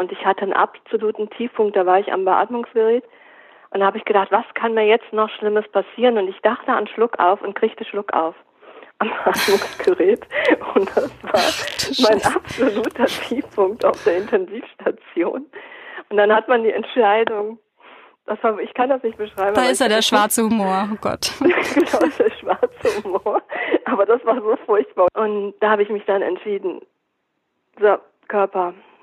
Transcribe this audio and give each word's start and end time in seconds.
und 0.00 0.10
ich 0.10 0.24
hatte 0.24 0.42
einen 0.42 0.54
absoluten 0.54 1.28
Tiefpunkt, 1.30 1.76
da 1.76 1.84
war 1.84 2.00
ich 2.00 2.10
am 2.10 2.24
Beatmungsgerät 2.24 3.04
und 3.70 3.80
da 3.80 3.86
habe 3.86 3.98
ich 3.98 4.04
gedacht, 4.04 4.32
was 4.32 4.44
kann 4.54 4.74
mir 4.74 4.86
jetzt 4.86 5.12
noch 5.12 5.28
Schlimmes 5.30 5.68
passieren? 5.68 6.16
Und 6.16 6.28
ich 6.28 6.40
dachte 6.40 6.72
an 6.72 6.88
Schluck 6.88 7.18
auf 7.20 7.42
und 7.42 7.54
kriegte 7.54 7.84
Schluck 7.84 8.12
auf 8.14 8.34
am 8.98 9.08
Beatmungsgerät 9.24 10.26
und 10.74 10.88
das 10.96 11.10
war 11.22 12.10
mein 12.10 12.22
absoluter 12.22 13.06
Tiefpunkt 13.06 13.84
auf 13.84 14.02
der 14.04 14.16
Intensivstation. 14.16 15.46
Und 16.08 16.16
dann 16.16 16.34
hat 16.34 16.48
man 16.48 16.64
die 16.64 16.72
Entscheidung, 16.72 17.58
das 18.24 18.42
war, 18.42 18.58
ich 18.58 18.72
kann 18.74 18.88
das 18.88 19.02
nicht 19.02 19.18
beschreiben. 19.18 19.54
Da 19.54 19.68
ist 19.68 19.80
ja 19.80 19.88
der 19.88 20.02
schwarze 20.02 20.44
Humor, 20.44 20.88
oh 20.92 20.96
Gott. 21.00 21.32
genau, 21.40 22.16
der 22.18 22.30
schwarze 22.30 23.04
Humor. 23.04 23.42
Aber 23.84 24.06
das 24.06 24.24
war 24.24 24.36
so 24.36 24.56
furchtbar. 24.64 25.08
Und 25.14 25.54
da 25.60 25.70
habe 25.70 25.82
ich 25.82 25.90
mich 25.90 26.04
dann 26.06 26.22
entschieden, 26.22 26.80
so, 27.78 27.98
Körper, 28.28 28.74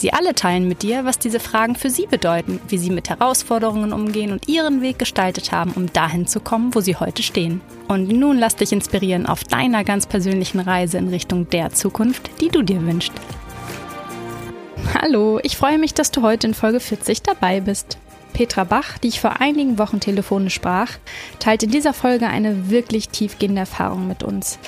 Sie 0.00 0.14
alle 0.14 0.34
teilen 0.34 0.66
mit 0.66 0.82
dir, 0.82 1.04
was 1.04 1.18
diese 1.18 1.40
Fragen 1.40 1.76
für 1.76 1.90
sie 1.90 2.06
bedeuten, 2.06 2.58
wie 2.68 2.78
sie 2.78 2.88
mit 2.88 3.10
Herausforderungen 3.10 3.92
umgehen 3.92 4.32
und 4.32 4.48
ihren 4.48 4.80
Weg 4.80 4.98
gestaltet 4.98 5.52
haben, 5.52 5.72
um 5.72 5.92
dahin 5.92 6.26
zu 6.26 6.40
kommen, 6.40 6.74
wo 6.74 6.80
sie 6.80 6.96
heute 6.96 7.22
stehen. 7.22 7.60
Und 7.86 8.08
nun 8.08 8.38
lass 8.38 8.56
dich 8.56 8.72
inspirieren 8.72 9.26
auf 9.26 9.44
deiner 9.44 9.84
ganz 9.84 10.06
persönlichen 10.06 10.58
Reise 10.58 10.96
in 10.96 11.08
Richtung 11.08 11.50
der 11.50 11.72
Zukunft, 11.72 12.30
die 12.40 12.48
du 12.48 12.62
dir 12.62 12.80
wünschst. 12.80 13.12
Hallo, 14.98 15.38
ich 15.42 15.58
freue 15.58 15.76
mich, 15.76 15.92
dass 15.92 16.10
du 16.10 16.22
heute 16.22 16.46
in 16.46 16.54
Folge 16.54 16.80
40 16.80 17.20
dabei 17.20 17.60
bist. 17.60 17.98
Petra 18.32 18.64
Bach, 18.64 18.98
die 18.98 19.08
ich 19.08 19.20
vor 19.20 19.40
einigen 19.40 19.78
Wochen 19.78 20.00
telefonisch 20.00 20.54
sprach, 20.54 20.92
teilt 21.38 21.62
in 21.62 21.70
dieser 21.70 21.92
Folge 21.92 22.26
eine 22.26 22.70
wirklich 22.70 23.08
tiefgehende 23.08 23.60
Erfahrung 23.60 24.08
mit 24.08 24.22
uns. 24.22 24.58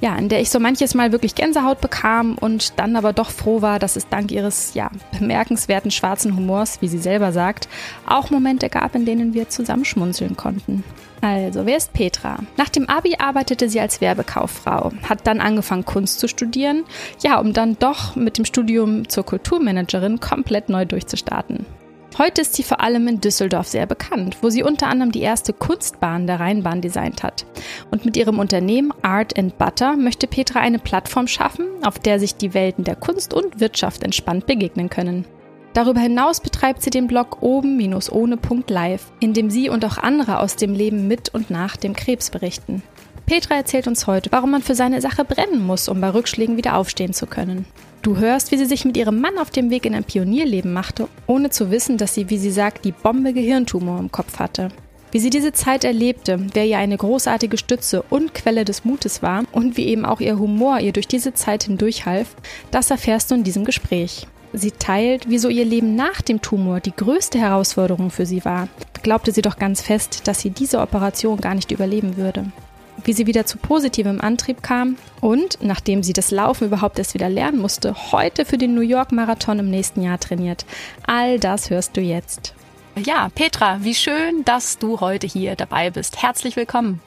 Ja, 0.00 0.16
in 0.16 0.28
der 0.28 0.40
ich 0.40 0.50
so 0.50 0.60
manches 0.60 0.94
Mal 0.94 1.12
wirklich 1.12 1.34
Gänsehaut 1.34 1.80
bekam 1.80 2.36
und 2.38 2.78
dann 2.78 2.96
aber 2.96 3.12
doch 3.12 3.30
froh 3.30 3.62
war, 3.62 3.78
dass 3.78 3.96
es 3.96 4.08
dank 4.08 4.30
ihres, 4.30 4.74
ja, 4.74 4.90
bemerkenswerten 5.18 5.90
schwarzen 5.90 6.36
Humors, 6.36 6.80
wie 6.80 6.88
sie 6.88 6.98
selber 6.98 7.32
sagt, 7.32 7.68
auch 8.06 8.30
Momente 8.30 8.68
gab, 8.68 8.94
in 8.94 9.04
denen 9.04 9.34
wir 9.34 9.48
zusammenschmunzeln 9.48 10.36
konnten. 10.36 10.84
Also, 11.20 11.66
wer 11.66 11.76
ist 11.76 11.92
Petra? 11.92 12.38
Nach 12.56 12.68
dem 12.68 12.88
Abi 12.88 13.16
arbeitete 13.18 13.68
sie 13.68 13.80
als 13.80 14.00
Werbekauffrau, 14.00 14.92
hat 15.08 15.26
dann 15.26 15.40
angefangen 15.40 15.84
Kunst 15.84 16.20
zu 16.20 16.28
studieren, 16.28 16.84
ja, 17.22 17.40
um 17.40 17.52
dann 17.52 17.76
doch 17.78 18.14
mit 18.14 18.38
dem 18.38 18.44
Studium 18.44 19.08
zur 19.08 19.24
Kulturmanagerin 19.24 20.20
komplett 20.20 20.68
neu 20.68 20.84
durchzustarten. 20.84 21.66
Heute 22.18 22.40
ist 22.40 22.54
sie 22.54 22.64
vor 22.64 22.80
allem 22.80 23.06
in 23.06 23.20
Düsseldorf 23.20 23.68
sehr 23.68 23.86
bekannt, 23.86 24.38
wo 24.40 24.50
sie 24.50 24.64
unter 24.64 24.88
anderem 24.88 25.12
die 25.12 25.20
erste 25.20 25.52
Kunstbahn 25.52 26.26
der 26.26 26.40
Rheinbahn 26.40 26.80
designt 26.80 27.22
hat. 27.22 27.46
Und 27.92 28.04
mit 28.04 28.16
ihrem 28.16 28.40
Unternehmen 28.40 28.92
Art 29.02 29.38
and 29.38 29.56
Butter 29.56 29.96
möchte 29.96 30.26
Petra 30.26 30.58
eine 30.58 30.80
Plattform 30.80 31.28
schaffen, 31.28 31.66
auf 31.84 32.00
der 32.00 32.18
sich 32.18 32.34
die 32.34 32.54
Welten 32.54 32.82
der 32.82 32.96
Kunst 32.96 33.32
und 33.32 33.60
Wirtschaft 33.60 34.02
entspannt 34.02 34.46
begegnen 34.46 34.90
können. 34.90 35.26
Darüber 35.74 36.00
hinaus 36.00 36.40
betreibt 36.40 36.82
sie 36.82 36.90
den 36.90 37.06
Blog 37.06 37.40
oben-ohne.live, 37.40 39.12
in 39.20 39.32
dem 39.32 39.48
sie 39.48 39.68
und 39.68 39.84
auch 39.84 39.98
andere 39.98 40.40
aus 40.40 40.56
dem 40.56 40.74
Leben 40.74 41.06
mit 41.06 41.32
und 41.32 41.50
nach 41.50 41.76
dem 41.76 41.94
Krebs 41.94 42.30
berichten. 42.30 42.82
Petra 43.26 43.54
erzählt 43.54 43.86
uns 43.86 44.08
heute, 44.08 44.32
warum 44.32 44.50
man 44.50 44.62
für 44.62 44.74
seine 44.74 45.00
Sache 45.00 45.24
brennen 45.24 45.64
muss, 45.64 45.88
um 45.88 46.00
bei 46.00 46.10
Rückschlägen 46.10 46.56
wieder 46.56 46.76
aufstehen 46.76 47.12
zu 47.12 47.26
können. 47.26 47.64
Du 48.02 48.16
hörst, 48.16 48.52
wie 48.52 48.56
sie 48.56 48.64
sich 48.64 48.84
mit 48.84 48.96
ihrem 48.96 49.20
Mann 49.20 49.38
auf 49.38 49.50
dem 49.50 49.70
Weg 49.70 49.84
in 49.84 49.94
ein 49.94 50.04
Pionierleben 50.04 50.72
machte, 50.72 51.08
ohne 51.26 51.50
zu 51.50 51.70
wissen, 51.70 51.98
dass 51.98 52.14
sie, 52.14 52.30
wie 52.30 52.38
sie 52.38 52.52
sagt, 52.52 52.84
die 52.84 52.92
Bombe 52.92 53.32
Gehirntumor 53.32 53.98
im 53.98 54.12
Kopf 54.12 54.38
hatte. 54.38 54.68
Wie 55.10 55.18
sie 55.18 55.30
diese 55.30 55.52
Zeit 55.52 55.84
erlebte, 55.84 56.38
wer 56.52 56.66
ihr 56.66 56.78
eine 56.78 56.96
großartige 56.96 57.56
Stütze 57.56 58.02
und 58.02 58.34
Quelle 58.34 58.64
des 58.64 58.84
Mutes 58.84 59.22
war 59.22 59.44
und 59.52 59.76
wie 59.76 59.86
eben 59.86 60.04
auch 60.04 60.20
ihr 60.20 60.38
Humor 60.38 60.80
ihr 60.80 60.92
durch 60.92 61.08
diese 61.08 61.34
Zeit 61.34 61.64
hindurch 61.64 62.06
half, 62.06 62.36
das 62.70 62.90
erfährst 62.90 63.30
du 63.30 63.34
in 63.34 63.44
diesem 63.44 63.64
Gespräch. 63.64 64.26
Sie 64.52 64.70
teilt, 64.70 65.28
wieso 65.28 65.48
ihr 65.48 65.64
Leben 65.64 65.94
nach 65.96 66.20
dem 66.20 66.40
Tumor 66.40 66.80
die 66.80 66.94
größte 66.94 67.38
Herausforderung 67.38 68.10
für 68.10 68.26
sie 68.26 68.44
war. 68.44 68.68
Glaubte 69.02 69.32
sie 69.32 69.42
doch 69.42 69.56
ganz 69.56 69.80
fest, 69.80 70.28
dass 70.28 70.40
sie 70.40 70.50
diese 70.50 70.80
Operation 70.80 71.40
gar 71.40 71.54
nicht 71.54 71.70
überleben 71.70 72.16
würde 72.16 72.52
wie 73.04 73.12
sie 73.12 73.26
wieder 73.26 73.46
zu 73.46 73.58
positivem 73.58 74.20
Antrieb 74.20 74.62
kam 74.62 74.96
und, 75.20 75.58
nachdem 75.60 76.02
sie 76.02 76.12
das 76.12 76.30
Laufen 76.30 76.66
überhaupt 76.66 76.98
erst 76.98 77.14
wieder 77.14 77.28
lernen 77.28 77.60
musste, 77.60 78.12
heute 78.12 78.44
für 78.44 78.58
den 78.58 78.74
New 78.74 78.82
York 78.82 79.12
Marathon 79.12 79.58
im 79.58 79.70
nächsten 79.70 80.02
Jahr 80.02 80.18
trainiert. 80.18 80.64
All 81.06 81.38
das 81.38 81.70
hörst 81.70 81.96
du 81.96 82.00
jetzt. 82.00 82.54
Ja, 82.96 83.28
Petra, 83.34 83.78
wie 83.80 83.94
schön, 83.94 84.44
dass 84.44 84.78
du 84.78 85.00
heute 85.00 85.26
hier 85.26 85.54
dabei 85.56 85.90
bist. 85.90 86.22
Herzlich 86.22 86.56
willkommen. 86.56 87.00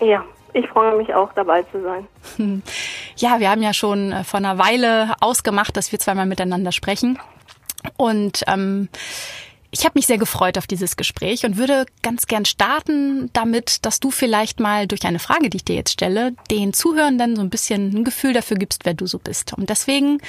Ja, 0.00 0.22
ich 0.52 0.66
freue 0.68 0.96
mich 0.96 1.14
auch 1.14 1.32
dabei 1.34 1.62
zu 1.64 1.82
sein. 1.82 2.06
Ja, 3.18 3.40
wir 3.40 3.48
haben 3.48 3.62
ja 3.62 3.72
schon 3.72 4.12
äh, 4.12 4.24
vor 4.24 4.36
einer 4.36 4.58
Weile 4.58 5.14
ausgemacht, 5.20 5.74
dass 5.74 5.90
wir 5.90 5.98
zweimal 5.98 6.26
miteinander 6.26 6.70
sprechen. 6.70 7.18
Und 7.96 8.42
ähm, 8.46 8.90
ich 9.78 9.84
habe 9.84 9.92
mich 9.96 10.06
sehr 10.06 10.16
gefreut 10.16 10.56
auf 10.56 10.66
dieses 10.66 10.96
Gespräch 10.96 11.44
und 11.44 11.58
würde 11.58 11.84
ganz 12.02 12.26
gern 12.26 12.46
starten 12.46 13.28
damit, 13.34 13.84
dass 13.84 14.00
du 14.00 14.10
vielleicht 14.10 14.58
mal 14.58 14.86
durch 14.86 15.04
eine 15.04 15.18
Frage, 15.18 15.50
die 15.50 15.58
ich 15.58 15.66
dir 15.66 15.76
jetzt 15.76 15.92
stelle, 15.92 16.32
den 16.50 16.72
Zuhörenden 16.72 17.36
so 17.36 17.42
ein 17.42 17.50
bisschen 17.50 17.94
ein 17.94 18.04
Gefühl 18.04 18.32
dafür 18.32 18.56
gibst, 18.56 18.86
wer 18.86 18.94
du 18.94 19.06
so 19.06 19.18
bist. 19.18 19.52
Und 19.52 19.68
deswegen 19.68 20.22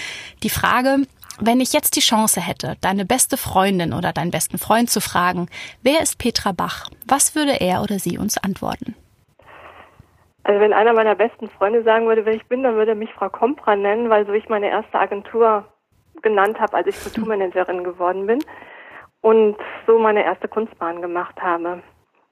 die 0.43 0.49
Frage, 0.49 0.97
wenn 1.39 1.61
ich 1.61 1.71
jetzt 1.71 1.95
die 1.95 2.01
Chance 2.01 2.41
hätte, 2.41 2.75
deine 2.81 3.05
beste 3.05 3.37
Freundin 3.37 3.93
oder 3.93 4.11
deinen 4.11 4.31
besten 4.31 4.57
Freund 4.57 4.89
zu 4.89 4.99
fragen, 4.99 5.47
wer 5.81 6.01
ist 6.01 6.17
Petra 6.17 6.51
Bach? 6.51 6.89
Was 7.05 7.33
würde 7.33 7.61
er 7.61 7.81
oder 7.81 7.99
sie 7.99 8.17
uns 8.17 8.37
antworten? 8.37 8.95
Also 10.43 10.59
wenn 10.59 10.73
einer 10.73 10.91
meiner 10.91 11.15
besten 11.15 11.49
Freunde 11.49 11.83
sagen 11.83 12.05
würde, 12.07 12.25
wer 12.25 12.33
ich 12.33 12.45
bin, 12.47 12.63
dann 12.63 12.75
würde 12.75 12.91
er 12.91 12.95
mich 12.95 13.13
Frau 13.13 13.29
Kompra 13.29 13.77
nennen, 13.77 14.09
weil 14.09 14.25
so 14.25 14.33
ich 14.33 14.49
meine 14.49 14.67
erste 14.67 14.99
Agentur 14.99 15.65
genannt 16.21 16.59
habe, 16.59 16.75
als 16.75 16.87
ich 16.87 16.99
Kulturmanagerin 17.01 17.85
geworden 17.85 18.27
bin 18.27 18.39
und 19.21 19.57
so 19.85 19.97
meine 19.99 20.23
erste 20.23 20.47
Kunstbahn 20.47 21.01
gemacht 21.01 21.41
habe. 21.41 21.81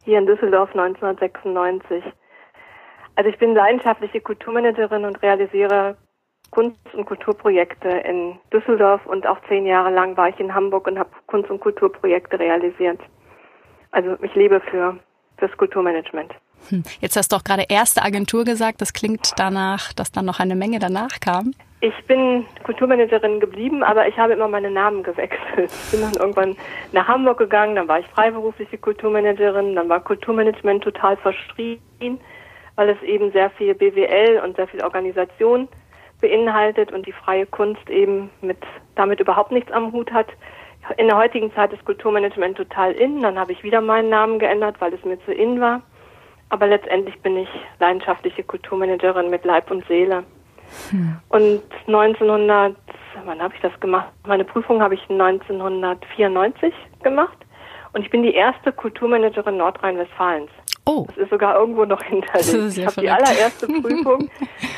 Hier 0.03 0.19
in 0.19 0.25
Düsseldorf 0.25 0.69
1996. 0.71 2.03
Also 3.15 3.29
ich 3.29 3.37
bin 3.37 3.55
leidenschaftliche 3.55 4.21
Kulturmanagerin 4.21 5.05
und 5.05 5.21
realisiere 5.21 5.97
Kunst- 6.51 6.93
und 6.93 7.05
Kulturprojekte 7.05 7.89
in 7.89 8.39
Düsseldorf 8.53 9.05
und 9.05 9.25
auch 9.25 9.39
zehn 9.47 9.65
Jahre 9.65 9.89
lang 9.89 10.15
war 10.15 10.29
ich 10.29 10.39
in 10.39 10.53
Hamburg 10.53 10.87
und 10.87 10.99
habe 10.99 11.09
Kunst- 11.27 11.49
und 11.49 11.59
Kulturprojekte 11.59 12.39
realisiert. 12.39 12.99
Also 13.91 14.17
ich 14.21 14.33
lebe 14.35 14.61
für 14.61 14.99
fürs 15.37 15.55
Kulturmanagement. 15.57 16.33
Hm. 16.69 16.83
Jetzt 16.99 17.17
hast 17.17 17.31
du 17.31 17.35
auch 17.35 17.43
gerade 17.43 17.65
erste 17.69 18.01
Agentur 18.01 18.43
gesagt. 18.43 18.81
Das 18.81 18.93
klingt 18.93 19.33
danach, 19.37 19.93
dass 19.93 20.11
dann 20.11 20.25
noch 20.25 20.39
eine 20.39 20.55
Menge 20.55 20.79
danach 20.79 21.19
kam. 21.19 21.53
Ich 21.81 22.05
bin 22.05 22.45
Kulturmanagerin 22.63 23.39
geblieben, 23.39 23.83
aber 23.83 24.07
ich 24.07 24.17
habe 24.17 24.33
immer 24.33 24.47
meine 24.47 24.71
Namen 24.71 25.03
gewechselt. 25.03 25.69
Ich 25.71 25.91
bin 25.91 26.01
dann 26.01 26.13
irgendwann 26.13 26.55
nach 26.93 27.07
Hamburg 27.07 27.37
gegangen, 27.37 27.75
dann 27.75 27.87
war 27.87 27.99
ich 27.99 28.07
freiberufliche 28.07 28.77
Kulturmanagerin, 28.77 29.75
dann 29.75 29.89
war 29.89 29.99
Kulturmanagement 29.99 30.83
total 30.83 31.17
verschrien, 31.17 31.79
weil 32.75 32.89
es 32.89 33.01
eben 33.03 33.31
sehr 33.33 33.49
viel 33.51 33.75
BWL 33.75 34.41
und 34.43 34.55
sehr 34.55 34.67
viel 34.67 34.83
Organisation 34.83 35.67
beinhaltet 36.21 36.91
und 36.93 37.05
die 37.05 37.11
freie 37.11 37.45
Kunst 37.45 37.89
eben 37.89 38.29
mit 38.41 38.57
damit 38.95 39.19
überhaupt 39.19 39.51
nichts 39.51 39.71
am 39.71 39.91
Hut 39.91 40.11
hat. 40.11 40.27
In 40.97 41.07
der 41.07 41.17
heutigen 41.17 41.53
Zeit 41.53 41.73
ist 41.73 41.83
Kulturmanagement 41.83 42.57
total 42.57 42.93
in, 42.93 43.21
dann 43.21 43.37
habe 43.37 43.51
ich 43.51 43.63
wieder 43.63 43.81
meinen 43.81 44.09
Namen 44.09 44.39
geändert, 44.39 44.77
weil 44.79 44.93
es 44.93 45.03
mir 45.03 45.19
zu 45.25 45.33
in 45.33 45.59
war. 45.59 45.81
Aber 46.49 46.67
letztendlich 46.67 47.19
bin 47.21 47.37
ich 47.37 47.49
leidenschaftliche 47.79 48.43
Kulturmanagerin 48.43 49.29
mit 49.29 49.43
Leib 49.45 49.69
und 49.71 49.85
Seele. 49.87 50.23
Hm. 50.91 51.17
Und 51.29 51.61
1900, 51.87 52.75
wann 53.25 53.41
habe 53.41 53.53
ich 53.55 53.61
das 53.61 53.77
gemacht? 53.79 54.09
Meine 54.25 54.43
Prüfung 54.43 54.81
habe 54.81 54.95
ich 54.95 55.01
1994 55.09 56.73
gemacht. 57.03 57.37
Und 57.93 58.01
ich 58.01 58.09
bin 58.09 58.23
die 58.23 58.33
erste 58.33 58.73
Kulturmanagerin 58.73 59.57
Nordrhein-Westfalens. 59.57 60.51
Oh. 60.85 61.05
Das 61.07 61.17
ist 61.17 61.29
sogar 61.29 61.57
irgendwo 61.57 61.85
noch 61.85 62.01
hinterlegt. 62.03 62.77
Ich 62.77 62.85
habe 62.85 63.01
die 63.01 63.09
allererste 63.09 63.67
Prüfung 63.81 64.29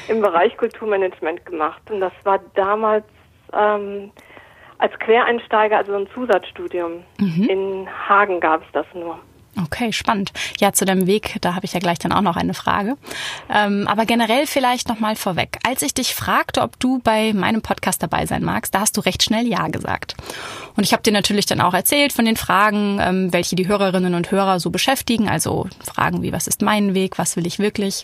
im 0.08 0.22
Bereich 0.22 0.56
Kulturmanagement 0.56 1.46
gemacht. 1.46 1.82
Und 1.90 2.00
das 2.00 2.14
war 2.24 2.40
damals 2.54 3.06
ähm, 3.54 4.12
als 4.78 4.98
Quereinsteiger, 5.00 5.78
also 5.78 5.96
ein 5.96 6.08
Zusatzstudium. 6.14 7.04
Mhm. 7.20 7.44
In 7.50 7.88
Hagen 8.08 8.40
gab 8.40 8.62
es 8.62 8.68
das 8.72 8.86
nur. 8.94 9.20
Okay, 9.64 9.92
spannend. 9.92 10.34
Ja, 10.60 10.72
zu 10.72 10.86
deinem 10.86 11.08
Weg, 11.08 11.38
da 11.42 11.56
habe 11.56 11.66
ich 11.66 11.74
ja 11.74 11.80
gleich 11.80 11.98
dann 11.98 12.12
auch 12.12 12.22
noch 12.22 12.36
eine 12.36 12.54
Frage. 12.54 12.96
Ähm, 13.50 13.88
aber 13.88 14.06
generell 14.06 14.46
vielleicht 14.46 14.88
nochmal 14.88 15.16
vorweg. 15.16 15.58
Als 15.68 15.82
ich 15.82 15.96
dich 15.96 16.14
fragte, 16.14 16.62
ob 16.62 16.80
du 16.80 17.00
bei 17.00 17.34
meinem 17.34 17.64
Podcast 17.64 18.04
dabei 18.04 18.28
sein 18.28 18.44
magst, 18.44 18.76
da 18.76 18.82
hast 18.82 18.98
du 18.98 19.02
recht 19.02 19.24
schnell 19.24 19.48
Ja 19.48 19.68
gesagt. 19.68 20.16
Und 20.76 20.84
ich 20.84 20.94
habe 20.94 21.02
dir 21.02 21.12
natürlich 21.12 21.48
dann 21.48 21.62
auch 21.62 21.74
erzählt 21.74 22.14
von 22.14 22.26
den 22.26 22.38
Fragen, 22.38 23.00
ähm, 23.02 23.34
welche 23.34 23.56
die 23.56 23.68
Hörerinnen 23.68 24.14
und 24.14 24.30
Hörer 24.30 24.60
so 24.60 24.70
beschäftigen. 24.70 25.28
Also 25.28 25.68
Fragen 25.84 26.22
wie, 26.22 26.34
was 26.34 26.46
ist 26.46 26.62
mein 26.62 26.94
Weg, 26.94 27.18
was 27.18 27.36
will 27.36 27.48
ich 27.48 27.58
wirklich? 27.58 28.04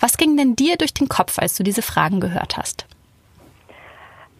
Was 0.00 0.16
ging 0.16 0.36
denn 0.36 0.56
dir 0.56 0.76
durch 0.76 0.92
den 0.92 1.08
Kopf, 1.08 1.38
als 1.38 1.54
du 1.54 1.62
diese 1.62 1.82
Fragen 1.82 2.18
gehört 2.18 2.56
hast? 2.56 2.86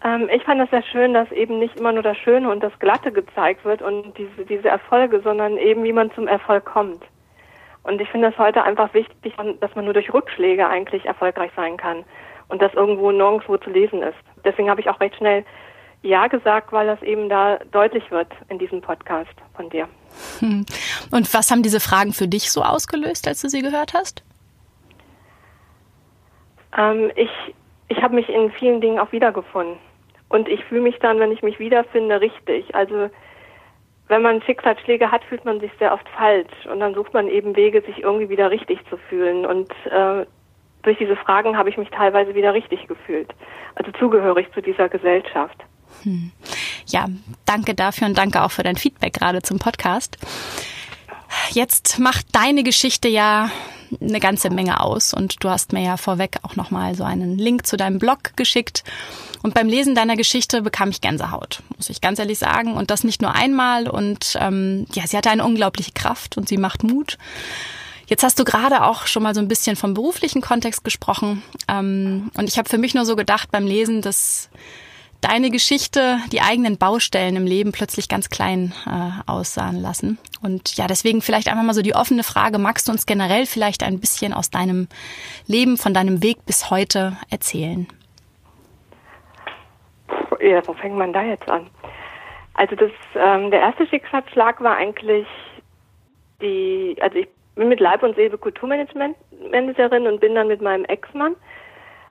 Ähm, 0.03 0.29
ich 0.33 0.43
fand 0.45 0.61
es 0.61 0.71
sehr 0.71 0.83
schön, 0.83 1.13
dass 1.15 1.31
eben 1.31 1.59
nicht 1.59 1.79
immer 1.79 1.93
nur 1.93 2.03
das 2.03 2.17
Schöne 2.17 2.51
und 2.51 2.63
das 2.63 2.77
Glatte 2.79 3.13
gezeigt 3.13 3.65
wird 3.65 3.83
und 3.83 4.17
diese, 4.17 4.47
diese 4.47 4.69
Erfolge, 4.69 5.21
sondern 5.21 5.59
eben, 5.59 5.85
wie 5.85 5.93
man 5.93 6.11
zum 6.13 6.27
Erfolg 6.27 6.65
kommt. 6.65 7.03
Und 7.83 8.01
ich 8.01 8.09
finde 8.09 8.29
es 8.29 8.39
heute 8.39 8.63
einfach 8.63 8.93
wichtig, 8.95 9.35
dass 9.61 9.75
man 9.75 9.85
nur 9.85 9.95
durch 9.95 10.13
Rückschläge 10.13 10.67
eigentlich 10.67 11.07
erfolgreich 11.07 11.51
sein 11.57 11.77
kann 11.77 12.05
und 12.49 12.61
das 12.61 12.75
irgendwo 12.75 13.11
nirgendwo 13.11 13.57
zu 13.57 13.71
lesen 13.71 14.03
ist. 14.03 14.19
Deswegen 14.45 14.71
habe 14.71 14.81
ich 14.81 14.89
auch 14.89 15.01
recht 15.01 15.17
schnell 15.17 15.45
Ja 16.03 16.27
gesagt, 16.27 16.73
weil 16.73 16.87
das 16.87 17.03
eben 17.03 17.29
da 17.29 17.59
deutlich 17.73 18.11
wird 18.11 18.29
in 18.49 18.59
diesem 18.59 18.81
Podcast 18.81 19.35
von 19.55 19.69
dir. 19.71 19.89
Hm. 20.41 20.67
Und 21.11 21.33
was 21.33 21.51
haben 21.51 21.63
diese 21.63 21.81
Fragen 21.81 22.13
für 22.13 22.29
dich 22.29 22.51
so 22.51 22.63
ausgelöst, 22.63 23.27
als 23.29 23.41
du 23.41 23.49
sie 23.49 23.63
gehört 23.63 23.95
hast? 23.95 24.23
Ähm, 26.77 27.11
ich 27.17 27.31
ich 27.91 28.01
habe 28.03 28.15
mich 28.15 28.29
in 28.29 28.51
vielen 28.53 28.81
Dingen 28.81 28.99
auch 28.99 29.11
wiedergefunden. 29.13 29.77
Und 30.31 30.49
ich 30.49 30.65
fühle 30.65 30.81
mich 30.81 30.99
dann, 31.01 31.19
wenn 31.19 31.33
ich 31.33 31.43
mich 31.43 31.59
wiederfinde, 31.59 32.21
richtig. 32.21 32.75
Also 32.75 33.11
wenn 34.09 34.23
man 34.23 34.41
Schicksalsschläge 34.43 35.11
hat, 35.11 35.23
fühlt 35.25 35.45
man 35.45 35.61
sich 35.61 35.71
sehr 35.79 35.93
oft 35.93 36.09
falsch. 36.09 36.67
Und 36.71 36.81
dann 36.81 36.95
sucht 36.95 37.13
man 37.13 37.29
eben 37.29 37.55
Wege, 37.57 37.83
sich 37.83 37.99
irgendwie 37.99 38.29
wieder 38.29 38.51
richtig 38.51 38.79
zu 38.89 38.97
fühlen. 38.97 39.45
Und 39.45 39.71
äh, 39.91 40.25
durch 40.83 40.99
diese 40.99 41.17
Fragen 41.17 41.57
habe 41.57 41.69
ich 41.69 41.77
mich 41.77 41.91
teilweise 41.91 42.35
wieder 42.35 42.55
richtig 42.55 42.87
gefühlt. 42.87 43.35
Also 43.75 43.91
zugehörig 43.93 44.47
zu 44.55 44.63
dieser 44.63 44.89
Gesellschaft. 44.89 45.57
Hm. 46.05 46.31
Ja, 46.87 47.07
danke 47.45 47.75
dafür 47.75 48.07
und 48.07 48.17
danke 48.17 48.43
auch 48.43 48.51
für 48.51 48.63
dein 48.63 48.77
Feedback 48.77 49.13
gerade 49.13 49.43
zum 49.43 49.59
Podcast. 49.59 50.17
Jetzt 51.51 51.99
macht 51.99 52.35
deine 52.35 52.63
Geschichte 52.63 53.09
ja 53.09 53.51
eine 54.01 54.21
ganze 54.21 54.51
Menge 54.51 54.81
aus 54.81 55.15
und 55.15 55.43
du 55.43 55.49
hast 55.49 55.73
mir 55.73 55.83
ja 55.83 55.97
vorweg 55.97 56.39
auch 56.43 56.57
nochmal 56.57 56.95
so 56.95 57.05
einen 57.05 57.39
Link 57.39 57.67
zu 57.67 57.77
deinem 57.77 57.99
Blog 57.99 58.37
geschickt. 58.37 58.85
Und 59.43 59.55
beim 59.55 59.69
Lesen 59.69 59.95
deiner 59.95 60.17
Geschichte 60.17 60.63
bekam 60.63 60.91
ich 60.91 61.01
Gänsehaut, 61.01 61.63
muss 61.77 61.89
ich 61.89 62.01
ganz 62.01 62.19
ehrlich 62.19 62.39
sagen. 62.39 62.75
Und 62.75 62.91
das 62.91 63.05
nicht 63.05 63.23
nur 63.23 63.35
einmal. 63.35 63.89
Und 63.89 64.37
ähm, 64.39 64.87
ja, 64.93 65.07
sie 65.07 65.17
hatte 65.17 65.31
eine 65.31 65.45
unglaubliche 65.45 65.93
Kraft 65.93 66.37
und 66.37 66.49
sie 66.49 66.59
macht 66.59 66.83
Mut. 66.83 67.17
Jetzt 68.07 68.23
hast 68.23 68.39
du 68.39 68.45
gerade 68.45 68.85
auch 68.85 69.07
schon 69.07 69.23
mal 69.23 69.35
so 69.35 69.41
ein 69.41 69.49
bisschen 69.49 69.77
vom 69.77 69.95
beruflichen 69.95 70.43
Kontext 70.43 70.85
gesprochen. 70.85 71.43
Ähm, 71.69 72.31
und 72.37 72.49
ich 72.49 72.59
habe 72.59 72.69
für 72.69 72.79
mich 72.79 72.95
nur 72.95 73.07
so 73.07 73.17
gedacht 73.17 73.51
beim 73.51 73.67
Lesen, 73.67 74.03
dass 74.03 74.51
deine 75.21 75.51
Geschichte 75.51 76.19
die 76.33 76.41
eigenen 76.41 76.79
Baustellen 76.79 77.37
im 77.37 77.47
Leben 77.47 77.73
plötzlich 77.73 78.09
ganz 78.09 78.31
klein 78.31 78.73
äh, 78.87 79.31
aussahen 79.31 79.81
lassen. 79.81 80.19
Und 80.43 80.77
ja, 80.77 80.87
deswegen 80.87 81.23
vielleicht 81.23 81.49
einfach 81.49 81.63
mal 81.63 81.75
so 81.75 81.83
die 81.83 81.95
offene 81.95 82.23
Frage, 82.23 82.59
magst 82.59 82.89
du 82.89 82.93
uns 82.93 83.07
generell 83.07 83.47
vielleicht 83.47 83.83
ein 83.83 84.01
bisschen 84.01 84.33
aus 84.33 84.51
deinem 84.51 84.89
Leben, 85.47 85.77
von 85.77 85.95
deinem 85.95 86.23
Weg 86.23 86.45
bis 86.47 86.71
heute 86.71 87.17
erzählen? 87.31 87.87
Ja, 90.41 90.67
wo 90.67 90.73
fängt 90.75 90.97
man 90.97 91.13
da 91.13 91.23
jetzt 91.23 91.49
an? 91.49 91.69
Also 92.55 92.75
das, 92.77 92.91
ähm, 93.15 93.51
der 93.51 93.61
erste 93.61 93.87
Schicksalsschlag 93.87 94.61
war 94.61 94.77
eigentlich 94.77 95.27
die, 96.41 96.97
also 97.01 97.19
ich 97.19 97.29
bin 97.55 97.69
mit 97.69 97.81
Leib 97.81 98.03
und 98.03 98.17
Seele 98.17 98.39
Kulturmanagerin 98.39 99.15
und 100.07 100.21
bin 100.21 100.35
dann 100.35 100.49
mit 100.49 100.61
meinem 100.61 100.85
Ex-Mann 100.87 101.37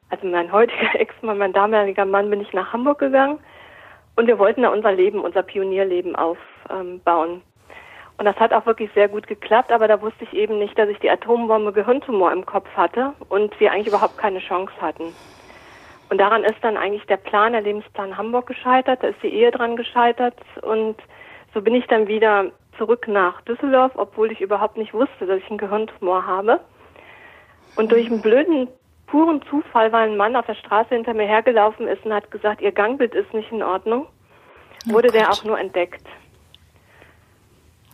also 0.09 0.27
mein 0.27 0.51
heutiger 0.51 0.93
Ex-Mann, 0.99 1.37
mein 1.37 1.53
damaliger 1.53 2.05
Mann, 2.05 2.29
bin 2.29 2.41
ich 2.41 2.53
nach 2.53 2.73
Hamburg 2.73 2.99
gegangen 2.99 3.39
und 4.15 4.27
wir 4.27 4.39
wollten 4.39 4.63
da 4.63 4.69
unser 4.69 4.91
Leben, 4.91 5.19
unser 5.19 5.43
Pionierleben 5.43 6.15
aufbauen. 6.15 7.41
Und 8.17 8.25
das 8.25 8.35
hat 8.35 8.51
auch 8.51 8.65
wirklich 8.65 8.91
sehr 8.93 9.07
gut 9.07 9.27
geklappt, 9.27 9.71
aber 9.71 9.87
da 9.87 10.01
wusste 10.01 10.25
ich 10.25 10.33
eben 10.33 10.59
nicht, 10.59 10.77
dass 10.77 10.89
ich 10.89 10.99
die 10.99 11.09
Atombombe 11.09 11.71
Gehirntumor 11.71 12.33
im 12.33 12.45
Kopf 12.45 12.67
hatte 12.75 13.13
und 13.29 13.57
wir 13.61 13.71
eigentlich 13.71 13.87
überhaupt 13.87 14.17
keine 14.17 14.39
Chance 14.39 14.73
hatten. 14.81 15.13
Und 16.09 16.17
daran 16.17 16.43
ist 16.43 16.61
dann 16.61 16.75
eigentlich 16.75 17.05
der 17.05 17.17
Plan, 17.17 17.53
der 17.53 17.61
Lebensplan 17.61 18.17
Hamburg 18.17 18.47
gescheitert, 18.47 19.03
da 19.03 19.07
ist 19.07 19.23
die 19.23 19.33
Ehe 19.33 19.51
dran 19.51 19.77
gescheitert 19.77 20.35
und 20.63 20.97
so 21.53 21.61
bin 21.61 21.75
ich 21.75 21.87
dann 21.87 22.07
wieder 22.07 22.51
zurück 22.77 23.07
nach 23.07 23.41
Düsseldorf, 23.41 23.93
obwohl 23.95 24.31
ich 24.31 24.41
überhaupt 24.41 24.75
nicht 24.75 24.93
wusste, 24.93 25.25
dass 25.25 25.37
ich 25.37 25.49
einen 25.49 25.57
Gehirntumor 25.57 26.25
habe. 26.25 26.59
Und 27.75 27.91
durch 27.91 28.07
einen 28.07 28.21
blöden 28.21 28.67
puren 29.09 29.41
Zufall, 29.49 29.91
weil 29.91 30.09
ein 30.09 30.17
Mann 30.17 30.35
auf 30.35 30.45
der 30.45 30.55
Straße 30.55 30.95
hinter 30.95 31.13
mir 31.13 31.27
hergelaufen 31.27 31.87
ist 31.87 32.05
und 32.05 32.13
hat 32.13 32.29
gesagt, 32.31 32.61
ihr 32.61 32.71
Gangbild 32.71 33.13
ist 33.15 33.33
nicht 33.33 33.51
in 33.51 33.63
Ordnung, 33.63 34.07
oh 34.87 34.93
wurde 34.93 35.09
oh 35.09 35.11
der 35.11 35.31
auch 35.31 35.43
nur 35.43 35.59
entdeckt. 35.59 36.05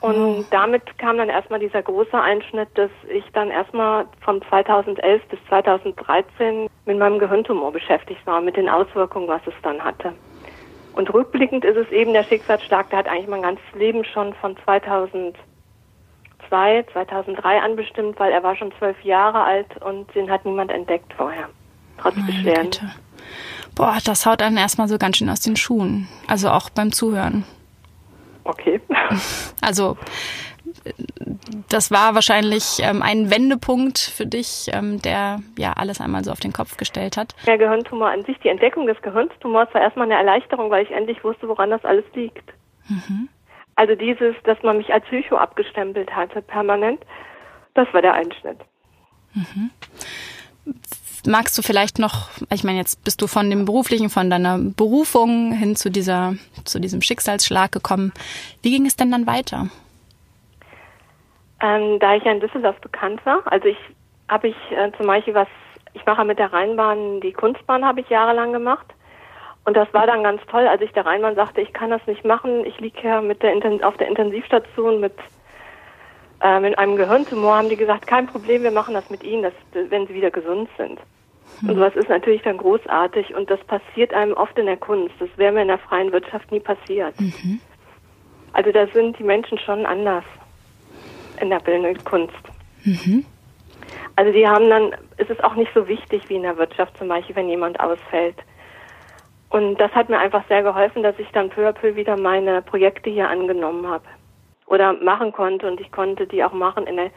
Und 0.02 0.16
oh. 0.16 0.46
damit 0.52 0.98
kam 1.00 1.18
dann 1.18 1.30
erstmal 1.30 1.60
dieser 1.60 1.82
große 1.82 2.20
Einschnitt, 2.20 2.70
dass 2.76 2.92
ich 3.10 3.24
dann 3.34 3.50
erstmal 3.50 4.06
von 4.22 4.42
2011 4.50 5.26
bis 5.30 5.40
2013 5.48 6.70
mit 6.86 7.00
meinem 7.00 7.18
Gehirntumor 7.18 7.72
beschäftigt 7.72 8.26
war, 8.28 8.42
mit 8.42 8.58
den 8.58 8.70
Auswirkungen, 8.70 9.28
was 9.28 9.42
es 9.48 9.54
dann 9.64 9.84
hatte. 9.84 10.14
Und 10.94 11.14
rückblickend 11.14 11.66
ist 11.66 11.78
es 11.78 11.92
eben 11.92 12.14
der 12.14 12.24
Schicksalsschlag, 12.24 12.90
der 12.90 13.00
hat 13.00 13.08
eigentlich 13.08 13.28
mein 13.28 13.42
ganzes 13.42 13.66
Leben 13.74 14.04
schon 14.06 14.34
von 14.36 14.56
2000 14.64 15.36
2002, 16.50 16.92
2003 16.94 17.62
anbestimmt, 17.62 18.20
weil 18.20 18.32
er 18.32 18.44
war 18.44 18.56
schon 18.56 18.72
zwölf 18.78 19.02
Jahre 19.04 19.44
alt 19.44 19.78
und 19.84 20.14
den 20.16 20.30
hat 20.30 20.46
niemand 20.46 20.72
entdeckt 20.72 21.14
vorher. 21.14 21.50
Trotz 21.98 22.16
Meine 22.16 22.28
Beschwerden. 22.28 22.70
Bitte. 22.72 22.92
Boah, 23.76 23.98
das 24.06 24.26
haut 24.26 24.42
dann 24.42 24.58
erstmal 24.58 24.88
so 24.88 24.98
ganz 24.98 25.18
schön 25.18 25.30
aus 25.30 25.42
den 25.42 25.56
Schuhen. 25.56 26.08
Also 26.28 26.50
auch 26.50 26.70
beim 26.70 26.92
Zuhören. 26.92 27.44
Okay. 28.44 28.82
Also 29.62 29.98
das 31.70 31.92
war 31.92 32.16
wahrscheinlich 32.16 32.80
ähm, 32.82 33.02
ein 33.02 33.32
Wendepunkt 33.32 33.98
für 33.98 34.26
dich, 34.26 34.68
ähm, 34.72 35.02
der 35.02 35.40
ja 35.58 35.74
alles 35.74 36.02
einmal 36.02 36.24
so 36.24 36.32
auf 36.32 36.40
den 36.40 36.54
Kopf 36.54 36.78
gestellt 36.78 37.18
hat. 37.18 37.36
Der 37.48 37.58
Gehirntumor 37.58 38.10
an 38.10 38.24
sich, 38.24 38.38
die 38.40 38.50
Entdeckung 38.50 38.86
des 38.86 39.02
Gehirntumors 39.02 39.74
war 39.74 39.82
erstmal 39.82 40.06
eine 40.06 40.20
Erleichterung, 40.20 40.70
weil 40.70 40.84
ich 40.84 40.92
endlich 40.92 41.24
wusste, 41.24 41.48
woran 41.48 41.70
das 41.70 41.84
alles 41.86 42.06
liegt. 42.14 42.54
Mhm. 42.88 43.30
Also 43.76 43.96
dieses, 43.96 44.36
dass 44.44 44.62
man 44.64 44.78
mich 44.78 44.94
als 44.94 45.06
Psycho 45.06 45.36
abgestempelt 45.36 46.16
hatte, 46.16 46.42
permanent, 46.42 47.02
das 47.74 47.88
war 47.94 48.02
der 48.02 48.14
Einschnitt. 48.14 48.58
Mhm. 49.34 49.70
Magst 51.28 51.58
du 51.58 51.62
vielleicht 51.62 52.00
noch, 52.00 52.30
ich 52.52 52.64
meine, 52.64 52.78
jetzt 52.78 53.04
bist 53.04 53.22
du 53.22 53.28
von 53.28 53.50
dem 53.50 53.66
beruflichen, 53.66 54.10
von 54.10 54.30
deiner 54.30 54.60
Berufung 54.60 55.52
hin 55.52 55.76
zu 55.76 55.90
dieser, 55.90 56.36
zu 56.64 56.80
diesem 56.80 57.02
Schicksalsschlag 57.02 57.72
gekommen. 57.72 58.14
Wie 58.62 58.72
ging 58.72 58.86
es 58.86 58.96
denn 58.96 59.12
dann 59.12 59.28
weiter? 59.28 59.68
Ähm, 61.62 62.00
da 62.00 62.16
ich 62.16 62.24
ja 62.24 62.32
in 62.32 62.40
Düsseldorf 62.40 62.80
bekannt 62.80 63.26
war, 63.26 63.42
also 63.52 63.68
ich 63.68 63.78
habe 64.28 64.50
ich 64.50 64.56
äh, 64.72 64.92
zum 64.98 65.08
Beispiel 65.08 65.34
was, 65.34 65.48
ich 65.94 66.06
mache 66.06 66.26
mit 66.26 66.38
der 66.38 66.54
Rheinbahn, 66.54 67.22
die 67.22 67.34
Kunstbahn 67.34 67.86
habe 67.86 68.02
ich 68.02 68.10
jahrelang 68.10 68.54
gemacht. 68.54 68.86
Und 69.66 69.76
das 69.76 69.92
war 69.94 70.06
dann 70.06 70.24
ganz 70.24 70.42
toll, 70.48 70.68
als 70.68 70.82
ich 70.82 70.92
der 70.94 71.06
Rheinmann 71.06 71.36
sagte, 71.36 71.62
ich 71.62 71.74
kann 71.74 71.90
das 71.90 72.06
nicht 72.06 72.24
machen. 72.24 72.66
Ich 72.66 72.80
liege 72.80 73.02
ja 73.04 73.22
mit 73.22 73.42
der 73.42 73.54
auf 73.86 73.98
der 73.98 74.08
Intensivstation 74.08 75.00
mit, 75.00 75.14
äh, 76.42 76.60
mit 76.60 76.78
einem 76.78 76.96
Gehirntumor. 76.96 77.58
Haben 77.58 77.70
die 77.70 77.76
gesagt, 77.76 78.06
kein 78.06 78.28
Problem, 78.28 78.62
wir 78.62 78.72
machen 78.72 78.94
das 78.94 79.10
mit 79.10 79.24
Ihnen, 79.24 79.42
das, 79.42 79.54
wenn 79.74 80.06
Sie 80.06 80.14
wieder 80.14 80.30
gesund 80.30 80.70
sind. 80.78 81.00
Mhm. 81.62 81.70
Und 81.70 81.76
sowas 81.76 81.96
ist 81.96 82.10
natürlich 82.10 82.44
dann 82.44 82.58
großartig 82.58 83.34
und 83.34 83.50
das 83.50 83.60
passiert 83.64 84.14
einem 84.14 84.34
oft 84.34 84.58
in 84.60 84.68
der 84.68 84.78
Kunst. 84.78 85.16
Das 85.20 85.30
wäre 85.36 85.52
mir 85.52 85.64
in 85.64 85.70
der 85.70 85.80
freien 85.80 86.12
Wirtschaft 86.12 86.52
nie 86.52 86.60
passiert. 86.60 87.20
Mhm. 87.20 87.60
Also 88.54 88.72
da 88.72 88.88
sind 88.88 89.18
die 89.18 89.24
Menschen 89.24 89.58
schon 89.60 89.86
anders 89.86 90.24
in 91.42 91.50
der 91.50 91.60
bildenden 91.60 92.04
Kunst. 92.04 92.34
Mhm. 92.84 93.26
Also 94.16 94.32
die 94.32 94.48
haben 94.48 94.70
dann, 94.70 94.96
ist 95.18 95.30
es 95.30 95.40
auch 95.42 95.56
nicht 95.56 95.72
so 95.74 95.88
wichtig 95.88 96.30
wie 96.30 96.36
in 96.36 96.44
der 96.44 96.58
Wirtschaft 96.58 96.98
zum 96.98 97.08
Beispiel, 97.08 97.36
wenn 97.36 97.50
jemand 97.50 97.80
ausfällt. 97.80 98.38
Und 99.56 99.78
das 99.78 99.90
hat 99.94 100.10
mir 100.10 100.20
einfach 100.20 100.44
sehr 100.50 100.64
geholfen, 100.64 101.02
dass 101.02 101.18
ich 101.18 101.30
dann 101.32 101.50
peu 101.50 101.66
à 101.66 101.72
peu 101.72 101.96
wieder 101.96 102.18
meine 102.18 102.62
Projekte 102.62 103.10
hier 103.10 103.30
angenommen 103.30 103.88
habe 103.88 104.04
oder 104.66 104.92
machen 104.92 105.32
konnte. 105.32 105.66
Und 105.66 105.80
ich 105.80 105.94
konnte 105.94 106.28
die 106.28 106.44
auch 106.44 106.52
machen, 106.52 106.84
der, 106.88 107.10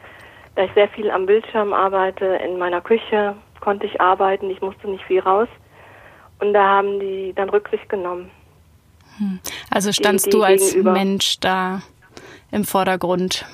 da 0.55 0.63
ich 0.63 0.71
sehr 0.73 0.87
viel 0.87 1.11
am 1.11 1.25
Bildschirm 1.25 1.73
arbeite, 1.73 2.23
in 2.25 2.57
meiner 2.57 2.79
Küche 2.79 3.35
konnte 3.59 3.87
ich 3.87 3.99
arbeiten, 3.99 4.49
ich 4.49 4.61
musste 4.61 4.89
nicht 4.89 5.03
viel 5.03 5.19
raus. 5.19 5.49
Und 6.39 6.53
da 6.53 6.63
haben 6.63 7.01
die 7.01 7.33
dann 7.35 7.49
Rücksicht 7.49 7.89
genommen. 7.89 8.31
Hm. 9.17 9.41
Also 9.69 9.91
standst 9.91 10.27
die, 10.27 10.29
die 10.29 10.37
du 10.37 10.43
als 10.43 10.69
gegenüber. 10.69 10.93
Mensch 10.93 11.41
da 11.41 11.81
im 12.53 12.63
Vordergrund? 12.63 13.45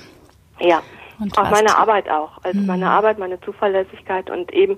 Ja, 0.59 0.83
und 1.19 1.35
auch 1.39 1.49
meine 1.49 1.75
Arbeit 1.75 2.07
auch. 2.07 2.37
Also 2.43 2.59
hm. 2.59 2.67
meine 2.67 2.87
Arbeit, 2.87 3.17
meine 3.17 3.41
Zuverlässigkeit 3.41 4.29
und 4.29 4.53
eben 4.53 4.77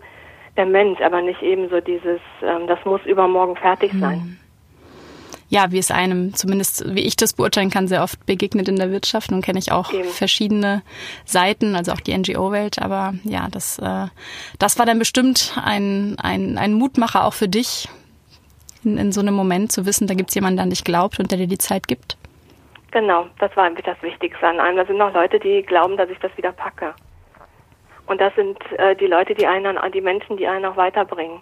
der 0.57 0.65
Mensch, 0.65 0.99
aber 1.01 1.21
nicht 1.21 1.41
eben 1.41 1.69
so 1.69 1.79
dieses, 1.79 2.19
ähm, 2.41 2.67
das 2.67 2.83
muss 2.85 3.01
übermorgen 3.05 3.55
fertig 3.55 3.91
sein. 3.99 4.39
ja, 5.49 5.71
wie 5.71 5.77
es 5.77 5.91
einem, 5.91 6.33
zumindest 6.33 6.93
wie 6.93 7.05
ich 7.05 7.15
das 7.15 7.33
beurteilen 7.33 7.69
kann, 7.69 7.87
sehr 7.87 8.03
oft 8.03 8.25
begegnet 8.25 8.67
in 8.67 8.75
der 8.75 8.91
Wirtschaft. 8.91 9.31
Nun 9.31 9.41
kenne 9.41 9.59
ich 9.59 9.71
auch 9.71 9.93
Eben. 9.93 10.09
verschiedene 10.09 10.81
Seiten, 11.25 11.75
also 11.75 11.93
auch 11.93 12.01
die 12.01 12.17
NGO-Welt. 12.17 12.79
Aber 12.81 13.13
ja, 13.23 13.47
das, 13.49 13.79
äh, 13.79 14.07
das 14.59 14.77
war 14.77 14.85
dann 14.85 14.99
bestimmt 14.99 15.57
ein, 15.63 16.17
ein, 16.21 16.57
ein 16.57 16.73
Mutmacher 16.73 17.23
auch 17.23 17.33
für 17.33 17.47
dich, 17.47 17.87
in, 18.83 18.97
in 18.97 19.11
so 19.11 19.21
einem 19.21 19.33
Moment 19.33 19.71
zu 19.71 19.85
wissen, 19.85 20.07
da 20.07 20.13
gibt 20.13 20.29
es 20.29 20.35
jemanden, 20.35 20.57
der 20.57 20.63
an 20.63 20.69
dich 20.69 20.83
glaubt 20.83 21.19
und 21.19 21.31
der 21.31 21.37
dir 21.37 21.47
die 21.47 21.57
Zeit 21.57 21.87
gibt. 21.87 22.17
Genau, 22.91 23.27
das 23.39 23.55
war 23.55 23.69
das 23.69 24.01
Wichtigste 24.01 24.47
an 24.47 24.59
allem. 24.59 24.77
Da 24.77 24.85
sind 24.85 24.97
noch 24.97 25.13
Leute, 25.13 25.39
die 25.39 25.61
glauben, 25.61 25.97
dass 25.97 26.09
ich 26.09 26.19
das 26.19 26.35
wieder 26.37 26.51
packe. 26.51 26.93
Und 28.07 28.19
das 28.19 28.33
sind 28.35 28.57
äh, 28.77 28.95
die 28.95 29.07
Leute, 29.07 29.35
die 29.35 29.45
einen, 29.45 29.77
die 29.93 30.01
Menschen, 30.01 30.37
die 30.37 30.47
einen 30.47 30.65
auch 30.65 30.77
weiterbringen. 30.77 31.41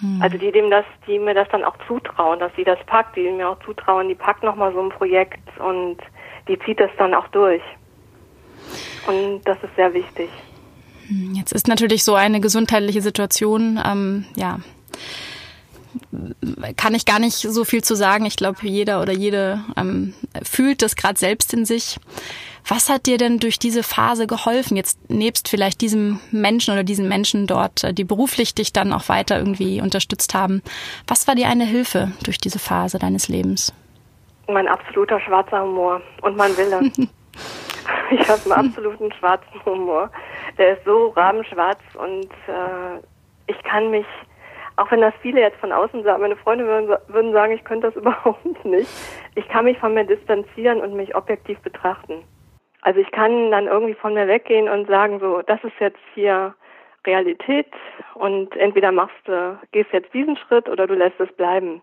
Hm. 0.00 0.20
Also 0.22 0.38
die 0.38 0.50
dem 0.52 0.70
das, 0.70 0.84
die 1.06 1.18
mir 1.18 1.34
das 1.34 1.48
dann 1.50 1.64
auch 1.64 1.76
zutrauen, 1.86 2.38
dass 2.40 2.52
sie 2.56 2.64
das 2.64 2.78
packt, 2.86 3.16
die 3.16 3.30
mir 3.30 3.48
auch 3.48 3.58
zutrauen, 3.64 4.08
die 4.08 4.14
packt 4.14 4.42
nochmal 4.42 4.72
so 4.72 4.80
ein 4.80 4.90
Projekt 4.90 5.40
und 5.58 5.98
die 6.48 6.58
zieht 6.60 6.80
das 6.80 6.90
dann 6.98 7.14
auch 7.14 7.28
durch. 7.28 7.62
Und 9.06 9.42
das 9.44 9.56
ist 9.62 9.74
sehr 9.76 9.92
wichtig. 9.92 10.30
Hm, 11.08 11.34
jetzt 11.34 11.52
ist 11.52 11.68
natürlich 11.68 12.04
so 12.04 12.14
eine 12.14 12.40
gesundheitliche 12.40 13.02
Situation, 13.02 13.80
ähm, 13.84 14.24
ja, 14.36 14.60
kann 16.76 16.94
ich 16.94 17.06
gar 17.06 17.18
nicht 17.18 17.36
so 17.36 17.64
viel 17.64 17.82
zu 17.82 17.94
sagen. 17.94 18.26
Ich 18.26 18.36
glaube, 18.36 18.58
jeder 18.62 19.02
oder 19.02 19.12
jede 19.12 19.64
ähm, 19.76 20.14
fühlt 20.42 20.82
das 20.82 20.96
gerade 20.96 21.18
selbst 21.18 21.52
in 21.54 21.64
sich. 21.64 21.98
Was 22.70 22.90
hat 22.90 23.06
dir 23.06 23.16
denn 23.16 23.38
durch 23.38 23.58
diese 23.58 23.82
Phase 23.82 24.26
geholfen? 24.26 24.76
Jetzt 24.76 25.08
nebst 25.08 25.48
vielleicht 25.48 25.80
diesem 25.80 26.20
Menschen 26.30 26.74
oder 26.74 26.84
diesen 26.84 27.08
Menschen 27.08 27.46
dort, 27.46 27.82
äh, 27.82 27.94
die 27.94 28.04
beruflich 28.04 28.54
dich 28.54 28.74
dann 28.74 28.92
auch 28.92 29.08
weiter 29.08 29.38
irgendwie 29.38 29.80
unterstützt 29.80 30.34
haben. 30.34 30.62
Was 31.06 31.26
war 31.26 31.34
dir 31.34 31.48
eine 31.48 31.64
Hilfe 31.64 32.12
durch 32.22 32.36
diese 32.36 32.58
Phase 32.58 32.98
deines 32.98 33.28
Lebens? 33.28 33.72
Mein 34.48 34.68
absoluter 34.68 35.18
schwarzer 35.20 35.62
Humor 35.62 36.02
und 36.20 36.36
mein 36.36 36.54
Wille. 36.58 36.80
ich 38.10 38.28
habe 38.28 38.40
einen 38.44 38.68
absoluten 38.68 39.12
schwarzen 39.12 39.64
Humor. 39.64 40.10
Der 40.58 40.76
ist 40.76 40.84
so 40.84 41.08
rabenschwarz 41.08 41.80
und 41.94 42.30
äh, 42.48 43.00
ich 43.46 43.62
kann 43.62 43.90
mich, 43.90 44.06
auch 44.76 44.90
wenn 44.90 45.00
das 45.00 45.14
viele 45.22 45.40
jetzt 45.40 45.58
von 45.58 45.72
außen 45.72 46.02
sagen, 46.02 46.20
meine 46.20 46.36
Freunde 46.36 46.66
würden, 46.66 46.94
würden 47.08 47.32
sagen, 47.32 47.52
ich 47.54 47.64
könnte 47.64 47.86
das 47.86 47.96
überhaupt 48.02 48.62
nicht. 48.66 48.90
Ich 49.36 49.48
kann 49.48 49.64
mich 49.64 49.78
von 49.78 49.94
mir 49.94 50.04
distanzieren 50.04 50.82
und 50.82 50.92
mich 50.92 51.14
objektiv 51.14 51.58
betrachten. 51.60 52.24
Also 52.82 53.00
ich 53.00 53.10
kann 53.10 53.50
dann 53.50 53.66
irgendwie 53.66 53.94
von 53.94 54.14
mir 54.14 54.28
weggehen 54.28 54.68
und 54.68 54.88
sagen 54.88 55.18
so, 55.20 55.42
das 55.42 55.62
ist 55.64 55.78
jetzt 55.80 55.98
hier 56.14 56.54
Realität 57.06 57.66
und 58.14 58.54
entweder 58.56 58.92
machst 58.92 59.16
du, 59.24 59.58
gehst 59.72 59.90
jetzt 59.92 60.12
diesen 60.12 60.36
Schritt 60.36 60.68
oder 60.68 60.86
du 60.86 60.94
lässt 60.94 61.18
es 61.20 61.32
bleiben. 61.32 61.82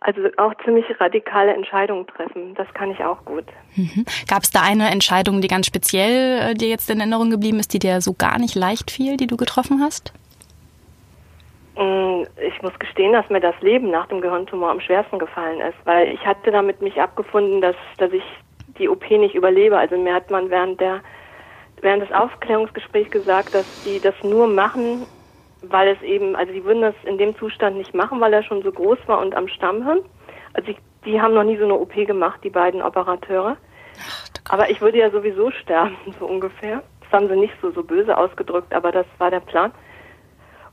Also 0.00 0.22
auch 0.38 0.54
ziemlich 0.64 0.86
radikale 0.98 1.52
Entscheidungen 1.52 2.06
treffen, 2.06 2.54
das 2.54 2.66
kann 2.72 2.90
ich 2.90 3.04
auch 3.04 3.22
gut. 3.26 3.44
Mhm. 3.76 4.06
Gab 4.26 4.42
es 4.42 4.50
da 4.50 4.62
eine 4.62 4.90
Entscheidung, 4.90 5.42
die 5.42 5.48
ganz 5.48 5.66
speziell 5.66 6.52
äh, 6.52 6.54
dir 6.54 6.68
jetzt 6.68 6.88
in 6.88 7.00
Erinnerung 7.00 7.28
geblieben 7.30 7.58
ist, 7.58 7.74
die 7.74 7.78
dir 7.78 8.00
so 8.00 8.14
gar 8.14 8.38
nicht 8.38 8.54
leicht 8.54 8.90
fiel, 8.90 9.18
die 9.18 9.26
du 9.26 9.36
getroffen 9.36 9.82
hast? 9.82 10.14
Mm, 11.76 12.22
ich 12.42 12.62
muss 12.62 12.78
gestehen, 12.78 13.12
dass 13.12 13.28
mir 13.28 13.40
das 13.40 13.54
Leben 13.60 13.90
nach 13.90 14.06
dem 14.06 14.22
Gehirntumor 14.22 14.70
am 14.70 14.80
schwersten 14.80 15.18
gefallen 15.18 15.60
ist, 15.60 15.76
weil 15.84 16.08
ich 16.08 16.24
hatte 16.24 16.50
damit 16.50 16.80
mich 16.80 16.98
abgefunden, 16.98 17.60
dass, 17.60 17.76
dass 17.98 18.10
ich 18.12 18.24
die 18.80 18.88
OP 18.88 19.08
nicht 19.10 19.34
überlebe. 19.34 19.78
Also 19.78 19.96
mir 19.96 20.14
hat 20.14 20.30
man 20.30 20.50
während 20.50 20.80
der 20.80 21.02
während 21.82 22.02
des 22.02 22.12
Aufklärungsgesprächs 22.12 23.10
gesagt, 23.10 23.54
dass 23.54 23.66
die 23.84 24.00
das 24.00 24.14
nur 24.22 24.46
machen, 24.46 25.06
weil 25.62 25.88
es 25.88 26.02
eben, 26.02 26.36
also 26.36 26.52
die 26.52 26.64
würden 26.64 26.82
das 26.82 26.94
in 27.04 27.18
dem 27.18 27.36
Zustand 27.36 27.76
nicht 27.76 27.94
machen, 27.94 28.20
weil 28.20 28.32
er 28.32 28.42
schon 28.42 28.62
so 28.62 28.72
groß 28.72 28.98
war 29.06 29.18
und 29.18 29.34
am 29.34 29.48
Stammhirn. 29.48 30.00
Also 30.54 30.70
ich, 30.70 30.78
die 31.04 31.20
haben 31.20 31.34
noch 31.34 31.44
nie 31.44 31.56
so 31.56 31.64
eine 31.64 31.74
OP 31.74 31.94
gemacht, 31.94 32.40
die 32.42 32.50
beiden 32.50 32.82
Operateure. 32.82 33.56
aber 34.48 34.70
ich 34.70 34.80
würde 34.80 34.98
ja 34.98 35.10
sowieso 35.10 35.50
sterben, 35.50 35.96
so 36.18 36.26
ungefähr. 36.26 36.82
Das 37.00 37.12
haben 37.12 37.28
sie 37.28 37.36
nicht 37.36 37.54
so, 37.60 37.70
so 37.70 37.82
böse 37.82 38.16
ausgedrückt, 38.16 38.72
aber 38.72 38.92
das 38.92 39.06
war 39.18 39.30
der 39.30 39.40
Plan. 39.40 39.72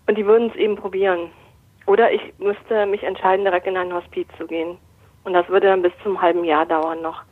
Und 0.07 0.17
die 0.17 0.25
würden 0.25 0.49
es 0.49 0.55
eben 0.55 0.75
probieren. 0.75 1.31
Oder 1.85 2.11
ich 2.11 2.33
müsste 2.37 2.85
mich 2.85 3.03
entscheiden, 3.03 3.45
direkt 3.45 3.67
in 3.67 3.77
ein 3.77 3.93
Hospiz 3.93 4.27
zu 4.37 4.45
gehen. 4.45 4.77
Und 5.23 5.33
das 5.33 5.47
würde 5.49 5.67
dann 5.67 5.81
bis 5.81 5.91
zum 6.03 6.21
halben 6.21 6.43
Jahr 6.43 6.65
dauern 6.65 7.01
noch. 7.01 7.23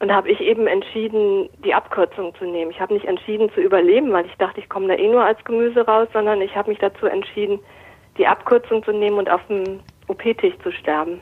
Und 0.00 0.08
da 0.08 0.14
habe 0.16 0.30
ich 0.30 0.40
eben 0.40 0.66
entschieden, 0.66 1.48
die 1.64 1.72
Abkürzung 1.72 2.34
zu 2.36 2.44
nehmen. 2.44 2.70
Ich 2.70 2.80
habe 2.80 2.92
nicht 2.92 3.06
entschieden 3.06 3.50
zu 3.54 3.60
überleben, 3.60 4.12
weil 4.12 4.26
ich 4.26 4.34
dachte, 4.36 4.60
ich 4.60 4.68
komme 4.68 4.88
da 4.88 4.94
eh 4.94 5.08
nur 5.08 5.24
als 5.24 5.42
Gemüse 5.44 5.86
raus, 5.86 6.08
sondern 6.12 6.40
ich 6.42 6.54
habe 6.56 6.70
mich 6.70 6.78
dazu 6.78 7.06
entschieden, 7.06 7.60
die 8.18 8.26
Abkürzung 8.26 8.84
zu 8.84 8.92
nehmen 8.92 9.18
und 9.18 9.30
auf 9.30 9.40
dem 9.48 9.80
OP-Tisch 10.08 10.54
zu 10.62 10.72
sterben. 10.72 11.20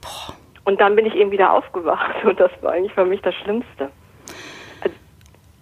Boah. 0.00 0.34
Und 0.64 0.80
dann 0.80 0.96
bin 0.96 1.06
ich 1.06 1.14
eben 1.14 1.30
wieder 1.30 1.52
aufgewacht 1.52 2.14
und 2.24 2.38
das 2.40 2.50
war 2.60 2.72
eigentlich 2.72 2.92
für 2.92 3.04
mich 3.04 3.20
das 3.22 3.34
Schlimmste. 3.36 3.90
Also, 4.80 4.96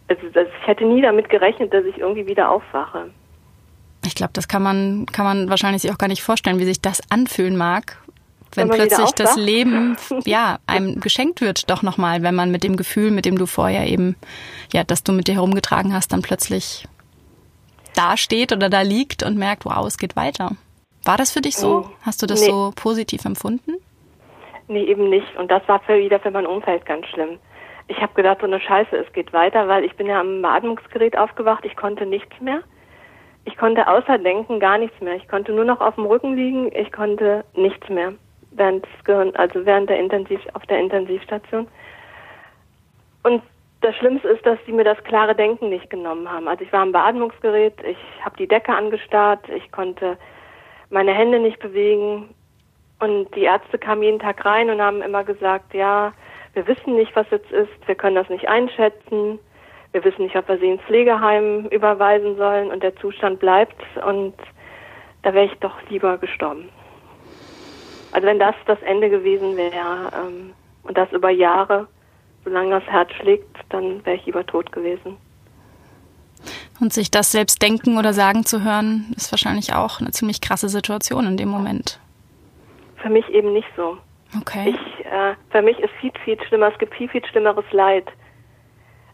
also 0.08 0.28
das, 0.32 0.48
ich 0.60 0.66
hätte 0.66 0.84
nie 0.84 1.02
damit 1.02 1.28
gerechnet, 1.28 1.72
dass 1.74 1.84
ich 1.84 1.98
irgendwie 1.98 2.26
wieder 2.26 2.50
aufwache. 2.50 3.10
Ich 4.04 4.14
glaube, 4.14 4.32
das 4.32 4.48
kann 4.48 4.62
man, 4.62 5.06
kann 5.06 5.24
man 5.24 5.50
wahrscheinlich 5.50 5.82
sich 5.82 5.92
auch 5.92 5.98
gar 5.98 6.08
nicht 6.08 6.22
vorstellen, 6.22 6.58
wie 6.58 6.64
sich 6.64 6.80
das 6.80 7.02
anfühlen 7.10 7.56
mag, 7.56 7.98
wenn, 8.54 8.68
wenn 8.68 8.76
plötzlich 8.76 9.12
das 9.12 9.36
Leben 9.36 9.96
ja 10.24 10.58
einem 10.66 11.00
geschenkt 11.00 11.40
wird, 11.40 11.70
doch 11.70 11.82
nochmal, 11.82 12.22
wenn 12.22 12.34
man 12.34 12.50
mit 12.50 12.64
dem 12.64 12.76
Gefühl, 12.76 13.10
mit 13.10 13.24
dem 13.24 13.38
du 13.38 13.46
vorher 13.46 13.86
eben, 13.86 14.16
ja, 14.72 14.84
dass 14.84 15.04
du 15.04 15.12
mit 15.12 15.28
dir 15.28 15.34
herumgetragen 15.34 15.94
hast, 15.94 16.12
dann 16.12 16.22
plötzlich 16.22 16.86
da 17.94 18.16
steht 18.16 18.52
oder 18.52 18.68
da 18.68 18.82
liegt 18.82 19.22
und 19.22 19.36
merkt, 19.36 19.64
wow, 19.64 19.86
es 19.86 19.98
geht 19.98 20.16
weiter. 20.16 20.52
War 21.04 21.16
das 21.16 21.32
für 21.32 21.40
dich 21.40 21.56
so? 21.56 21.80
Mm, 21.80 21.84
hast 22.02 22.22
du 22.22 22.26
das 22.26 22.40
nee. 22.40 22.48
so 22.48 22.72
positiv 22.76 23.24
empfunden? 23.24 23.74
Nee, 24.68 24.84
eben 24.84 25.08
nicht. 25.08 25.36
Und 25.36 25.50
das 25.50 25.66
war 25.66 25.80
für 25.80 25.98
wieder 25.98 26.20
für 26.20 26.30
mein 26.30 26.46
Umfeld 26.46 26.84
ganz 26.86 27.06
schlimm. 27.06 27.38
Ich 27.88 27.96
habe 28.00 28.14
gedacht, 28.14 28.38
so 28.40 28.46
eine 28.46 28.60
Scheiße, 28.60 28.96
es 28.96 29.12
geht 29.12 29.32
weiter, 29.32 29.66
weil 29.66 29.84
ich 29.84 29.96
bin 29.96 30.06
ja 30.06 30.20
am 30.20 30.42
Beatmungsgerät 30.42 31.18
aufgewacht, 31.18 31.64
ich 31.64 31.76
konnte 31.76 32.06
nichts 32.06 32.40
mehr. 32.40 32.60
Ich 33.44 33.56
konnte 33.56 33.88
außer 33.88 34.18
denken 34.18 34.60
gar 34.60 34.78
nichts 34.78 35.00
mehr. 35.00 35.16
Ich 35.16 35.26
konnte 35.26 35.52
nur 35.52 35.64
noch 35.64 35.80
auf 35.80 35.96
dem 35.96 36.04
Rücken 36.04 36.36
liegen, 36.36 36.70
ich 36.72 36.92
konnte 36.92 37.44
nichts 37.54 37.88
mehr 37.88 38.12
während 38.60 38.84
des 38.84 39.04
Gehirn, 39.04 39.34
also 39.34 39.64
während 39.64 39.90
der 39.90 39.98
Intensiv, 39.98 40.40
auf 40.52 40.64
der 40.66 40.78
Intensivstation. 40.78 41.66
Und 43.24 43.42
das 43.80 43.96
Schlimmste 43.96 44.28
ist, 44.28 44.44
dass 44.44 44.58
sie 44.66 44.72
mir 44.72 44.84
das 44.84 45.02
klare 45.04 45.34
Denken 45.34 45.70
nicht 45.70 45.88
genommen 45.88 46.30
haben. 46.30 46.46
Also 46.46 46.62
ich 46.62 46.72
war 46.72 46.82
am 46.82 46.92
Beatmungsgerät, 46.92 47.74
ich 47.82 47.96
habe 48.22 48.36
die 48.36 48.46
Decke 48.46 48.72
angestarrt, 48.72 49.48
ich 49.48 49.72
konnte 49.72 50.18
meine 50.90 51.14
Hände 51.14 51.40
nicht 51.40 51.58
bewegen 51.58 52.34
und 53.00 53.34
die 53.34 53.44
Ärzte 53.44 53.78
kamen 53.78 54.02
jeden 54.02 54.18
Tag 54.18 54.44
rein 54.44 54.68
und 54.68 54.82
haben 54.82 55.00
immer 55.00 55.24
gesagt, 55.24 55.72
ja, 55.72 56.12
wir 56.52 56.66
wissen 56.66 56.94
nicht, 56.96 57.16
was 57.16 57.30
jetzt 57.30 57.50
ist, 57.50 57.70
wir 57.86 57.94
können 57.94 58.16
das 58.16 58.28
nicht 58.28 58.48
einschätzen, 58.48 59.38
wir 59.92 60.04
wissen 60.04 60.24
nicht, 60.24 60.36
ob 60.36 60.48
wir 60.48 60.58
sie 60.58 60.68
ins 60.68 60.82
Pflegeheim 60.82 61.66
überweisen 61.70 62.36
sollen 62.36 62.70
und 62.70 62.82
der 62.82 62.94
Zustand 62.96 63.40
bleibt 63.40 63.80
und 64.06 64.34
da 65.22 65.32
wäre 65.32 65.46
ich 65.46 65.58
doch 65.60 65.76
lieber 65.88 66.18
gestorben. 66.18 66.68
Also 68.12 68.26
wenn 68.26 68.38
das 68.38 68.54
das 68.66 68.80
Ende 68.82 69.08
gewesen 69.08 69.56
wäre 69.56 70.10
ähm, 70.14 70.52
und 70.82 70.96
das 70.96 71.10
über 71.12 71.30
Jahre, 71.30 71.86
solange 72.44 72.80
das 72.80 72.84
Herz 72.84 73.10
schlägt, 73.20 73.56
dann 73.68 74.04
wäre 74.04 74.16
ich 74.16 74.26
lieber 74.26 74.44
tot 74.44 74.72
gewesen. 74.72 75.16
Und 76.80 76.92
sich 76.92 77.10
das 77.10 77.30
selbst 77.30 77.62
denken 77.62 77.98
oder 77.98 78.12
sagen 78.12 78.44
zu 78.44 78.64
hören, 78.64 79.12
ist 79.16 79.30
wahrscheinlich 79.30 79.74
auch 79.74 80.00
eine 80.00 80.10
ziemlich 80.10 80.40
krasse 80.40 80.68
Situation 80.68 81.26
in 81.26 81.36
dem 81.36 81.48
Moment. 81.48 82.00
Für 82.96 83.10
mich 83.10 83.28
eben 83.28 83.52
nicht 83.52 83.68
so. 83.76 83.98
Okay. 84.38 84.70
Ich, 84.70 85.04
äh, 85.04 85.34
für 85.50 85.62
mich 85.62 85.78
ist 85.78 85.92
viel, 86.00 86.12
viel 86.24 86.38
schlimmer, 86.46 86.68
es 86.72 86.78
gibt 86.78 86.94
viel, 86.94 87.08
viel 87.08 87.24
schlimmeres 87.26 87.64
Leid. 87.72 88.06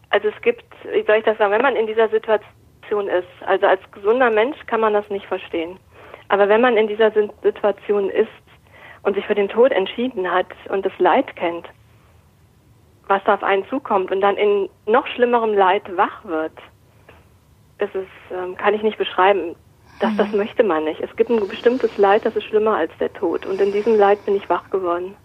Also 0.09 0.29
es 0.29 0.41
gibt, 0.41 0.63
wie 0.83 1.03
soll 1.03 1.17
ich 1.17 1.25
das 1.25 1.37
sagen, 1.37 1.51
wenn 1.51 1.61
man 1.61 1.75
in 1.75 1.87
dieser 1.87 2.07
Situation 2.09 3.07
ist, 3.09 3.27
also 3.45 3.65
als 3.65 3.81
gesunder 3.91 4.29
Mensch 4.29 4.57
kann 4.67 4.79
man 4.79 4.93
das 4.93 5.09
nicht 5.09 5.25
verstehen. 5.25 5.77
Aber 6.29 6.47
wenn 6.47 6.61
man 6.61 6.77
in 6.77 6.87
dieser 6.87 7.11
Situation 7.43 8.09
ist, 8.09 8.29
und 9.03 9.15
sich 9.15 9.25
für 9.25 9.35
den 9.35 9.49
Tod 9.49 9.71
entschieden 9.71 10.29
hat 10.31 10.47
und 10.69 10.85
das 10.85 10.93
Leid 10.97 11.35
kennt, 11.35 11.67
was 13.07 13.23
da 13.25 13.35
auf 13.35 13.43
einen 13.43 13.67
zukommt 13.67 14.11
und 14.11 14.21
dann 14.21 14.35
in 14.37 14.69
noch 14.85 15.07
schlimmerem 15.07 15.53
Leid 15.53 15.83
wach 15.95 16.25
wird, 16.25 16.53
das 17.77 17.89
ist, 17.93 18.07
ähm, 18.31 18.55
kann 18.57 18.73
ich 18.73 18.83
nicht 18.83 18.97
beschreiben. 18.97 19.55
Das, 19.99 20.15
das 20.15 20.31
mhm. 20.31 20.37
möchte 20.37 20.63
man 20.63 20.83
nicht. 20.83 21.01
Es 21.01 21.15
gibt 21.15 21.29
ein 21.29 21.47
bestimmtes 21.47 21.97
Leid, 21.97 22.25
das 22.25 22.35
ist 22.35 22.45
schlimmer 22.45 22.77
als 22.77 22.91
der 22.99 23.11
Tod. 23.13 23.45
Und 23.45 23.59
in 23.59 23.71
diesem 23.71 23.95
Leid 23.97 24.23
bin 24.25 24.35
ich 24.35 24.47
wach 24.49 24.69
geworden. 24.69 25.15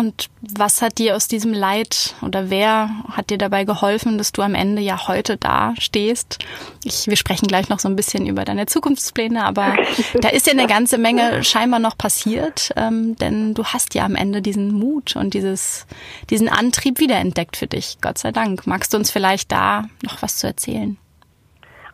Und 0.00 0.30
was 0.40 0.80
hat 0.80 0.96
dir 0.96 1.14
aus 1.14 1.28
diesem 1.28 1.52
Leid 1.52 2.14
oder 2.22 2.48
wer 2.48 2.88
hat 3.12 3.28
dir 3.28 3.36
dabei 3.36 3.64
geholfen, 3.64 4.16
dass 4.16 4.32
du 4.32 4.40
am 4.40 4.54
Ende 4.54 4.80
ja 4.80 5.08
heute 5.08 5.36
da 5.36 5.74
stehst? 5.78 6.38
Ich, 6.84 7.06
wir 7.06 7.18
sprechen 7.18 7.48
gleich 7.48 7.68
noch 7.68 7.80
so 7.80 7.86
ein 7.86 7.96
bisschen 7.96 8.26
über 8.26 8.46
deine 8.46 8.64
Zukunftspläne, 8.64 9.44
aber 9.44 9.76
da 10.22 10.30
ist 10.30 10.46
ja 10.46 10.54
eine 10.54 10.66
ganze 10.66 10.96
Menge 10.96 11.44
scheinbar 11.44 11.80
noch 11.80 11.98
passiert, 11.98 12.70
ähm, 12.76 13.14
denn 13.16 13.52
du 13.52 13.62
hast 13.62 13.94
ja 13.94 14.06
am 14.06 14.16
Ende 14.16 14.40
diesen 14.40 14.72
Mut 14.72 15.16
und 15.16 15.34
dieses, 15.34 15.86
diesen 16.30 16.48
Antrieb 16.48 16.98
wiederentdeckt 16.98 17.58
für 17.58 17.66
dich. 17.66 17.98
Gott 18.00 18.16
sei 18.16 18.32
Dank. 18.32 18.66
Magst 18.66 18.94
du 18.94 18.96
uns 18.96 19.10
vielleicht 19.10 19.52
da 19.52 19.84
noch 20.02 20.22
was 20.22 20.38
zu 20.38 20.46
erzählen? 20.46 20.96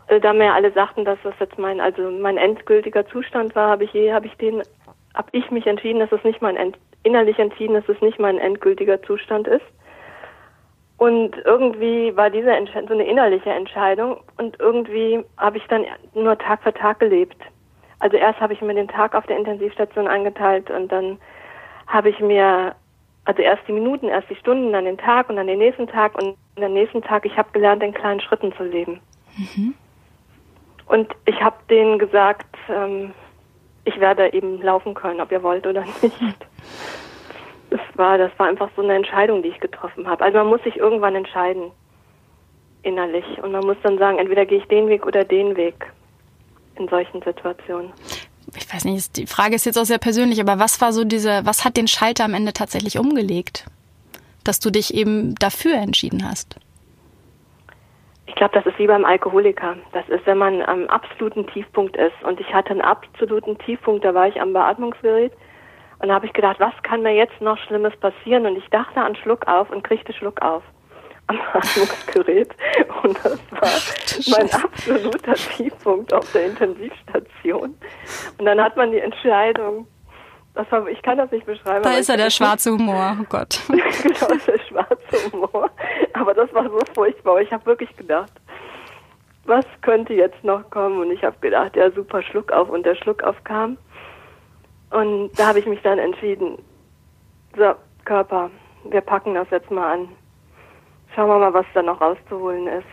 Also, 0.07 0.23
da 0.23 0.33
mir 0.33 0.55
alle 0.55 0.73
sagten, 0.73 1.05
dass 1.05 1.19
das 1.25 1.35
jetzt 1.41 1.59
mein, 1.59 1.81
also 1.81 2.09
mein 2.09 2.37
endgültiger 2.37 3.05
Zustand 3.09 3.57
war, 3.57 3.69
habe 3.69 3.83
ich, 3.83 3.91
habe 4.13 4.29
ich 4.29 4.35
den 4.35 4.63
habe 5.17 5.29
ich 5.33 5.51
mich 5.51 5.67
entschieden, 5.67 5.99
dass 5.99 6.13
es 6.13 6.23
nicht 6.25 6.43
mein 6.43 6.57
innerlich 7.07 7.39
entschieden, 7.39 7.75
dass 7.75 7.89
es 7.89 8.01
nicht 8.03 8.19
mein 8.19 8.39
endgültiger 8.39 9.01
Zustand 9.03 9.47
ist. 9.47 9.65
Und 10.99 11.37
irgendwie 11.45 12.17
war 12.17 12.31
diese 12.31 12.51
Entscheidung 12.51 12.89
so 12.89 12.95
eine 12.95 13.07
innerliche 13.07 13.51
Entscheidung 13.51 14.19
und 14.39 14.59
irgendwie 14.59 15.23
habe 15.37 15.59
ich 15.59 15.65
dann 15.69 15.85
nur 16.15 16.39
Tag 16.39 16.63
für 16.63 16.73
Tag 16.73 17.01
gelebt. 17.01 17.37
Also 17.99 18.17
erst 18.17 18.41
habe 18.41 18.55
ich 18.55 18.63
mir 18.63 18.75
den 18.75 18.89
Tag 18.89 19.15
auf 19.15 19.27
der 19.27 19.37
Intensivstation 19.37 20.07
angeteilt 20.07 20.71
und 20.71 20.91
dann 20.91 21.19
habe 21.87 22.09
ich 22.09 22.19
mir 22.21 22.75
also 23.27 23.43
erst 23.43 23.63
die 23.69 23.73
Minuten, 23.73 24.09
erst 24.09 24.31
die 24.31 24.37
Stunden, 24.37 24.73
dann 24.73 24.85
den 24.85 24.99
Tag 24.99 25.29
und 25.29 25.37
dann 25.37 25.49
den 25.49 25.59
nächsten 25.59 25.87
Tag 25.87 26.15
und 26.15 26.37
den 26.57 26.73
nächsten 26.73 27.03
Tag, 27.03 27.27
ich 27.27 27.37
habe 27.37 27.51
gelernt, 27.53 27.83
in 27.83 27.93
kleinen 27.93 28.21
Schritten 28.21 28.53
zu 28.57 28.63
leben. 28.63 29.01
Mhm. 29.37 29.75
Und 30.87 31.15
ich 31.27 31.43
habe 31.43 31.57
denen 31.69 31.99
gesagt, 31.99 32.47
ähm, 32.69 33.13
ich 33.85 33.99
werde 34.01 34.33
eben 34.33 34.63
laufen 34.63 34.95
können, 34.95 35.21
ob 35.21 35.33
ihr 35.33 35.43
wollt 35.43 35.67
oder 35.67 35.81
nicht. 36.03 36.47
Das 37.71 37.81
war, 37.95 38.19
das 38.19 38.31
war 38.39 38.47
einfach 38.47 38.71
so 38.77 38.83
eine 38.83 38.95
Entscheidung, 38.95 39.43
die 39.43 39.49
ich 39.49 39.61
getroffen 39.61 40.07
habe. 40.07 40.25
Also 40.25 40.39
man 40.39 40.47
muss 40.49 40.63
sich 40.63 40.77
irgendwann 40.77 41.15
entscheiden, 41.15 41.73
innerlich. 42.83 43.25
Und 43.43 43.53
man 43.53 43.65
muss 43.67 43.77
dann 43.83 43.99
sagen, 43.99 44.19
entweder 44.19 44.47
gehe 44.47 44.59
ich 44.59 44.67
den 44.67 44.89
Weg 44.89 45.05
oder 45.05 45.25
den 45.25 45.57
Weg 45.57 45.93
in 46.77 46.89
solchen 46.89 47.23
Situationen. 47.23 47.93
Ich 48.57 48.73
weiß 48.73 48.85
nicht, 48.85 49.17
die 49.17 49.27
Frage 49.27 49.57
ist 49.57 49.67
jetzt 49.67 49.79
auch 49.79 49.85
sehr 49.85 49.99
persönlich, 49.99 50.41
aber 50.41 50.59
was 50.59 50.81
war 50.81 50.93
so 50.93 51.05
diese, 51.05 51.45
was 51.45 51.65
hat 51.65 51.77
den 51.77 51.89
Schalter 51.89 52.25
am 52.25 52.35
Ende 52.35 52.53
tatsächlich 52.53 52.99
umgelegt? 52.99 53.67
Dass 54.45 54.61
du 54.61 54.71
dich 54.71 54.95
eben 54.95 55.35
dafür 55.35 55.75
entschieden 55.75 56.29
hast? 56.29 56.57
Ich 58.27 58.35
glaube, 58.37 58.55
das 58.55 58.67
ist 58.67 58.79
wie 58.79 58.87
beim 58.87 59.05
Alkoholiker. 59.05 59.77
Das 59.93 60.09
ist, 60.09 60.27
wenn 60.27 60.39
man 60.39 60.63
am 60.63 60.87
absoluten 60.87 61.47
Tiefpunkt 61.49 61.97
ist. 61.97 62.23
Und 62.23 62.39
ich 62.41 62.53
hatte 62.53 62.71
einen 62.71 62.83
absoluten 62.83 63.59
Tiefpunkt, 63.59 64.05
da 64.05 64.15
war 64.15 64.29
ich 64.29 64.41
am 64.41 64.53
Beatmungsgerät. 64.53 65.33
Und 65.99 66.09
da 66.09 66.15
habe 66.15 66.27
ich 66.27 66.33
gedacht, 66.33 66.61
was 66.61 66.75
kann 66.83 67.03
mir 67.03 67.15
jetzt 67.15 67.41
noch 67.41 67.59
Schlimmes 67.59 67.97
passieren? 67.97 68.47
Und 68.47 68.57
ich 68.57 68.69
dachte 68.71 69.01
an 69.01 69.17
Schluck 69.17 69.47
auf 69.47 69.71
und 69.71 69.83
kriegte 69.83 70.13
Schluck 70.13 70.43
auf 70.43 70.63
am 71.29 71.41
Atmungsgerät. 71.53 72.55
Und 73.03 73.19
das 73.25 73.41
war 73.51 74.39
mein 74.39 74.53
absoluter 74.53 75.35
Tiefpunkt 75.35 76.13
auf 76.13 76.31
der 76.33 76.47
Intensivstation. 76.47 77.77
Und 78.39 78.45
dann 78.45 78.61
hat 78.61 78.77
man 78.77 78.91
die 78.93 79.01
Entscheidung, 79.01 79.87
war, 80.55 80.89
ich 80.89 81.03
kann 81.03 81.19
das 81.19 81.31
nicht 81.31 81.47
beschreiben. 81.47 81.83
Da 81.83 81.99
ist 81.99 82.09
ja 82.09 82.17
der 82.17 82.31
schwarze 82.31 82.73
Humor, 82.73 83.19
oh 83.21 83.25
Gott. 83.29 83.61
genau, 83.69 84.35
der 84.47 84.59
schwarze 84.61 85.33
Humor. 85.33 85.71
Aber 86.15 86.35
das 86.35 86.53
war 86.55 86.65
so 86.65 86.81
furchtbar. 86.95 87.41
Ich 87.41 87.53
habe 87.53 87.67
wirklich 87.67 87.95
gedacht, 87.97 88.33
was 89.45 89.65
könnte 89.83 90.15
jetzt 90.15 90.43
noch 90.45 90.69
kommen? 90.71 90.99
Und 91.01 91.11
ich 91.11 91.23
habe 91.23 91.37
gedacht, 91.41 91.77
ja, 91.77 91.91
super 91.91 92.23
Schluck 92.23 92.53
auf. 92.53 92.69
Und 92.69 92.85
der 92.87 92.95
Schluck 92.97 93.23
auf 93.23 93.43
kam. 93.45 93.77
Und 94.91 95.31
da 95.37 95.49
habe 95.49 95.59
ich 95.59 95.67
mich 95.67 95.83
dann 95.83 95.99
entschieden, 95.99 96.59
so, 97.57 97.75
Körper, 98.05 98.51
wir 98.85 99.01
packen 99.01 99.35
das 99.35 99.49
jetzt 99.51 99.71
mal 99.71 99.93
an. 99.95 100.09
Schauen 101.15 101.29
wir 101.29 101.39
mal, 101.39 101.55
was 101.55 101.67
da 101.75 101.83
noch 101.83 102.01
rauszuholen 102.01 102.67
ist. 102.69 102.87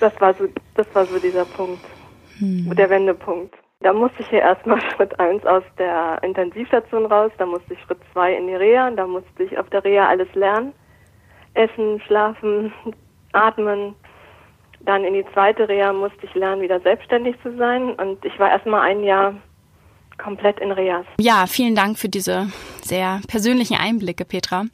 Das 0.00 0.18
war 0.20 0.34
so, 0.34 0.46
das 0.74 0.86
war 0.94 1.06
so 1.06 1.18
dieser 1.18 1.44
Punkt, 1.44 1.84
hm. 2.38 2.74
der 2.74 2.90
Wendepunkt. 2.90 3.54
Da 3.80 3.92
musste 3.92 4.20
ich 4.20 4.28
hier 4.28 4.40
erstmal 4.40 4.80
Schritt 4.94 5.18
1 5.20 5.44
aus 5.46 5.62
der 5.78 6.18
Intensivstation 6.22 7.06
raus, 7.06 7.30
da 7.38 7.46
musste 7.46 7.74
ich 7.74 7.80
Schritt 7.82 8.00
2 8.12 8.34
in 8.34 8.46
die 8.46 8.54
Reha, 8.54 8.90
da 8.90 9.06
musste 9.06 9.42
ich 9.42 9.56
auf 9.58 9.68
der 9.70 9.84
Reha 9.84 10.08
alles 10.08 10.32
lernen. 10.34 10.72
Essen, 11.54 12.00
schlafen, 12.00 12.72
atmen. 13.32 13.94
Dann 14.80 15.04
in 15.04 15.14
die 15.14 15.24
zweite 15.32 15.68
Reha 15.68 15.92
musste 15.92 16.26
ich 16.26 16.34
lernen, 16.34 16.62
wieder 16.62 16.80
selbstständig 16.80 17.40
zu 17.42 17.56
sein. 17.56 17.94
Und 17.94 18.24
ich 18.24 18.38
war 18.38 18.50
erstmal 18.50 18.82
ein 18.82 19.02
Jahr 19.02 19.34
komplett 20.18 20.58
in 20.60 20.72
Reha. 20.72 21.04
Ja, 21.18 21.46
vielen 21.46 21.74
Dank 21.74 21.98
für 21.98 22.08
diese 22.08 22.50
sehr 22.82 23.20
persönlichen 23.28 23.76
Einblicke, 23.76 24.24
Petra. 24.24 24.66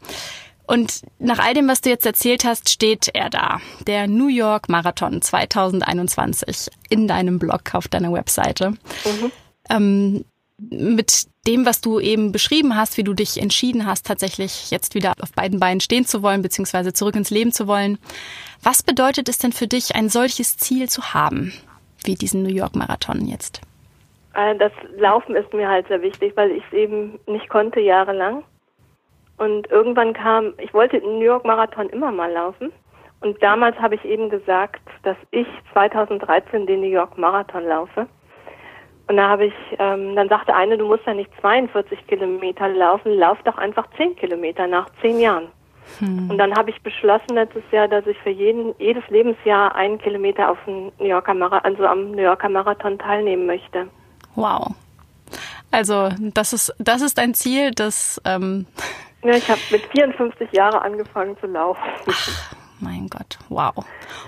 Und 0.67 1.03
nach 1.19 1.39
all 1.39 1.55
dem, 1.55 1.69
was 1.69 1.81
du 1.81 1.91
jetzt 1.91 2.07
erzählt 2.07 2.45
hast, 2.45 2.71
steht 2.71 3.11
er 3.13 3.31
da. 3.31 3.61
Der 3.87 4.07
New 4.07 4.29
York 4.29 4.69
Marathon 4.69 5.21
2021 5.21 6.71
in 6.89 7.09
deinem 7.09 7.39
Blog 7.39 7.75
auf 7.75 7.89
deiner 7.89 8.13
Webseite. 8.13 8.71
Mhm. 8.71 9.33
Ähm, 9.69 10.25
mit 10.71 11.27
dem, 11.47 11.67
was 11.67 11.81
du 11.81 11.99
eben 11.99 12.31
beschrieben 12.31 12.77
hast, 12.77 12.97
wie 12.97 13.03
du 13.03 13.15
dich 13.15 13.41
entschieden 13.41 13.85
hast, 13.85 14.07
tatsächlich 14.07 14.71
jetzt 14.71 14.95
wieder 14.95 15.13
auf 15.21 15.33
beiden 15.33 15.59
Beinen 15.59 15.81
stehen 15.81 16.07
zu 16.07 16.23
wollen, 16.23 16.43
beziehungsweise 16.43 16.93
zurück 16.93 17.17
ins 17.17 17.31
Leben 17.31 17.53
zu 17.53 17.67
wollen. 17.67 17.99
Was 18.63 18.83
bedeutet 18.83 19.29
es 19.29 19.39
denn 19.39 19.53
für 19.53 19.67
dich, 19.67 19.97
ein 19.97 20.09
solches 20.09 20.57
Ziel 20.57 20.89
zu 20.89 21.15
haben, 21.15 21.53
wie 22.05 22.15
diesen 22.15 22.45
New 22.45 22.55
York 22.55 22.77
Marathon 22.77 23.27
jetzt? 23.27 23.61
Äh, 24.35 24.57
das 24.57 24.73
Laufen 24.97 25.37
ist 25.37 25.53
mir 25.53 25.69
halt 25.69 25.89
sehr 25.89 26.03
wichtig, 26.03 26.33
weil 26.37 26.51
ich 26.53 26.65
es 26.67 26.73
eben 26.73 27.19
nicht 27.27 27.49
konnte 27.49 27.81
jahrelang. 27.81 28.45
Und 29.39 29.71
irgendwann 29.71 30.13
kam, 30.13 30.55
ich 30.59 30.73
wollte 30.73 31.01
den 31.01 31.19
New 31.19 31.25
York 31.25 31.45
Marathon 31.45 31.89
immer 31.89 32.13
mal 32.13 32.31
laufen. 32.31 32.73
Und 33.21 33.43
damals 33.43 33.79
habe 33.79 33.95
ich 33.95 34.05
eben 34.05 34.31
gesagt, 34.31 34.83
dass 35.05 35.17
ich 35.31 35.47
2013 35.73 36.67
den 36.67 36.81
New 36.81 36.89
York 36.89 37.17
Marathon 37.17 37.65
laufe. 37.65 38.07
Und 39.09 39.17
da 39.17 39.29
habe 39.29 39.47
ich, 39.47 39.55
ähm, 39.79 40.15
dann 40.17 40.29
sagte 40.29 40.55
eine, 40.55 40.79
du 40.79 40.87
musst 40.87 41.07
ja 41.07 41.15
nicht 41.15 41.31
42 41.41 42.07
Kilometer 42.07 42.69
laufen, 42.69 43.13
lauf 43.13 43.39
doch 43.45 43.59
einfach 43.59 43.87
10 43.97 44.17
Kilometer 44.17 44.67
nach 44.67 44.89
10 45.01 45.21
Jahren. 45.21 45.49
Hm. 45.99 46.31
Und 46.31 46.39
dann 46.39 46.55
habe 46.55 46.71
ich 46.71 46.81
beschlossen 46.83 47.35
letztes 47.35 47.65
Jahr, 47.73 47.89
dass 47.89 48.07
ich 48.07 48.19
für 48.19 48.31
jeden, 48.31 48.75
jedes 48.79 49.07
Lebensjahr 49.09 49.75
einen 49.75 49.99
Kilometer 49.99 50.51
auf 50.51 50.59
dem 50.67 50.93
New 50.99 51.07
Yorker 51.07 51.35
Marathon, 51.35 51.73
also 51.73 51.87
am 51.87 52.13
New 52.13 52.23
Yorker 52.23 52.49
Marathon 52.49 52.99
teilnehmen 52.99 53.47
möchte. 53.47 53.89
Wow. 54.35 54.75
Also 55.71 56.11
das 56.19 56.53
ist 56.53 56.75
das 56.79 57.01
ist 57.03 57.19
ein 57.19 57.35
Ziel, 57.35 57.71
das 57.71 58.21
ähm, 58.25 58.67
ja, 59.23 59.35
ich 59.35 59.49
habe 59.49 59.61
mit 59.71 59.83
54 59.93 60.53
Jahren 60.53 60.81
angefangen 60.81 61.37
zu 61.39 61.47
laufen. 61.47 61.81
Ach, 62.09 62.55
mein 62.81 63.09
Gott, 63.09 63.39
wow. 63.49 63.75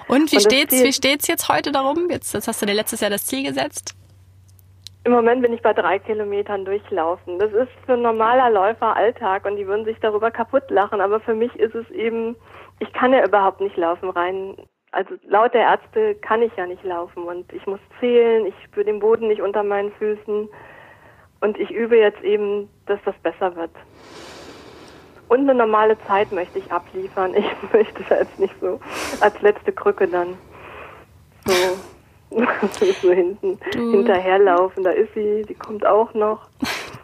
Und 0.09 0.33
wie 0.33 0.37
Und 0.37 0.43
steht's, 0.43 0.75
Ziel, 0.75 0.87
wie 0.87 0.93
steht's 0.93 1.27
jetzt 1.27 1.49
heute 1.49 1.73
darum? 1.73 2.09
Jetzt, 2.11 2.33
jetzt 2.35 2.49
hast 2.49 2.63
du 2.63 2.67
dir 2.67 2.75
letztes 2.75 3.01
Jahr 3.01 3.11
das 3.11 3.27
Ziel 3.27 3.45
gesetzt. 3.45 3.95
Im 5.05 5.13
Moment 5.13 5.43
bin 5.43 5.53
ich 5.53 5.61
bei 5.61 5.75
drei 5.75 5.99
Kilometern 5.99 6.65
durchlaufen. 6.65 7.39
Das 7.39 7.53
ist 7.53 7.69
für 7.85 7.93
ein 7.93 8.01
normaler 8.01 8.51
Läufer 8.51 8.97
Alltag 8.97 9.45
und 9.45 9.57
die 9.57 9.67
würden 9.67 9.85
sich 9.85 9.99
darüber 10.01 10.31
kaputt 10.31 10.71
lachen. 10.71 11.03
Aber 11.03 11.21
für 11.21 11.35
mich 11.35 11.55
ist 11.57 11.75
es 11.75 11.89
eben, 11.91 12.37
ich 12.79 12.91
kann 12.95 13.13
ja 13.13 13.23
überhaupt 13.23 13.61
nicht 13.61 13.77
laufen 13.77 14.09
rein. 14.09 14.57
Also 14.95 15.17
laut 15.27 15.53
der 15.55 15.63
Ärzte 15.63 16.15
kann 16.15 16.41
ich 16.41 16.55
ja 16.57 16.67
nicht 16.67 16.85
laufen 16.85 17.25
und 17.25 17.53
ich 17.53 17.67
muss 17.67 17.81
zählen, 17.99 18.47
ich 18.47 18.55
spüre 18.65 18.85
den 18.85 19.01
Boden 19.01 19.27
nicht 19.27 19.43
unter 19.43 19.65
meinen 19.65 19.91
Füßen 19.95 20.49
und 21.41 21.59
ich 21.59 21.73
übe 21.73 21.99
jetzt 21.99 22.23
eben, 22.23 22.69
dass 22.87 23.01
das 23.05 23.17
besser 23.17 23.57
wird. 23.57 23.73
Und 25.29 25.41
eine 25.41 25.55
normale 25.55 25.99
Zeit 26.07 26.31
möchte 26.31 26.61
ich 26.61 26.71
abliefern. 26.71 27.35
Ich 27.37 27.73
möchte 27.73 28.05
da 28.09 28.19
jetzt 28.19 28.39
nicht 28.39 28.55
so 28.61 28.79
als 29.21 29.41
letzte 29.43 29.73
Krücke 29.73 30.07
dann 30.07 30.39
so, 31.45 31.53
so 33.03 33.11
hinten 33.11 33.59
hinterherlaufen. 33.73 34.85
Da 34.85 34.91
ist 34.91 35.13
sie, 35.15 35.43
die 35.43 35.55
kommt 35.55 35.85
auch 35.85 36.15
noch. 36.15 36.49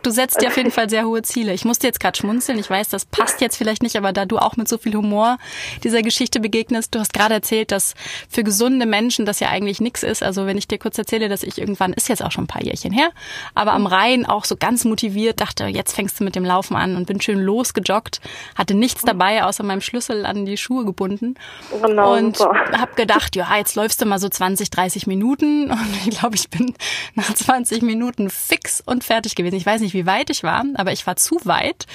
Du 0.03 0.11
setzt 0.11 0.41
dir 0.41 0.49
auf 0.49 0.57
jeden 0.57 0.71
Fall 0.71 0.89
sehr 0.89 1.05
hohe 1.05 1.23
Ziele. 1.23 1.53
Ich 1.53 1.65
musste 1.65 1.87
jetzt 1.87 2.01
gerade 2.01 2.17
schmunzeln. 2.17 2.59
Ich 2.59 2.71
weiß, 2.71 2.89
das 2.89 3.05
passt 3.05 3.41
jetzt 3.41 3.57
vielleicht 3.57 3.83
nicht, 3.83 3.97
aber 3.97 4.13
da 4.13 4.25
du 4.25 4.39
auch 4.39 4.57
mit 4.57 4.69
so 4.69 4.79
viel 4.79 4.95
Humor 4.95 5.39
dieser 5.85 6.03
Geschichte 6.03 6.41
begegnest, 6.41 6.95
du 6.95 7.01
hast 7.01 7.13
gerade 7.13 7.35
erzählt, 7.35 7.71
dass 7.71 7.95
für 8.29 8.43
gesunde 8.43 8.87
Menschen 8.87 9.27
das 9.27 9.41
ja 9.41 9.49
eigentlich 9.49 9.81
nichts 9.81 10.03
ist. 10.03 10.23
Also 10.23 10.47
wenn 10.47 10.57
ich 10.57 10.69
dir 10.69 10.79
kurz 10.79 10.97
erzähle, 10.97 11.29
dass 11.29 11.43
ich 11.43 11.59
irgendwann, 11.59 11.93
ist 11.93 12.09
jetzt 12.09 12.23
auch 12.23 12.33
schon 12.33 12.45
ein 12.45 12.49
paar 12.49 12.63
Jährchen 12.63 12.93
her, 12.93 13.11
aber 13.55 13.73
am 13.73 13.87
Rhein 13.87 14.25
auch 14.25 14.45
so 14.45 14.57
ganz 14.57 14.85
motiviert 14.85 15.41
dachte, 15.41 15.67
jetzt 15.67 15.95
fängst 15.95 16.19
du 16.21 16.25
mit 16.25 16.35
dem 16.35 16.45
Laufen 16.45 16.77
an 16.77 16.97
und 16.97 17.07
bin 17.07 17.21
schön 17.21 17.39
losgejoggt, 17.39 18.21
hatte 18.55 18.75
nichts 18.75 19.03
dabei, 19.03 19.45
außer 19.45 19.63
meinem 19.63 19.81
Schlüssel 19.81 20.25
an 20.25 20.47
die 20.47 20.57
Schuhe 20.57 20.85
gebunden. 20.85 21.35
Genau, 21.83 22.15
und 22.15 22.39
habe 22.41 22.95
gedacht, 22.97 23.37
ja, 23.37 23.57
jetzt 23.57 23.75
läufst 23.75 24.01
du 24.01 24.07
mal 24.07 24.19
so 24.19 24.29
20, 24.29 24.71
30 24.71 25.07
Minuten 25.07 25.71
und 25.71 26.07
ich 26.07 26.19
glaube, 26.19 26.37
ich 26.37 26.49
bin 26.49 26.75
nach 27.15 27.33
20 27.33 27.83
Minuten 27.83 28.31
fix 28.31 28.83
und 28.85 29.05
fertig 29.05 29.35
gewesen. 29.35 29.57
Ich 29.57 29.67
weiß 29.67 29.81
nicht, 29.81 29.90
nicht, 29.91 29.95
wie 29.95 30.07
weit 30.07 30.31
ich 30.31 30.43
war, 30.43 30.65
aber 30.75 30.93
ich 30.93 31.07
war 31.07 31.17
zu 31.17 31.39
weit. 31.45 31.87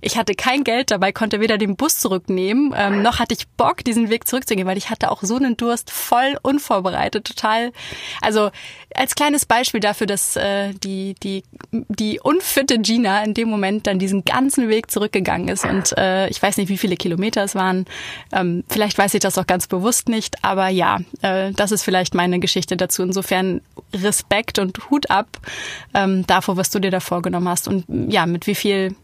Ich 0.00 0.16
hatte 0.16 0.34
kein 0.34 0.64
Geld 0.64 0.90
dabei, 0.90 1.12
konnte 1.12 1.40
weder 1.40 1.58
den 1.58 1.76
Bus 1.76 1.98
zurücknehmen, 1.98 2.74
ähm, 2.76 3.02
noch 3.02 3.18
hatte 3.18 3.34
ich 3.34 3.48
Bock, 3.48 3.84
diesen 3.84 4.10
Weg 4.10 4.26
zurückzugehen, 4.26 4.66
weil 4.66 4.78
ich 4.78 4.90
hatte 4.90 5.10
auch 5.10 5.22
so 5.22 5.36
einen 5.36 5.56
Durst, 5.56 5.90
voll 5.90 6.36
unvorbereitet, 6.42 7.26
total. 7.26 7.72
Also 8.20 8.50
als 8.94 9.14
kleines 9.14 9.46
Beispiel 9.46 9.80
dafür, 9.80 10.06
dass 10.06 10.36
äh, 10.36 10.72
die, 10.72 11.14
die, 11.22 11.44
die 11.70 12.20
unfitte 12.20 12.78
Gina 12.78 13.22
in 13.22 13.34
dem 13.34 13.48
Moment 13.48 13.86
dann 13.86 13.98
diesen 13.98 14.24
ganzen 14.24 14.68
Weg 14.68 14.90
zurückgegangen 14.90 15.48
ist. 15.48 15.64
Und 15.64 15.96
äh, 15.96 16.28
ich 16.28 16.42
weiß 16.42 16.56
nicht, 16.56 16.68
wie 16.68 16.78
viele 16.78 16.96
Kilometer 16.96 17.44
es 17.44 17.54
waren. 17.54 17.84
Ähm, 18.32 18.64
vielleicht 18.68 18.96
weiß 18.96 19.14
ich 19.14 19.20
das 19.20 19.38
auch 19.38 19.46
ganz 19.46 19.66
bewusst 19.66 20.08
nicht. 20.08 20.42
Aber 20.42 20.68
ja, 20.68 21.00
äh, 21.22 21.52
das 21.52 21.72
ist 21.72 21.82
vielleicht 21.82 22.14
meine 22.14 22.38
Geschichte 22.38 22.76
dazu. 22.76 23.02
Insofern 23.02 23.60
Respekt 23.92 24.58
und 24.58 24.90
Hut 24.90 25.10
ab 25.10 25.28
ähm, 25.94 26.26
davor, 26.26 26.56
was 26.56 26.70
du 26.70 26.78
dir 26.78 26.90
da 26.90 27.00
vorgenommen 27.00 27.35
hast. 27.44 27.68
Und 27.68 27.84
ja, 28.10 28.26
mit 28.26 28.46
wie 28.46 28.54
viel 28.54 28.94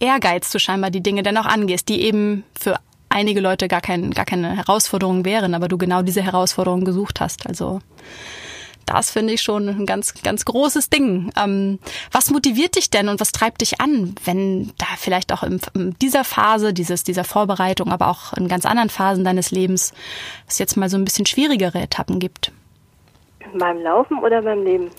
Ehrgeiz 0.00 0.50
du 0.50 0.58
scheinbar 0.58 0.90
die 0.90 1.02
Dinge 1.02 1.22
dennoch 1.22 1.46
angehst, 1.46 1.88
die 1.88 2.02
eben 2.02 2.44
für 2.58 2.78
einige 3.08 3.40
Leute 3.40 3.68
gar, 3.68 3.80
kein, 3.80 4.10
gar 4.10 4.24
keine 4.24 4.56
Herausforderung 4.56 5.24
wären, 5.24 5.54
aber 5.54 5.68
du 5.68 5.78
genau 5.78 6.02
diese 6.02 6.22
Herausforderung 6.22 6.84
gesucht 6.84 7.20
hast. 7.20 7.46
Also 7.46 7.80
Das 8.86 9.10
finde 9.10 9.32
ich 9.32 9.42
schon 9.42 9.68
ein 9.68 9.84
ganz, 9.84 10.14
ganz 10.22 10.44
großes 10.44 10.90
Ding. 10.90 11.32
Ähm, 11.36 11.80
was 12.12 12.30
motiviert 12.30 12.76
dich 12.76 12.88
denn 12.88 13.08
und 13.08 13.20
was 13.20 13.32
treibt 13.32 13.60
dich 13.60 13.80
an, 13.80 14.14
wenn 14.24 14.72
da 14.78 14.86
vielleicht 14.96 15.32
auch 15.32 15.42
in, 15.42 15.60
in 15.74 15.96
dieser 16.00 16.22
Phase, 16.22 16.72
dieses, 16.72 17.02
dieser 17.02 17.24
Vorbereitung, 17.24 17.90
aber 17.90 18.08
auch 18.08 18.32
in 18.34 18.46
ganz 18.46 18.64
anderen 18.64 18.88
Phasen 18.88 19.24
deines 19.24 19.50
Lebens 19.50 19.92
es 20.46 20.60
jetzt 20.60 20.76
mal 20.76 20.88
so 20.88 20.96
ein 20.96 21.04
bisschen 21.04 21.26
schwierigere 21.26 21.80
Etappen 21.80 22.20
gibt? 22.20 22.52
Beim 23.58 23.80
Laufen 23.82 24.18
oder 24.20 24.42
beim 24.42 24.62
Leben? 24.62 24.90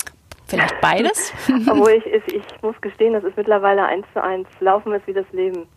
Vielleicht 0.48 0.80
beides? 0.82 1.34
Obwohl 1.70 1.92
ich, 1.92 2.06
ich, 2.06 2.36
ich 2.36 2.62
muss 2.62 2.80
gestehen, 2.82 3.14
das 3.14 3.24
ist 3.24 3.38
mittlerweile 3.38 3.86
eins 3.86 4.06
zu 4.14 4.24
eins. 4.24 4.48
Laufen 4.60 4.94
ist 4.94 5.08
wie 5.08 5.14
das 5.14 5.30
Leben. 5.32 5.68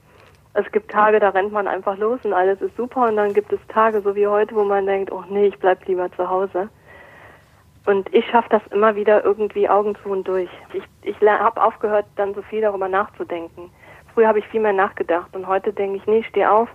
Es 0.55 0.71
gibt 0.73 0.91
Tage, 0.91 1.21
da 1.21 1.29
rennt 1.29 1.53
man 1.53 1.69
einfach 1.69 1.97
los 1.97 2.19
und 2.25 2.33
alles 2.33 2.61
ist 2.61 2.77
super 2.77 3.09
und 3.09 3.17
dann 3.17 3.33
gibt 3.33 3.53
es 3.53 3.61
Tage, 3.69 4.01
so 4.01 4.17
wie 4.17 4.27
heute, 4.27 4.55
wo 4.55 4.65
man 4.65 4.85
denkt, 4.85 5.13
oh 5.13 5.23
nee, 5.29 5.47
ich 5.47 5.59
bleib 5.59 5.87
lieber 5.87 6.11
zu 6.13 6.29
Hause. 6.29 6.69
Und 7.87 8.13
ich 8.13 8.27
schaffe 8.27 8.49
das 8.51 8.63
immer 8.73 8.95
wieder 8.97 9.25
irgendwie 9.25 9.69
Augen 9.69 9.97
zu 10.03 10.11
und 10.11 10.27
durch. 10.27 10.51
Ich, 10.73 10.83
ich 11.03 11.17
habe 11.21 11.63
aufgehört, 11.63 12.07
dann 12.17 12.35
so 12.35 12.43
viel 12.43 12.61
darüber 12.61 12.89
nachzudenken. 12.89 13.71
Früher 14.13 14.29
habe 14.29 14.41
ich 14.41 14.47
viel 14.49 14.61
mehr 14.61 14.73
nachgedacht 14.73 15.35
und 15.35 15.47
heute 15.47 15.73
denke 15.73 15.99
ich, 15.99 16.07
nee, 16.07 16.25
steh 16.29 16.47
auf, 16.47 16.69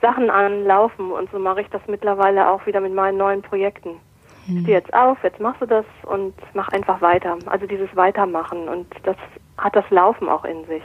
Sachen 0.00 0.30
anlaufen 0.30 1.12
und 1.12 1.30
so 1.30 1.38
mache 1.38 1.60
ich 1.60 1.68
das 1.68 1.82
mittlerweile 1.86 2.48
auch 2.48 2.66
wieder 2.66 2.80
mit 2.80 2.94
meinen 2.94 3.18
neuen 3.18 3.42
Projekten. 3.42 4.00
Hm. 4.46 4.62
Steh 4.62 4.72
jetzt 4.72 4.92
auf, 4.92 5.18
jetzt 5.22 5.40
machst 5.40 5.60
du 5.60 5.66
das 5.66 5.84
und 6.04 6.34
mach 6.54 6.68
einfach 6.68 7.00
weiter. 7.00 7.38
Also 7.46 7.66
dieses 7.66 7.94
Weitermachen 7.96 8.68
und 8.68 8.86
das 9.04 9.16
hat 9.58 9.76
das 9.76 9.88
Laufen 9.90 10.28
auch 10.28 10.44
in 10.44 10.64
sich. 10.66 10.82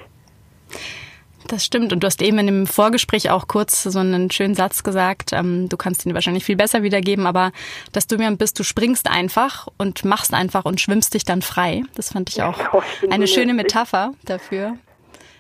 Das 1.48 1.64
stimmt. 1.64 1.94
Und 1.94 2.04
du 2.04 2.08
hast 2.08 2.22
eben 2.22 2.40
in 2.40 2.48
dem 2.48 2.68
Vorgespräch 2.68 3.30
auch 3.30 3.48
kurz 3.48 3.84
so 3.84 4.00
einen 4.00 4.30
schönen 4.32 4.56
Satz 4.56 4.84
gesagt. 4.84 5.32
Ähm, 5.34 5.70
du 5.70 5.78
kannst 5.78 6.06
ihn 6.06 6.14
wahrscheinlich 6.14 6.44
viel 6.44 6.58
besser 6.58 6.84
wiedergeben, 6.84 7.26
aber 7.26 7.52
dass 7.94 8.08
du 8.08 8.18
mir 8.18 8.30
bist, 8.36 8.60
du 8.60 8.64
springst 8.64 9.10
einfach 9.10 9.68
und 9.78 10.04
machst 10.04 10.34
einfach 10.34 10.66
und 10.66 10.82
schwimmst 10.82 11.14
dich 11.14 11.24
dann 11.24 11.42
frei. 11.42 11.84
Das 11.96 12.12
fand 12.12 12.30
ich 12.30 12.42
auch 12.44 12.60
ich 13.02 13.12
eine 13.12 13.28
schöne 13.28 13.54
Metapher 13.54 14.12
dafür. 14.26 14.74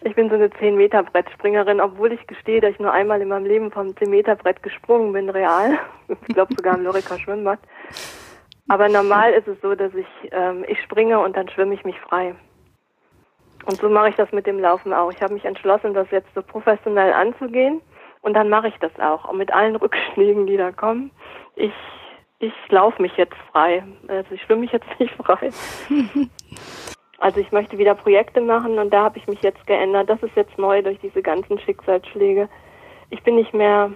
Ich 0.08 0.16
bin 0.16 0.30
so 0.30 0.36
eine 0.36 0.48
10-Meter-Brettspringerin, 0.48 1.82
obwohl 1.82 2.14
ich 2.14 2.26
gestehe, 2.28 2.62
dass 2.62 2.72
ich 2.72 2.80
nur 2.80 2.94
einmal 2.94 3.22
in 3.22 3.28
meinem 3.28 3.46
Leben 3.46 3.72
vom 3.72 3.88
10-Meter-Brett 3.88 4.64
gesprungen 4.64 5.12
bin, 5.12 5.30
real. 5.30 5.78
Ich 6.08 6.34
glaube 6.34 6.54
sogar 6.56 6.78
im 6.78 6.86
Lorika 6.86 7.20
Schwimmbad. 7.20 7.60
Aber 8.70 8.88
normal 8.88 9.34
ist 9.34 9.50
es 9.50 9.60
so, 9.62 9.76
dass 9.76 9.94
ich, 9.94 10.08
ähm, 10.32 10.64
ich 10.70 10.82
springe 10.82 11.20
und 11.20 11.36
dann 11.36 11.50
schwimme 11.50 11.74
ich 11.74 11.84
mich 11.84 12.00
frei. 12.00 12.36
Und 13.66 13.82
so 13.82 13.90
mache 13.90 14.08
ich 14.08 14.16
das 14.16 14.32
mit 14.32 14.48
dem 14.48 14.60
Laufen 14.60 14.94
auch. 14.94 15.12
Ich 15.12 15.22
habe 15.22 15.34
mich 15.34 15.44
entschlossen, 15.44 15.94
das 15.94 16.10
jetzt 16.12 16.34
so 16.34 16.42
professionell 16.42 17.12
anzugehen 17.12 17.82
und 18.22 18.34
dann 18.34 18.48
mache 18.48 18.70
ich 18.70 18.78
das 18.80 18.98
auch. 19.00 19.28
Und 19.28 19.38
mit 19.38 19.54
allen 19.54 19.76
Rückschlägen, 19.76 20.48
die 20.48 20.56
da 20.56 20.72
kommen. 20.72 21.12
Ich, 21.56 21.74
ich 22.40 22.54
laufe 22.70 23.02
mich 23.02 23.18
jetzt 23.18 23.36
frei. 23.52 23.84
Also 24.08 24.34
ich 24.34 24.42
schwimme 24.44 24.62
mich 24.62 24.72
jetzt 24.72 24.88
nicht 25.00 25.14
frei. 25.16 25.50
Also 27.20 27.40
ich 27.40 27.52
möchte 27.52 27.78
wieder 27.78 27.96
Projekte 27.96 28.42
machen 28.42 28.78
und 28.78 28.92
da 28.92 29.04
habe 29.04 29.18
ich 29.18 29.28
mich 29.28 29.42
jetzt 29.42 29.66
geändert. 29.66 30.10
Das 30.10 30.22
ist 30.22 30.36
jetzt 30.36 30.58
neu 30.58 30.82
durch 30.82 31.00
diese 31.00 31.22
ganzen 31.22 31.60
Schicksalsschläge. 31.60 32.48
Ich 33.10 33.24
bin 33.24 33.36
nicht 33.36 33.54
mehr 33.54 33.92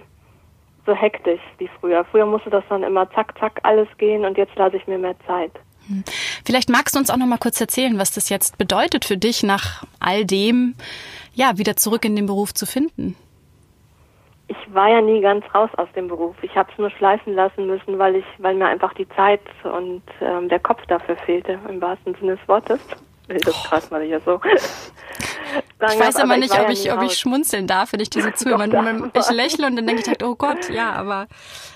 so 0.86 0.94
hektisch 0.94 1.40
wie 1.58 1.70
früher. 1.80 2.04
Früher 2.04 2.26
musste 2.26 2.50
das 2.50 2.64
dann 2.68 2.82
immer 2.82 3.08
zack, 3.12 3.38
zack 3.38 3.60
alles 3.62 3.88
gehen 3.98 4.24
und 4.24 4.36
jetzt 4.36 4.56
lasse 4.56 4.76
ich 4.76 4.86
mir 4.86 4.98
mehr 4.98 5.14
Zeit. 5.26 5.52
Hm. 5.86 6.02
Vielleicht 6.44 6.68
magst 6.68 6.94
du 6.94 6.98
uns 6.98 7.10
auch 7.10 7.16
noch 7.16 7.26
mal 7.26 7.38
kurz 7.38 7.60
erzählen, 7.60 7.98
was 7.98 8.10
das 8.10 8.28
jetzt 8.28 8.58
bedeutet 8.58 9.04
für 9.04 9.16
dich, 9.16 9.42
nach 9.42 9.84
all 10.00 10.24
dem, 10.24 10.74
ja, 11.34 11.58
wieder 11.58 11.76
zurück 11.76 12.04
in 12.04 12.16
den 12.16 12.26
Beruf 12.26 12.54
zu 12.54 12.66
finden. 12.66 13.16
Ich 14.48 14.74
war 14.74 14.88
ja 14.88 15.00
nie 15.00 15.20
ganz 15.20 15.44
raus 15.54 15.70
aus 15.76 15.88
dem 15.94 16.08
Beruf. 16.08 16.36
Ich 16.42 16.54
habe 16.56 16.70
es 16.72 16.78
nur 16.78 16.90
schleifen 16.90 17.34
lassen 17.34 17.66
müssen, 17.66 17.98
weil 17.98 18.16
ich, 18.16 18.24
weil 18.38 18.54
mir 18.54 18.66
einfach 18.66 18.92
die 18.94 19.08
Zeit 19.10 19.40
und 19.62 20.02
ähm, 20.20 20.48
der 20.48 20.58
Kopf 20.58 20.84
dafür 20.88 21.16
fehlte, 21.16 21.58
im 21.68 21.80
wahrsten 21.80 22.14
Sinne 22.16 22.36
des 22.36 22.48
Wortes. 22.48 22.80
Das 23.28 23.62
gerade 23.68 23.86
mal 23.90 24.02
hier 24.02 24.20
so. 24.20 24.40
ich 24.44 26.00
weiß 26.00 26.16
aber 26.16 26.36
nicht, 26.36 26.58
ob 26.58 26.68
ich, 26.68 26.92
ob 26.92 27.02
ich 27.02 27.18
schmunzeln 27.18 27.66
darf, 27.66 27.92
wenn 27.92 28.00
ich 28.00 28.10
diese 28.10 28.32
zuhöre. 28.34 28.64
ich 29.14 29.30
lächle 29.30 29.66
und 29.66 29.76
dann 29.76 29.86
denke 29.86 30.02
ich 30.02 30.08
halt, 30.08 30.22
oh 30.22 30.34
Gott, 30.34 30.68
ja, 30.70 30.92
aber. 30.92 31.26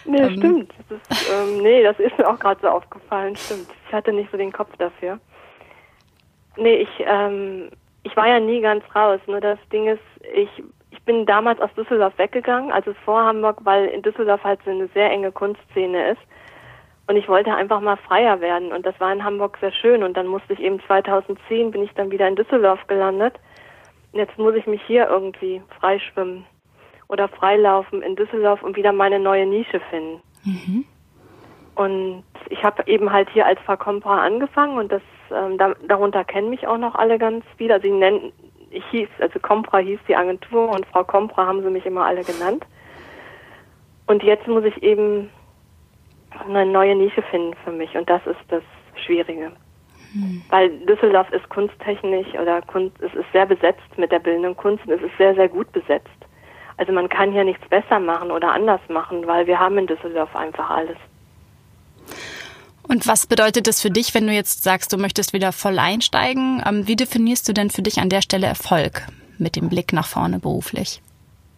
Nee, 0.05 0.19
ähm, 0.19 0.37
stimmt. 0.37 0.73
Das 0.89 1.19
ist, 1.19 1.31
ähm, 1.31 1.63
nee, 1.63 1.83
das 1.83 1.99
ist 1.99 2.17
mir 2.19 2.29
auch 2.29 2.39
gerade 2.39 2.61
so 2.61 2.69
aufgefallen, 2.69 3.37
stimmt. 3.37 3.69
Ich 3.87 3.93
hatte 3.93 4.13
nicht 4.13 4.31
so 4.31 4.37
den 4.37 4.53
Kopf 4.53 4.71
dafür. 4.79 5.19
Nee, 6.57 6.77
ich, 6.77 6.89
ähm, 7.01 7.71
ich 8.03 8.17
war 8.17 8.27
ja 8.27 8.41
nie 8.41 8.61
ganz 8.61 8.85
raus. 8.95 9.21
Nur 9.27 9.41
das 9.41 9.59
Ding 9.73 9.87
ist, 9.89 10.01
ich, 10.35 10.49
ich 10.91 11.03
bin 11.03 11.27
damals 11.27 11.61
aus 11.61 11.71
Düsseldorf 11.77 12.17
weggegangen, 12.19 12.73
also 12.73 12.95
vor 13.05 13.25
Hamburg, 13.25 13.59
weil 13.65 13.87
in 13.87 14.03
Düsseldorf 14.03 14.43
halt 14.43 14.61
so 14.65 14.71
eine 14.71 14.89
sehr 14.89 15.11
enge 15.11 15.33
Kunstszene 15.33 16.13
ist. 16.13 16.21
Und 17.09 17.17
ich 17.17 17.29
wollte 17.29 17.55
einfach 17.55 17.81
mal 17.81 17.97
freier 17.97 18.41
werden. 18.41 18.73
Und 18.73 18.85
das 18.85 18.99
war 18.99 19.13
in 19.13 19.23
Hamburg 19.23 19.59
sehr 19.61 19.73
schön. 19.73 20.03
Und 20.03 20.17
dann 20.17 20.27
musste 20.27 20.53
ich 20.53 20.61
eben 20.61 20.81
2010 20.87 21.71
bin 21.71 21.83
ich 21.83 21.93
dann 21.95 22.11
wieder 22.11 22.27
in 22.27 22.37
Düsseldorf 22.37 22.85
gelandet. 22.89 23.35
Und 24.13 24.19
jetzt 24.19 24.37
muss 24.39 24.55
ich 24.55 24.67
mich 24.67 24.83
hier 24.87 25.09
irgendwie 25.09 25.63
freischwimmen 25.79 26.45
oder 27.09 27.29
freilaufen 27.29 28.03
in 28.03 28.17
Düsseldorf 28.17 28.63
und 28.63 28.77
wieder 28.77 28.93
meine 28.93 29.21
neue 29.21 29.47
Nische 29.47 29.81
finden. 29.91 30.21
Mhm. 30.45 30.85
Und 31.77 32.25
ich 32.49 32.65
habe 32.65 32.83
eben 32.87 33.13
halt 33.13 33.29
hier 33.31 33.47
als 33.47 33.61
Frau 33.61 33.77
Compra 33.77 34.25
angefangen 34.25 34.79
und 34.79 34.91
das 34.91 35.03
ähm, 35.31 35.59
da, 35.59 35.75
darunter 35.87 36.25
kennen 36.25 36.51
mich 36.51 36.67
auch 36.67 36.79
noch 36.79 36.95
alle 36.95 37.19
ganz. 37.19 37.45
Also 37.59 37.87
ich 37.87 37.93
nennen, 37.93 38.33
ich 38.71 38.85
hieß, 38.91 39.09
also 39.21 39.39
Compra 39.41 39.79
hieß 39.79 40.01
die 40.09 40.17
Agentur 40.17 40.71
und 40.71 40.87
Frau 40.87 41.05
Compra 41.05 41.47
haben 41.47 41.63
sie 41.63 41.71
mich 41.71 41.87
immer 41.87 42.07
alle 42.07 42.25
genannt. 42.25 42.65
Und 44.07 44.23
jetzt 44.23 44.47
muss 44.47 44.65
ich 44.65 44.83
eben 44.83 45.31
eine 46.45 46.67
neue 46.67 46.95
Nische 46.95 47.23
finden 47.23 47.55
für 47.65 47.73
mich 47.73 47.95
und 47.97 48.09
das 48.09 48.25
ist 48.27 48.41
das 48.49 48.63
Schwierige. 49.05 49.53
Hm. 50.13 50.43
Weil 50.51 50.71
Düsseldorf 50.87 51.31
ist 51.33 51.49
kunsttechnisch 51.49 52.29
oder 52.41 52.63
Kunst, 52.63 52.97
es 53.01 53.15
ist 53.15 53.31
sehr 53.33 53.47
besetzt 53.47 53.97
mit 53.97 54.13
der 54.13 54.19
bildenden 54.19 54.57
Kunst 54.57 54.87
und 54.87 54.93
es 54.93 55.03
ist 55.03 55.17
sehr, 55.19 55.35
sehr 55.35 55.49
gut 55.49 55.71
besetzt. 55.73 56.09
Also 56.79 56.93
man 56.93 57.09
kann 57.09 57.33
hier 57.33 57.45
nichts 57.45 57.67
besser 57.69 57.99
machen 57.99 58.31
oder 58.31 58.53
anders 58.53 58.81
machen, 58.89 59.27
weil 59.27 59.47
wir 59.47 59.59
haben 59.59 59.79
in 59.79 59.87
Düsseldorf 59.87 60.35
einfach 60.37 60.71
alles. 60.71 60.97
Und 62.89 63.09
was 63.09 63.27
bedeutet 63.27 63.67
das 63.67 63.83
für 63.83 63.91
dich, 63.91 64.15
wenn 64.15 64.27
du 64.27 64.33
jetzt 64.33 64.63
sagst, 64.63 64.93
du 64.93 64.97
möchtest 64.97 65.33
wieder 65.33 65.53
voll 65.53 65.79
einsteigen? 65.79 66.63
Ähm, 66.67 66.87
wie 66.87 66.97
definierst 66.97 67.49
du 67.49 67.53
denn 67.53 67.71
für 67.71 67.83
dich 67.83 67.99
an 67.99 68.09
der 68.09 68.23
Stelle 68.23 68.47
Erfolg 68.47 69.03
mit 69.39 69.57
dem 69.57 69.69
Blick 69.69 69.93
nach 69.93 70.07
vorne 70.07 70.39
beruflich? 70.39 71.03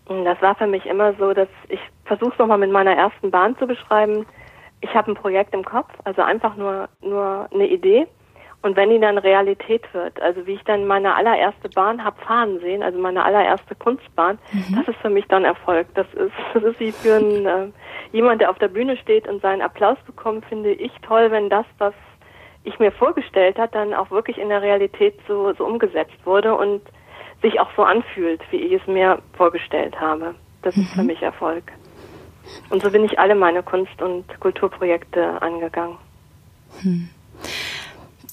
Das 0.06 0.40
war 0.40 0.54
für 0.54 0.66
mich 0.66 0.86
immer 0.86 1.12
so, 1.14 1.34
dass 1.34 1.48
ich 1.68 1.80
versuche 2.06 2.32
es 2.32 2.38
nochmal 2.38 2.58
mit 2.58 2.70
meiner 2.70 2.92
ersten 2.92 3.30
Bahn 3.30 3.58
zu 3.58 3.66
beschreiben 3.66 4.24
ich 4.80 4.94
habe 4.94 5.10
ein 5.10 5.14
Projekt 5.14 5.54
im 5.54 5.64
Kopf, 5.64 5.90
also 6.04 6.22
einfach 6.22 6.56
nur, 6.56 6.88
nur 7.00 7.48
eine 7.52 7.68
Idee. 7.68 8.06
Und 8.60 8.74
wenn 8.76 8.90
die 8.90 8.98
dann 8.98 9.18
Realität 9.18 9.82
wird, 9.94 10.20
also 10.20 10.44
wie 10.46 10.54
ich 10.54 10.64
dann 10.64 10.84
meine 10.86 11.14
allererste 11.14 11.68
Bahn 11.68 12.02
habe 12.02 12.20
fahren 12.22 12.58
sehen, 12.58 12.82
also 12.82 12.98
meine 12.98 13.24
allererste 13.24 13.76
Kunstbahn, 13.76 14.38
mhm. 14.52 14.76
das 14.76 14.88
ist 14.88 14.98
für 15.00 15.10
mich 15.10 15.26
dann 15.28 15.44
Erfolg. 15.44 15.86
Das 15.94 16.06
ist, 16.14 16.32
das 16.54 16.64
ist 16.64 16.80
wie 16.80 16.92
für 16.92 17.16
einen, 17.16 17.46
äh, 17.46 17.68
jemand, 18.12 18.40
der 18.40 18.50
auf 18.50 18.58
der 18.58 18.68
Bühne 18.68 18.96
steht 18.96 19.28
und 19.28 19.42
seinen 19.42 19.62
Applaus 19.62 19.98
bekommt, 20.06 20.44
finde 20.46 20.72
ich 20.72 20.92
toll, 21.02 21.30
wenn 21.30 21.48
das, 21.48 21.66
was 21.78 21.94
ich 22.64 22.78
mir 22.80 22.90
vorgestellt 22.90 23.58
hat, 23.58 23.74
dann 23.74 23.94
auch 23.94 24.10
wirklich 24.10 24.38
in 24.38 24.48
der 24.48 24.60
Realität 24.60 25.14
so, 25.28 25.52
so 25.54 25.64
umgesetzt 25.64 26.18
wurde 26.24 26.54
und 26.54 26.82
sich 27.42 27.60
auch 27.60 27.70
so 27.76 27.84
anfühlt, 27.84 28.40
wie 28.50 28.56
ich 28.56 28.72
es 28.72 28.86
mir 28.88 29.20
vorgestellt 29.36 29.98
habe. 30.00 30.34
Das 30.62 30.76
mhm. 30.76 30.82
ist 30.82 30.94
für 30.94 31.00
mhm. 31.02 31.06
mich 31.06 31.22
Erfolg. 31.22 31.72
Und 32.70 32.82
so 32.82 32.90
bin 32.90 33.04
ich 33.04 33.18
alle 33.18 33.34
meine 33.34 33.62
Kunst- 33.62 34.00
und 34.02 34.24
Kulturprojekte 34.40 35.40
angegangen. 35.42 35.96
Hm. 36.82 37.08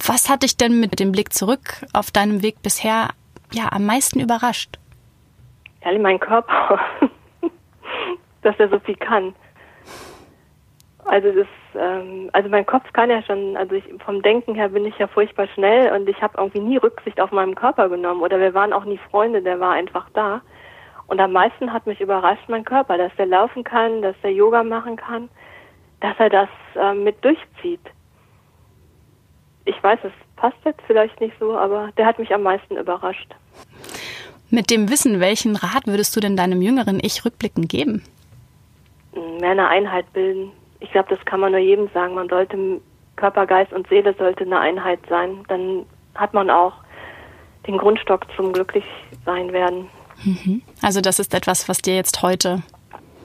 Was 0.05 0.29
hat 0.29 0.43
dich 0.43 0.57
denn 0.57 0.79
mit 0.79 0.99
dem 0.99 1.11
Blick 1.11 1.33
zurück 1.33 1.85
auf 1.93 2.11
deinem 2.11 2.43
Weg 2.43 2.61
bisher 2.61 3.09
ja 3.51 3.71
am 3.71 3.85
meisten 3.85 4.19
überrascht? 4.19 4.77
Ja, 5.83 5.97
mein 5.99 6.19
Körper, 6.19 6.79
dass 8.41 8.55
er 8.59 8.69
so 8.69 8.79
viel 8.79 8.95
kann. 8.95 9.33
Also 11.05 11.31
das, 11.31 11.47
ähm, 11.75 12.29
also 12.33 12.49
mein 12.49 12.65
Kopf 12.65 12.91
kann 12.93 13.11
ja 13.11 13.21
schon, 13.21 13.55
also 13.55 13.75
ich, 13.75 13.83
vom 14.03 14.21
Denken 14.23 14.55
her 14.55 14.69
bin 14.69 14.85
ich 14.85 14.97
ja 14.97 15.07
furchtbar 15.07 15.47
schnell 15.53 15.93
und 15.93 16.09
ich 16.09 16.19
habe 16.21 16.37
irgendwie 16.37 16.59
nie 16.59 16.77
Rücksicht 16.77 17.21
auf 17.21 17.31
meinen 17.31 17.53
Körper 17.53 17.89
genommen 17.89 18.21
oder 18.21 18.39
wir 18.39 18.53
waren 18.55 18.73
auch 18.73 18.85
nie 18.85 18.99
Freunde, 19.11 19.41
der 19.41 19.59
war 19.59 19.73
einfach 19.73 20.09
da. 20.13 20.41
Und 21.07 21.19
am 21.19 21.31
meisten 21.31 21.71
hat 21.71 21.85
mich 21.85 22.01
überrascht 22.01 22.47
mein 22.47 22.65
Körper, 22.65 22.97
dass 22.97 23.11
er 23.17 23.27
laufen 23.27 23.63
kann, 23.63 24.01
dass 24.01 24.15
er 24.23 24.31
Yoga 24.31 24.63
machen 24.63 24.95
kann, 24.95 25.29
dass 26.01 26.15
er 26.19 26.29
das 26.29 26.49
äh, 26.75 26.93
mit 26.93 27.23
durchzieht. 27.23 27.81
Ich 29.65 29.81
weiß, 29.81 29.99
es 30.03 30.11
passt 30.35 30.57
jetzt 30.65 30.81
vielleicht 30.87 31.19
nicht 31.21 31.35
so, 31.39 31.57
aber 31.57 31.89
der 31.97 32.05
hat 32.05 32.19
mich 32.19 32.33
am 32.33 32.43
meisten 32.43 32.77
überrascht. 32.77 33.33
Mit 34.49 34.69
dem 34.69 34.89
Wissen, 34.89 35.19
welchen 35.19 35.55
Rat 35.55 35.87
würdest 35.87 36.15
du 36.15 36.19
denn 36.19 36.37
deinem 36.37 36.61
jüngeren 36.61 36.99
Ich 37.01 37.25
rückblickend 37.25 37.69
geben? 37.69 38.03
Mehr 39.39 39.51
eine 39.51 39.67
Einheit 39.67 40.11
bilden. 40.13 40.51
Ich 40.79 40.91
glaube, 40.91 41.09
das 41.09 41.23
kann 41.25 41.39
man 41.39 41.51
nur 41.51 41.61
jedem 41.61 41.89
sagen. 41.93 42.13
Man 42.13 42.29
sollte 42.29 42.79
Körper, 43.15 43.47
Geist 43.47 43.73
und 43.73 43.87
Seele 43.87 44.13
sollte 44.17 44.43
eine 44.43 44.59
Einheit 44.59 44.99
sein. 45.09 45.43
Dann 45.47 45.85
hat 46.13 46.33
man 46.33 46.49
auch 46.49 46.73
den 47.65 47.77
Grundstock 47.77 48.27
zum 48.35 48.53
Glücklichsein 48.53 49.51
werden. 49.51 49.89
Mhm. 50.23 50.61
Also 50.81 51.01
das 51.01 51.19
ist 51.19 51.33
etwas, 51.33 51.67
was 51.69 51.79
dir 51.79 51.95
jetzt 51.95 52.21
heute 52.21 52.63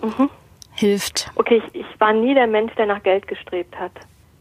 mhm. 0.03 0.29
hilft. 0.74 1.31
Okay, 1.37 1.62
ich, 1.72 1.81
ich 1.81 2.00
war 2.00 2.12
nie 2.12 2.35
der 2.35 2.46
Mensch, 2.46 2.74
der 2.74 2.87
nach 2.87 3.03
Geld 3.03 3.26
gestrebt 3.29 3.79
hat. 3.79 3.92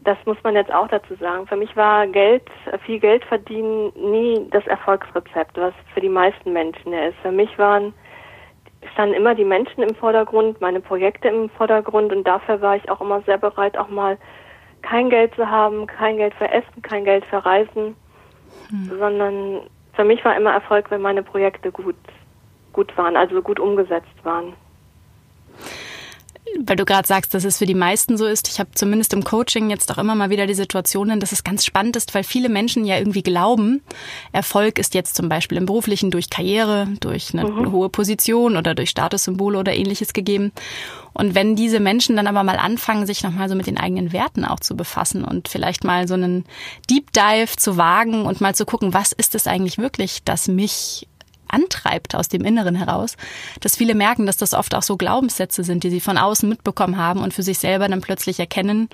das 0.02 0.16
muss 0.24 0.38
man 0.42 0.54
jetzt 0.54 0.72
auch 0.72 0.88
dazu 0.88 1.14
sagen. 1.16 1.46
Für 1.46 1.56
mich 1.56 1.76
war 1.76 2.06
Geld, 2.06 2.42
viel 2.86 2.98
Geld 2.98 3.24
verdienen 3.24 3.92
nie 3.94 4.46
das 4.50 4.66
Erfolgsrezept, 4.66 5.56
was 5.56 5.74
für 5.92 6.00
die 6.00 6.08
meisten 6.08 6.52
Menschen 6.52 6.92
ist. 6.92 7.16
Für 7.22 7.32
mich 7.32 7.56
waren 7.58 7.92
standen 8.92 9.14
immer 9.14 9.34
die 9.34 9.44
Menschen 9.44 9.82
im 9.82 9.94
Vordergrund, 9.94 10.60
meine 10.60 10.80
Projekte 10.80 11.28
im 11.28 11.50
Vordergrund 11.50 12.12
und 12.12 12.24
dafür 12.24 12.60
war 12.60 12.76
ich 12.76 12.90
auch 12.90 13.00
immer 13.00 13.20
sehr 13.22 13.38
bereit, 13.38 13.76
auch 13.76 13.88
mal 13.88 14.16
kein 14.82 15.10
Geld 15.10 15.34
zu 15.34 15.48
haben, 15.48 15.86
kein 15.86 16.16
Geld 16.16 16.34
für 16.34 16.50
Essen, 16.50 16.80
kein 16.82 17.04
Geld 17.04 17.24
für 17.26 17.44
Reisen, 17.44 17.94
hm. 18.70 18.98
sondern 18.98 19.60
für 19.92 20.04
mich 20.04 20.24
war 20.24 20.36
immer 20.36 20.52
Erfolg, 20.52 20.90
wenn 20.90 21.02
meine 21.02 21.22
Projekte 21.22 21.70
gut, 21.70 21.96
gut 22.72 22.96
waren, 22.96 23.16
also 23.16 23.40
gut 23.42 23.60
umgesetzt 23.60 24.08
waren 24.22 24.54
weil 26.58 26.76
du 26.76 26.84
gerade 26.84 27.06
sagst, 27.06 27.34
dass 27.34 27.44
es 27.44 27.58
für 27.58 27.66
die 27.66 27.74
meisten 27.74 28.16
so 28.16 28.26
ist. 28.26 28.48
Ich 28.48 28.58
habe 28.58 28.70
zumindest 28.74 29.12
im 29.12 29.24
Coaching 29.24 29.70
jetzt 29.70 29.90
auch 29.90 29.98
immer 29.98 30.14
mal 30.14 30.30
wieder 30.30 30.46
die 30.46 30.54
Situationen, 30.54 31.20
dass 31.20 31.32
es 31.32 31.44
ganz 31.44 31.64
spannend 31.64 31.96
ist, 31.96 32.14
weil 32.14 32.24
viele 32.24 32.48
Menschen 32.48 32.84
ja 32.84 32.98
irgendwie 32.98 33.22
glauben, 33.22 33.82
Erfolg 34.32 34.78
ist 34.78 34.94
jetzt 34.94 35.16
zum 35.16 35.28
Beispiel 35.28 35.58
im 35.58 35.66
beruflichen 35.66 36.10
durch 36.10 36.30
Karriere, 36.30 36.88
durch 37.00 37.32
eine, 37.32 37.44
mhm. 37.48 37.72
hohe 37.72 37.88
Position 37.88 38.56
oder 38.56 38.74
durch 38.74 38.90
Statussymbole 38.90 39.58
oder 39.58 39.74
ähnliches 39.74 40.12
gegeben. 40.12 40.52
Und 41.12 41.34
wenn 41.34 41.56
diese 41.56 41.80
Menschen 41.80 42.16
dann 42.16 42.26
aber 42.26 42.44
mal 42.44 42.56
anfangen, 42.56 43.06
sich 43.06 43.22
nochmal 43.22 43.48
so 43.48 43.54
mit 43.54 43.66
den 43.66 43.78
eigenen 43.78 44.12
Werten 44.12 44.44
auch 44.44 44.60
zu 44.60 44.76
befassen 44.76 45.24
und 45.24 45.48
vielleicht 45.48 45.84
mal 45.84 46.06
so 46.06 46.14
einen 46.14 46.44
Deep 46.88 47.12
Dive 47.12 47.56
zu 47.56 47.76
wagen 47.76 48.22
und 48.22 48.40
mal 48.40 48.54
zu 48.54 48.64
gucken, 48.64 48.94
was 48.94 49.12
ist 49.12 49.34
es 49.34 49.46
eigentlich 49.46 49.78
wirklich, 49.78 50.22
das 50.24 50.48
mich 50.48 51.08
antreibt 51.52 52.14
aus 52.14 52.28
dem 52.28 52.44
Inneren 52.44 52.74
heraus, 52.74 53.16
dass 53.60 53.76
viele 53.76 53.94
merken, 53.94 54.26
dass 54.26 54.36
das 54.36 54.54
oft 54.54 54.74
auch 54.74 54.82
so 54.82 54.96
Glaubenssätze 54.96 55.64
sind, 55.64 55.84
die 55.84 55.90
sie 55.90 56.00
von 56.00 56.18
außen 56.18 56.48
mitbekommen 56.48 56.96
haben 56.96 57.22
und 57.22 57.34
für 57.34 57.42
sich 57.42 57.58
selber 57.58 57.88
dann 57.88 58.00
plötzlich 58.00 58.40
erkennen, 58.40 58.88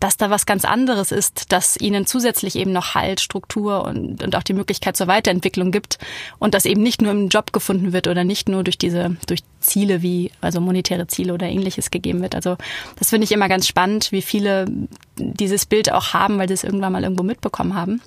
dass 0.00 0.16
da 0.16 0.30
was 0.30 0.46
ganz 0.46 0.64
anderes 0.64 1.12
ist, 1.12 1.52
das 1.52 1.76
ihnen 1.76 2.06
zusätzlich 2.06 2.56
eben 2.56 2.72
noch 2.72 2.94
Halt, 2.94 3.20
Struktur 3.20 3.84
und, 3.84 4.22
und 4.22 4.36
auch 4.36 4.42
die 4.42 4.54
Möglichkeit 4.54 4.96
zur 4.96 5.06
Weiterentwicklung 5.06 5.70
gibt 5.70 5.98
und 6.38 6.54
das 6.54 6.64
eben 6.64 6.82
nicht 6.82 7.02
nur 7.02 7.12
im 7.12 7.28
Job 7.28 7.52
gefunden 7.52 7.92
wird 7.92 8.08
oder 8.08 8.24
nicht 8.24 8.48
nur 8.48 8.64
durch 8.64 8.78
diese, 8.78 9.16
durch 9.26 9.40
Ziele 9.60 10.02
wie, 10.02 10.30
also 10.40 10.60
monetäre 10.60 11.06
Ziele 11.06 11.34
oder 11.34 11.46
ähnliches 11.46 11.90
gegeben 11.90 12.22
wird. 12.22 12.34
Also 12.34 12.56
das 12.98 13.10
finde 13.10 13.24
ich 13.24 13.32
immer 13.32 13.48
ganz 13.48 13.66
spannend, 13.66 14.12
wie 14.12 14.22
viele 14.22 14.66
dieses 15.16 15.66
Bild 15.66 15.92
auch 15.92 16.12
haben, 16.12 16.38
weil 16.38 16.48
sie 16.48 16.54
es 16.54 16.64
irgendwann 16.64 16.92
mal 16.92 17.02
irgendwo 17.02 17.22
mitbekommen 17.22 17.74
haben. 17.74 18.00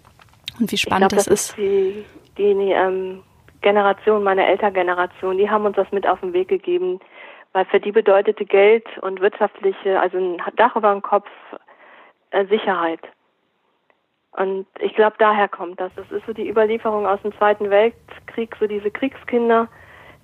Und 0.60 0.72
wie 0.72 0.78
spannend 0.78 1.10
glaub, 1.10 1.18
das, 1.18 1.26
das 1.26 1.50
ist. 1.50 1.58
Die, 1.58 2.04
die, 2.38 2.44
ähm, 2.44 3.22
Generation, 3.62 4.24
meine 4.24 4.46
Elterngeneration, 4.46 5.38
die 5.38 5.50
haben 5.50 5.66
uns 5.66 5.76
das 5.76 5.92
mit 5.92 6.08
auf 6.08 6.20
den 6.22 6.34
Weg 6.34 6.48
gegeben, 6.48 7.00
weil 7.54 7.66
für 7.66 7.80
die 7.80 7.92
bedeutete 7.92 8.46
Geld 8.46 8.86
und 9.02 9.22
wirtschaftliche, 9.22 10.00
also 10.00 10.18
ein 10.18 10.42
Dach 10.56 10.76
über 10.76 10.92
dem 10.92 11.02
Kopf, 11.02 11.30
äh, 12.32 12.46
Sicherheit. 12.46 13.02
Und 14.32 14.68
ich 14.80 14.94
glaube, 14.96 15.16
daher 15.18 15.48
kommt 15.48 15.80
das. 15.80 15.92
Das 15.96 16.10
ist 16.12 16.26
so 16.26 16.34
die 16.34 16.48
Überlieferung 16.48 17.08
aus 17.08 17.22
dem 17.24 17.36
Zweiten 17.38 17.70
Weltkrieg, 17.70 18.56
so 18.60 18.68
diese 18.68 18.92
Kriegskinder, 18.92 19.68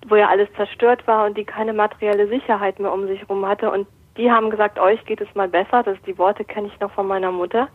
wo 0.07 0.15
ja 0.15 0.29
alles 0.29 0.47
zerstört 0.55 1.05
war 1.07 1.25
und 1.25 1.37
die 1.37 1.45
keine 1.45 1.73
materielle 1.73 2.27
Sicherheit 2.27 2.79
mehr 2.79 2.93
um 2.93 3.07
sich 3.07 3.21
herum 3.21 3.45
hatte 3.47 3.71
und 3.71 3.87
die 4.17 4.31
haben 4.31 4.49
gesagt, 4.49 4.79
euch 4.79 5.03
geht 5.05 5.21
es 5.21 5.27
mal 5.35 5.47
besser. 5.47 5.83
Das 5.83 5.97
die 6.05 6.17
Worte 6.17 6.43
kenne 6.45 6.67
ich 6.67 6.79
noch 6.79 6.91
von 6.91 7.07
meiner 7.07 7.31
Mutter. 7.31 7.67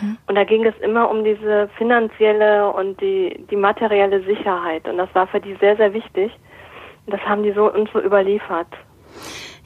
Mhm. 0.00 0.16
Und 0.26 0.34
da 0.34 0.44
ging 0.44 0.64
es 0.64 0.76
immer 0.80 1.10
um 1.10 1.24
diese 1.24 1.68
finanzielle 1.76 2.70
und 2.72 3.00
die, 3.00 3.44
die 3.50 3.56
materielle 3.56 4.22
Sicherheit. 4.24 4.86
Und 4.88 4.98
das 4.98 5.08
war 5.14 5.26
für 5.26 5.40
die 5.40 5.56
sehr, 5.60 5.76
sehr 5.76 5.92
wichtig. 5.92 6.32
Und 7.06 7.14
das 7.14 7.20
haben 7.22 7.42
die 7.42 7.52
so 7.52 7.72
uns 7.72 7.90
so 7.92 8.00
überliefert. 8.00 8.68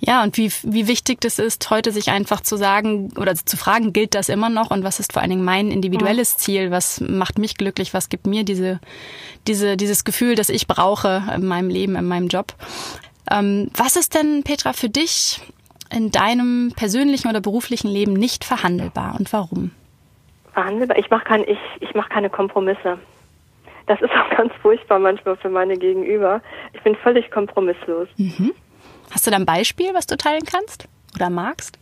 Ja, 0.04 0.24
und 0.24 0.36
wie, 0.36 0.50
wie 0.64 0.88
wichtig 0.88 1.20
das 1.20 1.38
ist, 1.38 1.70
heute 1.70 1.92
sich 1.92 2.10
einfach 2.10 2.40
zu 2.40 2.56
sagen 2.56 3.12
oder 3.16 3.36
zu 3.36 3.56
fragen, 3.56 3.92
gilt 3.92 4.16
das 4.16 4.28
immer 4.28 4.48
noch 4.48 4.72
und 4.72 4.82
was 4.82 4.98
ist 4.98 5.12
vor 5.12 5.22
allen 5.22 5.30
Dingen 5.30 5.44
mein 5.44 5.70
individuelles 5.70 6.36
Ziel? 6.38 6.72
Was 6.72 7.00
macht 7.00 7.38
mich 7.38 7.56
glücklich? 7.56 7.94
Was 7.94 8.08
gibt 8.08 8.26
mir 8.26 8.42
diese, 8.42 8.80
diese, 9.46 9.76
dieses 9.76 10.02
Gefühl, 10.02 10.34
das 10.34 10.48
ich 10.48 10.66
brauche 10.66 11.22
in 11.36 11.46
meinem 11.46 11.68
Leben, 11.68 11.94
in 11.94 12.08
meinem 12.08 12.26
Job? 12.26 12.54
Ähm, 13.30 13.70
was 13.76 13.94
ist 13.94 14.14
denn, 14.14 14.42
Petra, 14.42 14.72
für 14.72 14.88
dich 14.88 15.40
in 15.92 16.10
deinem 16.10 16.72
persönlichen 16.76 17.28
oder 17.28 17.40
beruflichen 17.40 17.88
Leben 17.88 18.12
nicht 18.12 18.44
verhandelbar 18.44 19.16
und 19.18 19.32
warum? 19.32 19.72
Verhandelbar? 20.52 20.98
Ich 20.98 21.10
mache 21.10 21.24
kein, 21.24 21.42
ich, 21.42 21.58
ich 21.80 21.94
mach 21.94 22.08
keine 22.08 22.30
Kompromisse. 22.30 22.98
Das 23.86 24.00
ist 24.00 24.10
auch 24.12 24.36
ganz 24.36 24.52
furchtbar 24.62 24.98
manchmal 24.98 25.36
für 25.36 25.48
meine 25.48 25.76
Gegenüber. 25.76 26.40
Ich 26.72 26.82
bin 26.82 26.96
völlig 26.96 27.30
kompromisslos. 27.30 28.08
Mhm. 28.16 28.52
Hast 29.10 29.26
du 29.26 29.30
da 29.30 29.36
ein 29.36 29.46
Beispiel, 29.46 29.92
was 29.94 30.06
du 30.06 30.16
teilen 30.16 30.44
kannst 30.44 30.88
oder 31.14 31.30
magst? 31.30 31.78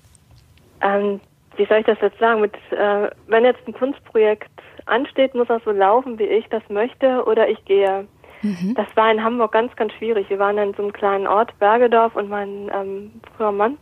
Ähm, 0.83 1.21
wie 1.57 1.67
soll 1.67 1.79
ich 1.79 1.87
das 1.87 1.99
jetzt 2.01 2.19
sagen? 2.19 2.41
Mit, 2.41 2.55
äh, 2.71 3.11
wenn 3.29 3.45
jetzt 3.45 3.67
ein 3.67 3.75
Kunstprojekt 3.75 4.51
ansteht, 4.87 5.35
muss 5.35 5.49
das 5.49 5.63
so 5.65 5.71
laufen, 5.71 6.19
wie 6.19 6.25
ich 6.25 6.47
das 6.49 6.63
möchte, 6.69 7.25
oder 7.25 7.49
ich 7.49 7.63
gehe. 7.65 8.07
Mhm. 8.43 8.75
Das 8.75 8.87
war 8.95 9.13
in 9.13 9.23
Hamburg 9.23 9.53
ganz, 9.53 9.75
ganz 9.77 9.93
schwierig. 9.93 10.29
Wir 10.31 10.39
waren 10.39 10.57
in 10.59 10.75
so 10.75 10.83
einem 10.83 10.93
kleinen 10.93 11.27
Ort, 11.27 11.57
Bergedorf, 11.59 12.17
und 12.17 12.29
mein 12.31 12.71
ähm, 12.75 13.13
früher 13.37 13.53
Mann 13.53 13.77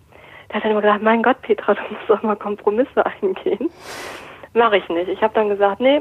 der 0.48 0.56
hat 0.56 0.64
dann 0.64 0.72
immer 0.72 0.82
gesagt, 0.82 1.02
mein 1.02 1.22
Gott, 1.22 1.40
Petra, 1.42 1.74
du 1.74 1.82
musst 1.90 2.08
doch 2.08 2.22
mal 2.22 2.36
Kompromisse 2.36 3.04
eingehen. 3.04 3.70
Mache 4.54 4.78
ich 4.78 4.88
nicht. 4.88 5.08
Ich 5.08 5.22
habe 5.22 5.34
dann 5.34 5.48
gesagt, 5.48 5.80
nee, 5.80 6.00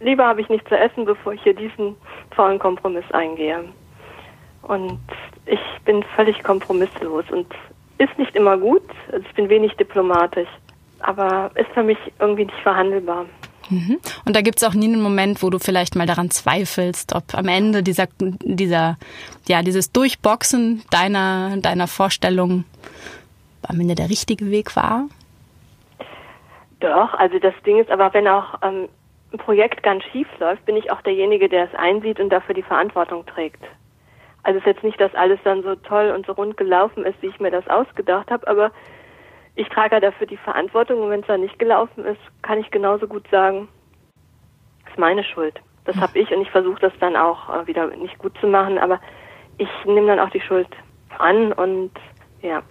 lieber 0.00 0.26
habe 0.26 0.40
ich 0.40 0.48
nichts 0.48 0.68
zu 0.68 0.76
essen, 0.76 1.04
bevor 1.04 1.34
ich 1.34 1.42
hier 1.42 1.54
diesen 1.54 1.96
faulen 2.34 2.58
Kompromiss 2.58 3.04
eingehe. 3.12 3.64
Und 4.62 4.98
ich 5.46 5.60
bin 5.84 6.02
völlig 6.16 6.42
kompromisslos 6.42 7.24
und 7.30 7.46
ist 7.98 8.18
nicht 8.18 8.34
immer 8.34 8.56
gut. 8.56 8.88
Also 9.12 9.24
ich 9.28 9.34
bin 9.34 9.48
wenig 9.48 9.74
diplomatisch, 9.76 10.48
aber 11.00 11.50
ist 11.54 11.70
für 11.74 11.82
mich 11.82 11.98
irgendwie 12.18 12.46
nicht 12.46 12.60
verhandelbar. 12.62 13.26
Mhm. 13.68 13.98
Und 14.24 14.36
da 14.36 14.40
gibt 14.40 14.58
es 14.58 14.64
auch 14.64 14.74
nie 14.74 14.86
einen 14.86 15.02
Moment, 15.02 15.42
wo 15.42 15.50
du 15.50 15.58
vielleicht 15.58 15.96
mal 15.96 16.06
daran 16.06 16.30
zweifelst, 16.30 17.14
ob 17.14 17.34
am 17.34 17.48
Ende 17.48 17.82
dieser, 17.82 18.08
dieser, 18.18 18.98
ja, 19.46 19.62
dieses 19.62 19.92
Durchboxen 19.92 20.82
deiner, 20.90 21.56
deiner 21.58 21.86
Vorstellung 21.86 22.64
am 23.68 23.80
Ende 23.80 23.94
der 23.94 24.10
richtige 24.10 24.50
Weg 24.50 24.76
war? 24.76 25.08
Doch, 26.80 27.14
also 27.14 27.38
das 27.38 27.54
Ding 27.64 27.78
ist 27.78 27.90
aber, 27.90 28.12
wenn 28.12 28.28
auch 28.28 28.60
ähm, 28.62 28.88
ein 29.32 29.38
Projekt 29.38 29.82
ganz 29.82 30.04
schief 30.04 30.28
läuft, 30.38 30.64
bin 30.66 30.76
ich 30.76 30.90
auch 30.90 31.00
derjenige, 31.02 31.48
der 31.48 31.64
es 31.64 31.74
einsieht 31.74 32.20
und 32.20 32.30
dafür 32.30 32.54
die 32.54 32.62
Verantwortung 32.62 33.24
trägt. 33.26 33.62
Also 34.42 34.58
es 34.58 34.66
ist 34.66 34.74
jetzt 34.74 34.84
nicht, 34.84 35.00
dass 35.00 35.14
alles 35.14 35.40
dann 35.44 35.62
so 35.62 35.74
toll 35.74 36.12
und 36.14 36.26
so 36.26 36.32
rund 36.32 36.56
gelaufen 36.56 37.04
ist, 37.04 37.20
wie 37.22 37.28
ich 37.28 37.40
mir 37.40 37.50
das 37.50 37.66
ausgedacht 37.68 38.30
habe, 38.30 38.46
aber 38.46 38.70
ich 39.56 39.68
trage 39.68 40.00
dafür 40.00 40.26
die 40.26 40.36
Verantwortung 40.36 41.02
und 41.02 41.10
wenn 41.10 41.20
es 41.20 41.26
dann 41.26 41.40
nicht 41.40 41.58
gelaufen 41.58 42.04
ist, 42.04 42.20
kann 42.42 42.58
ich 42.58 42.70
genauso 42.70 43.06
gut 43.06 43.26
sagen, 43.30 43.68
es 44.84 44.90
ist 44.90 44.98
meine 44.98 45.24
Schuld. 45.24 45.60
Das 45.84 45.96
habe 45.96 46.18
ich 46.18 46.30
und 46.30 46.42
ich 46.42 46.50
versuche 46.50 46.80
das 46.80 46.92
dann 46.98 47.16
auch 47.16 47.48
äh, 47.48 47.66
wieder 47.66 47.86
nicht 47.88 48.18
gut 48.18 48.36
zu 48.40 48.46
machen, 48.46 48.78
aber 48.78 49.00
ich 49.58 49.68
nehme 49.84 50.08
dann 50.08 50.20
auch 50.20 50.30
die 50.30 50.40
Schuld 50.40 50.68
an 51.18 51.52
und 51.52 51.92
ja. 52.42 52.62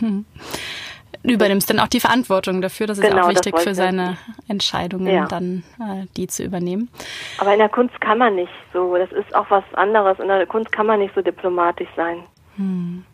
Hm. 0.00 0.24
Übernimmst 1.22 1.70
dann 1.70 1.80
auch 1.80 1.88
die 1.88 2.00
Verantwortung 2.00 2.60
dafür. 2.60 2.86
Das 2.86 2.98
ist 2.98 3.08
genau, 3.08 3.24
auch 3.24 3.28
wichtig 3.30 3.58
für 3.58 3.74
seine 3.74 4.18
Entscheidungen, 4.46 5.06
ja. 5.06 5.26
dann 5.26 5.64
äh, 5.80 6.06
die 6.16 6.26
zu 6.26 6.44
übernehmen. 6.44 6.90
Aber 7.38 7.52
in 7.52 7.58
der 7.58 7.70
Kunst 7.70 7.98
kann 8.00 8.18
man 8.18 8.34
nicht 8.34 8.52
so. 8.74 8.94
Das 8.96 9.10
ist 9.12 9.34
auch 9.34 9.48
was 9.48 9.64
anderes. 9.72 10.18
In 10.18 10.28
der 10.28 10.46
Kunst 10.46 10.70
kann 10.72 10.86
man 10.86 11.00
nicht 11.00 11.14
so 11.14 11.22
diplomatisch 11.22 11.88
sein. 11.96 12.24
Hm. 12.56 13.04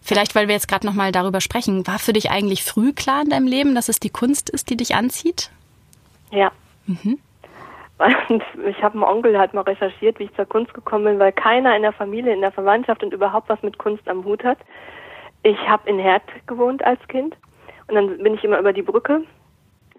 Vielleicht, 0.00 0.34
weil 0.34 0.48
wir 0.48 0.54
jetzt 0.54 0.68
gerade 0.68 0.86
nochmal 0.86 1.12
darüber 1.12 1.40
sprechen, 1.40 1.86
war 1.86 1.98
für 1.98 2.12
dich 2.12 2.30
eigentlich 2.30 2.64
früh 2.64 2.92
klar 2.92 3.22
in 3.22 3.30
deinem 3.30 3.46
Leben, 3.46 3.74
dass 3.74 3.88
es 3.88 4.00
die 4.00 4.10
Kunst 4.10 4.50
ist, 4.50 4.70
die 4.70 4.76
dich 4.76 4.94
anzieht? 4.94 5.50
Ja. 6.30 6.50
Mhm. 6.86 7.18
Ich 8.68 8.82
habe 8.82 8.94
einen 8.94 9.04
Onkel, 9.04 9.38
hat 9.38 9.54
mal 9.54 9.60
recherchiert, 9.60 10.18
wie 10.18 10.24
ich 10.24 10.34
zur 10.34 10.46
Kunst 10.46 10.74
gekommen 10.74 11.04
bin, 11.04 11.18
weil 11.20 11.30
keiner 11.30 11.76
in 11.76 11.82
der 11.82 11.92
Familie, 11.92 12.34
in 12.34 12.40
der 12.40 12.50
Verwandtschaft 12.50 13.04
und 13.04 13.12
überhaupt 13.12 13.48
was 13.48 13.62
mit 13.62 13.78
Kunst 13.78 14.08
am 14.08 14.24
Hut 14.24 14.42
hat. 14.42 14.58
Ich 15.42 15.58
habe 15.68 15.88
in 15.88 15.98
Herd 15.98 16.22
gewohnt 16.46 16.84
als 16.84 17.00
Kind 17.08 17.36
und 17.88 17.94
dann 17.94 18.18
bin 18.18 18.34
ich 18.34 18.44
immer 18.44 18.58
über 18.58 18.72
die 18.72 18.82
Brücke 18.82 19.22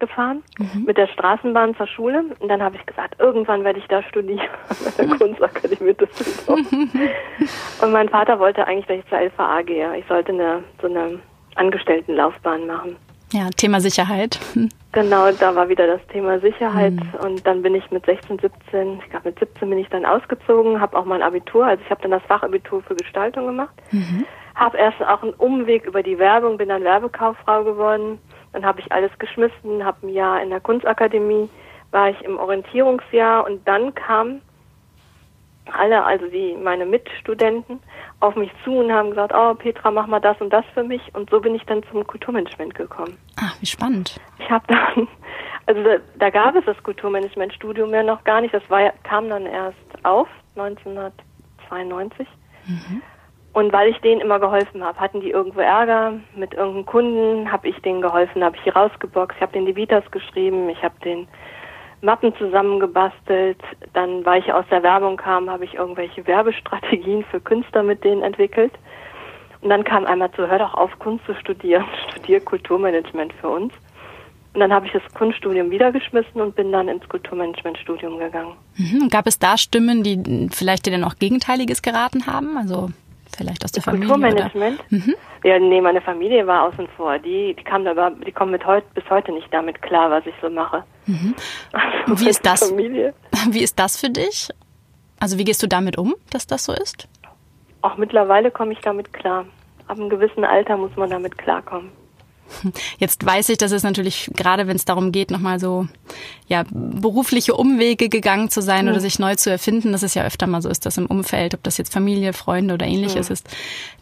gefahren 0.00 0.42
mhm. 0.58 0.84
mit 0.84 0.96
der 0.96 1.06
Straßenbahn 1.06 1.76
zur 1.76 1.86
Schule 1.86 2.24
und 2.40 2.48
dann 2.48 2.62
habe 2.62 2.76
ich 2.76 2.86
gesagt, 2.86 3.20
irgendwann 3.20 3.62
werde 3.64 3.78
ich 3.78 3.86
da 3.86 4.02
studieren 4.02 4.40
an 4.68 4.76
der 4.98 5.16
Kunstakademie 5.16 5.94
Düsseldorf. 5.94 6.60
und 7.82 7.92
mein 7.92 8.08
Vater 8.08 8.38
wollte 8.38 8.66
eigentlich, 8.66 8.86
dass 8.86 8.98
ich 8.98 9.08
zur 9.08 9.20
LVA 9.20 9.62
gehe. 9.62 9.96
Ich 9.98 10.06
sollte 10.06 10.32
eine 10.32 10.64
so 10.80 10.88
eine 10.88 11.20
Angestelltenlaufbahn 11.54 12.66
machen. 12.66 12.96
Ja, 13.32 13.48
Thema 13.56 13.80
Sicherheit. 13.80 14.38
Genau, 14.92 15.30
da 15.32 15.54
war 15.56 15.68
wieder 15.68 15.86
das 15.86 16.04
Thema 16.08 16.38
Sicherheit 16.38 16.94
mhm. 16.94 17.26
und 17.26 17.46
dann 17.46 17.62
bin 17.62 17.74
ich 17.74 17.88
mit 17.90 18.06
16, 18.06 18.38
17, 18.38 19.00
ich 19.00 19.10
glaube 19.10 19.28
mit 19.28 19.38
17 19.38 19.68
bin 19.68 19.78
ich 19.78 19.88
dann 19.88 20.04
ausgezogen, 20.04 20.80
habe 20.80 20.96
auch 20.96 21.04
mein 21.04 21.22
Abitur, 21.22 21.66
also 21.66 21.82
ich 21.84 21.90
habe 21.90 22.02
dann 22.02 22.12
das 22.12 22.22
Fachabitur 22.24 22.82
für 22.82 22.94
Gestaltung 22.94 23.46
gemacht. 23.46 23.74
Mhm 23.90 24.24
habe 24.54 24.78
erst 24.78 25.02
auch 25.02 25.22
einen 25.22 25.34
Umweg 25.34 25.84
über 25.86 26.02
die 26.02 26.18
Werbung, 26.18 26.56
bin 26.58 26.68
dann 26.68 26.84
Werbekauffrau 26.84 27.64
geworden. 27.64 28.18
Dann 28.52 28.64
habe 28.64 28.80
ich 28.80 28.92
alles 28.92 29.10
geschmissen, 29.18 29.84
habe 29.84 30.06
ein 30.06 30.10
Jahr 30.10 30.40
in 30.42 30.50
der 30.50 30.60
Kunstakademie, 30.60 31.48
war 31.90 32.10
ich 32.10 32.20
im 32.22 32.38
Orientierungsjahr 32.38 33.44
und 33.44 33.66
dann 33.66 33.94
kam 33.94 34.40
alle, 35.72 36.04
also 36.04 36.26
die 36.28 36.56
meine 36.62 36.86
Mitstudenten, 36.86 37.80
auf 38.20 38.36
mich 38.36 38.50
zu 38.64 38.72
und 38.72 38.92
haben 38.92 39.10
gesagt, 39.10 39.32
oh 39.34 39.54
Petra, 39.54 39.90
mach 39.90 40.06
mal 40.06 40.20
das 40.20 40.40
und 40.40 40.50
das 40.50 40.64
für 40.74 40.84
mich. 40.84 41.02
Und 41.14 41.30
so 41.30 41.40
bin 41.40 41.54
ich 41.54 41.64
dann 41.64 41.82
zum 41.90 42.06
Kulturmanagement 42.06 42.74
gekommen. 42.74 43.16
Ach, 43.36 43.56
wie 43.60 43.66
spannend. 43.66 44.20
Ich 44.38 44.50
habe 44.50 44.64
dann, 44.68 45.08
also 45.66 45.82
da, 45.82 45.96
da, 46.18 46.30
gab 46.30 46.54
es 46.54 46.64
das 46.64 46.80
Kulturmanagement-Studium 46.82 47.92
ja 47.92 48.02
noch 48.02 48.22
gar 48.24 48.40
nicht. 48.40 48.54
Das 48.54 48.62
war, 48.68 48.92
kam 49.02 49.28
dann 49.28 49.46
erst 49.46 49.78
auf, 50.02 50.28
1992. 50.56 52.28
Mhm. 52.66 53.02
Und 53.54 53.72
weil 53.72 53.88
ich 53.88 53.98
denen 54.00 54.20
immer 54.20 54.40
geholfen 54.40 54.82
habe, 54.84 54.98
hatten 54.98 55.20
die 55.20 55.30
irgendwo 55.30 55.60
Ärger 55.60 56.14
mit 56.34 56.54
irgendeinem 56.54 56.86
Kunden, 56.86 57.52
habe 57.52 57.68
ich 57.68 57.80
denen 57.82 58.02
geholfen, 58.02 58.42
habe 58.42 58.56
ich 58.56 58.62
die 58.64 58.70
rausgeboxt, 58.70 59.36
ich 59.36 59.42
habe 59.42 59.52
denen 59.52 59.66
die 59.66 59.76
Vitas 59.76 60.02
geschrieben, 60.10 60.68
ich 60.68 60.82
habe 60.82 60.94
den 61.04 61.28
Mappen 62.02 62.34
zusammengebastelt. 62.36 63.62
Dann, 63.92 64.24
weil 64.24 64.40
ich 64.40 64.52
aus 64.52 64.64
der 64.72 64.82
Werbung 64.82 65.16
kam, 65.16 65.48
habe 65.48 65.64
ich 65.64 65.74
irgendwelche 65.74 66.26
Werbestrategien 66.26 67.24
für 67.30 67.40
Künstler 67.40 67.84
mit 67.84 68.02
denen 68.02 68.22
entwickelt. 68.22 68.72
Und 69.60 69.70
dann 69.70 69.84
kam 69.84 70.04
einmal 70.04 70.32
zu, 70.32 70.48
hör 70.48 70.58
doch 70.58 70.74
auf, 70.74 70.90
Kunst 70.98 71.24
zu 71.24 71.34
studieren, 71.36 71.84
studier 72.10 72.40
Kulturmanagement 72.40 73.32
für 73.34 73.48
uns. 73.48 73.72
Und 74.52 74.60
dann 74.60 74.72
habe 74.72 74.86
ich 74.86 74.92
das 74.92 75.02
Kunststudium 75.14 75.70
wieder 75.70 75.92
geschmissen 75.92 76.40
und 76.40 76.56
bin 76.56 76.72
dann 76.72 76.88
ins 76.88 77.08
Kulturmanagement-Studium 77.08 78.18
gegangen. 78.18 78.54
Mhm. 78.76 79.08
Gab 79.10 79.26
es 79.26 79.38
da 79.38 79.56
Stimmen, 79.58 80.02
die 80.02 80.48
vielleicht 80.52 80.86
dir 80.86 80.92
dann 80.92 81.02
auch 81.02 81.16
Gegenteiliges 81.16 81.82
geraten 81.82 82.26
haben? 82.26 82.56
Also 82.56 82.90
vielleicht 83.34 83.64
aus 83.64 83.72
der 83.72 83.82
Familie? 83.82 84.08
Kulturmanagement? 84.08 84.80
Mhm. 84.90 85.14
Ja, 85.42 85.58
nee, 85.58 85.80
meine 85.80 86.00
Familie 86.00 86.46
war 86.46 86.64
außen 86.64 86.88
vor. 86.96 87.18
Die, 87.18 87.54
die 87.54 87.64
kam 87.64 87.86
aber, 87.86 88.10
die 88.10 88.32
kommen 88.32 88.52
mit 88.52 88.66
heut, 88.66 88.84
bis 88.94 89.04
heute 89.10 89.32
nicht 89.32 89.52
damit 89.52 89.82
klar, 89.82 90.10
was 90.10 90.24
ich 90.26 90.34
so 90.40 90.48
mache. 90.48 90.84
Mhm. 91.06 91.34
Also 91.72 92.24
wie 92.24 92.28
ist 92.28 92.44
das? 92.46 92.68
Familie. 92.68 93.14
Wie 93.50 93.62
ist 93.62 93.78
das 93.78 93.98
für 94.00 94.08
dich? 94.08 94.48
Also 95.20 95.38
wie 95.38 95.44
gehst 95.44 95.62
du 95.62 95.66
damit 95.66 95.98
um, 95.98 96.14
dass 96.30 96.46
das 96.46 96.64
so 96.64 96.72
ist? 96.72 97.08
Auch 97.82 97.96
mittlerweile 97.96 98.50
komme 98.50 98.72
ich 98.72 98.80
damit 98.80 99.12
klar. 99.12 99.44
Ab 99.86 99.98
einem 99.98 100.08
gewissen 100.08 100.44
Alter 100.44 100.76
muss 100.76 100.96
man 100.96 101.10
damit 101.10 101.36
klarkommen. 101.36 101.90
Jetzt 102.98 103.24
weiß 103.24 103.48
ich, 103.50 103.58
dass 103.58 103.72
es 103.72 103.82
natürlich, 103.82 104.30
gerade 104.34 104.66
wenn 104.66 104.76
es 104.76 104.84
darum 104.84 105.12
geht, 105.12 105.30
nochmal 105.30 105.60
so 105.60 105.86
ja, 106.46 106.64
berufliche 106.70 107.54
Umwege 107.54 108.08
gegangen 108.08 108.50
zu 108.50 108.62
sein 108.62 108.84
mhm. 108.84 108.92
oder 108.92 109.00
sich 109.00 109.18
neu 109.18 109.36
zu 109.36 109.50
erfinden, 109.50 109.92
dass 109.92 110.02
es 110.02 110.14
ja 110.14 110.24
öfter 110.24 110.46
mal 110.46 110.62
so 110.62 110.68
ist, 110.68 110.86
dass 110.86 110.96
im 110.96 111.06
Umfeld, 111.06 111.54
ob 111.54 111.62
das 111.62 111.78
jetzt 111.78 111.92
Familie, 111.92 112.32
Freunde 112.32 112.74
oder 112.74 112.86
ähnliches 112.86 113.28
mhm. 113.28 113.32
ist, 113.32 113.48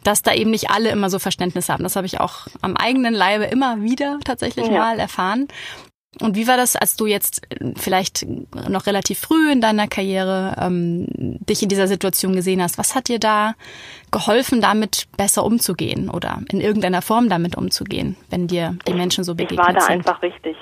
dass 0.03 0.23
da 0.23 0.35
eben 0.35 0.51
nicht 0.51 0.71
alle 0.71 0.91
immer 0.91 1.11
so 1.11 1.19
Verständnis 1.19 1.69
haben. 1.69 1.83
Das 1.83 1.97
habe 1.97 2.07
ich 2.07 2.21
auch 2.21 2.47
am 2.61 2.77
eigenen 2.77 3.15
Leibe 3.15 3.45
immer 3.45 3.83
wieder 3.83 4.19
tatsächlich 4.25 4.67
ja. 4.67 4.73
mal 4.73 4.99
erfahren. 4.99 5.49
Und 6.21 6.37
wie 6.37 6.47
war 6.47 6.57
das, 6.59 6.77
als 6.77 6.97
du 6.97 7.07
jetzt 7.07 7.43
äh, 7.51 7.73
vielleicht 7.77 8.27
noch 8.69 8.87
relativ 8.87 9.19
früh 9.21 9.51
in 9.51 9.61
deiner 9.61 9.89
Karriere 9.89 10.57
ähm, 10.61 11.07
dich 11.09 11.63
in 11.63 11.69
dieser 11.69 11.87
Situation 11.87 12.35
gesehen 12.35 12.63
hast? 12.63 12.79
Was 12.79 12.95
hat 12.95 13.09
dir 13.09 13.19
da 13.19 13.55
geholfen, 14.11 14.61
damit 14.61 15.09
besser 15.17 15.45
umzugehen 15.45 16.11
oder 16.11 16.41
in 16.51 16.61
irgendeiner 16.61 17.01
Form 17.01 17.29
damit 17.29 17.57
umzugehen, 17.57 18.17
wenn 18.29 18.47
dir 18.47 18.77
die 18.87 18.93
Menschen 18.93 19.25
so 19.25 19.35
begegnet 19.35 19.65
sind? 19.65 19.71
Ich 19.71 19.75
war 19.75 19.81
da 19.81 19.87
sind? 19.87 20.07
einfach 20.09 20.23
richtig. 20.23 20.57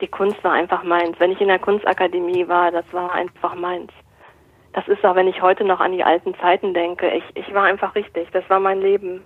Die 0.00 0.08
Kunst 0.08 0.42
war 0.42 0.52
einfach 0.52 0.82
meins. 0.82 1.16
Wenn 1.18 1.32
ich 1.32 1.40
in 1.42 1.48
der 1.48 1.58
Kunstakademie 1.58 2.48
war, 2.48 2.70
das 2.70 2.86
war 2.92 3.12
einfach 3.12 3.54
meins. 3.54 3.92
Das 4.72 4.86
ist 4.88 5.04
auch, 5.04 5.14
wenn 5.14 5.28
ich 5.28 5.42
heute 5.42 5.64
noch 5.64 5.80
an 5.80 5.92
die 5.92 6.04
alten 6.04 6.34
Zeiten 6.36 6.72
denke. 6.72 7.10
Ich, 7.10 7.24
ich 7.34 7.52
war 7.52 7.64
einfach 7.64 7.94
richtig. 7.94 8.28
Das 8.32 8.48
war 8.48 8.60
mein 8.60 8.80
Leben. 8.80 9.20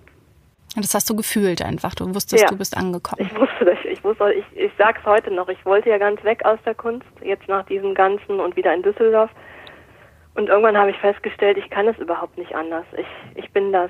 Das 0.75 0.93
hast 0.93 1.09
du 1.09 1.15
gefühlt 1.15 1.61
einfach. 1.61 1.95
Du 1.95 2.13
wusstest, 2.13 2.43
ja. 2.43 2.49
du 2.49 2.57
bist 2.57 2.75
angekommen. 2.75 3.21
Ich 3.25 3.35
wusste 3.39 3.65
das. 3.65 3.77
Ich 3.85 4.03
wusste, 4.03 4.33
ich, 4.33 4.45
ich 4.55 4.71
sag's 4.77 5.03
heute 5.05 5.31
noch. 5.31 5.47
Ich 5.47 5.65
wollte 5.65 5.89
ja 5.89 5.97
ganz 5.97 6.23
weg 6.23 6.43
aus 6.45 6.59
der 6.65 6.75
Kunst, 6.75 7.07
jetzt 7.21 7.47
nach 7.47 7.65
diesem 7.65 7.93
Ganzen 7.93 8.39
und 8.39 8.55
wieder 8.55 8.73
in 8.73 8.83
Düsseldorf. 8.83 9.31
Und 10.35 10.49
irgendwann 10.49 10.77
habe 10.77 10.91
ich 10.91 10.97
festgestellt, 10.97 11.57
ich 11.57 11.69
kann 11.69 11.87
es 11.87 11.97
überhaupt 11.97 12.37
nicht 12.37 12.53
anders. 12.53 12.85
Ich, 12.97 13.07
ich 13.43 13.51
bin 13.51 13.71
das. 13.71 13.89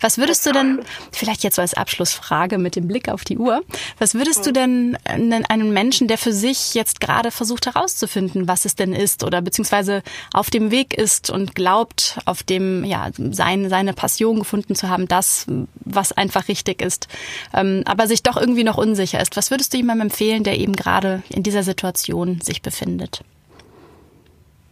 Was 0.00 0.18
würdest 0.18 0.44
du 0.46 0.52
denn, 0.52 0.80
vielleicht 1.12 1.44
jetzt 1.44 1.56
so 1.56 1.62
als 1.62 1.74
Abschlussfrage 1.74 2.58
mit 2.58 2.76
dem 2.76 2.88
Blick 2.88 3.08
auf 3.08 3.24
die 3.24 3.38
Uhr, 3.38 3.62
was 3.98 4.14
würdest 4.14 4.44
du 4.44 4.50
hm. 4.50 4.96
denn 5.04 5.44
einem 5.48 5.72
Menschen, 5.72 6.08
der 6.08 6.18
für 6.18 6.32
sich 6.32 6.74
jetzt 6.74 7.00
gerade 7.00 7.30
versucht 7.30 7.66
herauszufinden, 7.66 8.48
was 8.48 8.64
es 8.64 8.74
denn 8.74 8.92
ist 8.92 9.24
oder 9.24 9.40
beziehungsweise 9.42 10.02
auf 10.32 10.50
dem 10.50 10.70
Weg 10.70 10.94
ist 10.94 11.30
und 11.30 11.54
glaubt, 11.54 12.18
auf 12.24 12.42
dem, 12.42 12.84
ja, 12.84 13.10
sein, 13.16 13.68
seine 13.68 13.92
Passion 13.92 14.38
gefunden 14.38 14.74
zu 14.74 14.88
haben, 14.88 15.08
das, 15.08 15.46
was 15.84 16.12
einfach 16.12 16.48
richtig 16.48 16.82
ist, 16.82 17.08
ähm, 17.54 17.82
aber 17.86 18.06
sich 18.06 18.22
doch 18.22 18.36
irgendwie 18.36 18.64
noch 18.64 18.78
unsicher 18.78 19.20
ist, 19.20 19.36
was 19.36 19.50
würdest 19.50 19.72
du 19.72 19.78
jemandem 19.78 20.08
empfehlen, 20.08 20.44
der 20.44 20.58
eben 20.58 20.74
gerade 20.74 21.22
in 21.28 21.42
dieser 21.42 21.62
Situation 21.62 22.40
sich 22.40 22.62
befindet? 22.62 23.22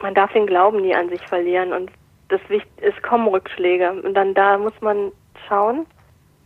Man 0.03 0.15
darf 0.15 0.33
den 0.33 0.47
Glauben 0.47 0.81
nie 0.81 0.95
an 0.95 1.09
sich 1.11 1.21
verlieren 1.23 1.73
und 1.73 1.91
das 2.31 2.41
es 2.81 3.03
kommen 3.03 3.29
Rückschläge 3.29 3.91
und 3.91 4.15
dann 4.15 4.35
da 4.35 4.59
muss 4.59 4.79
man 4.81 5.13
schauen, 5.49 5.87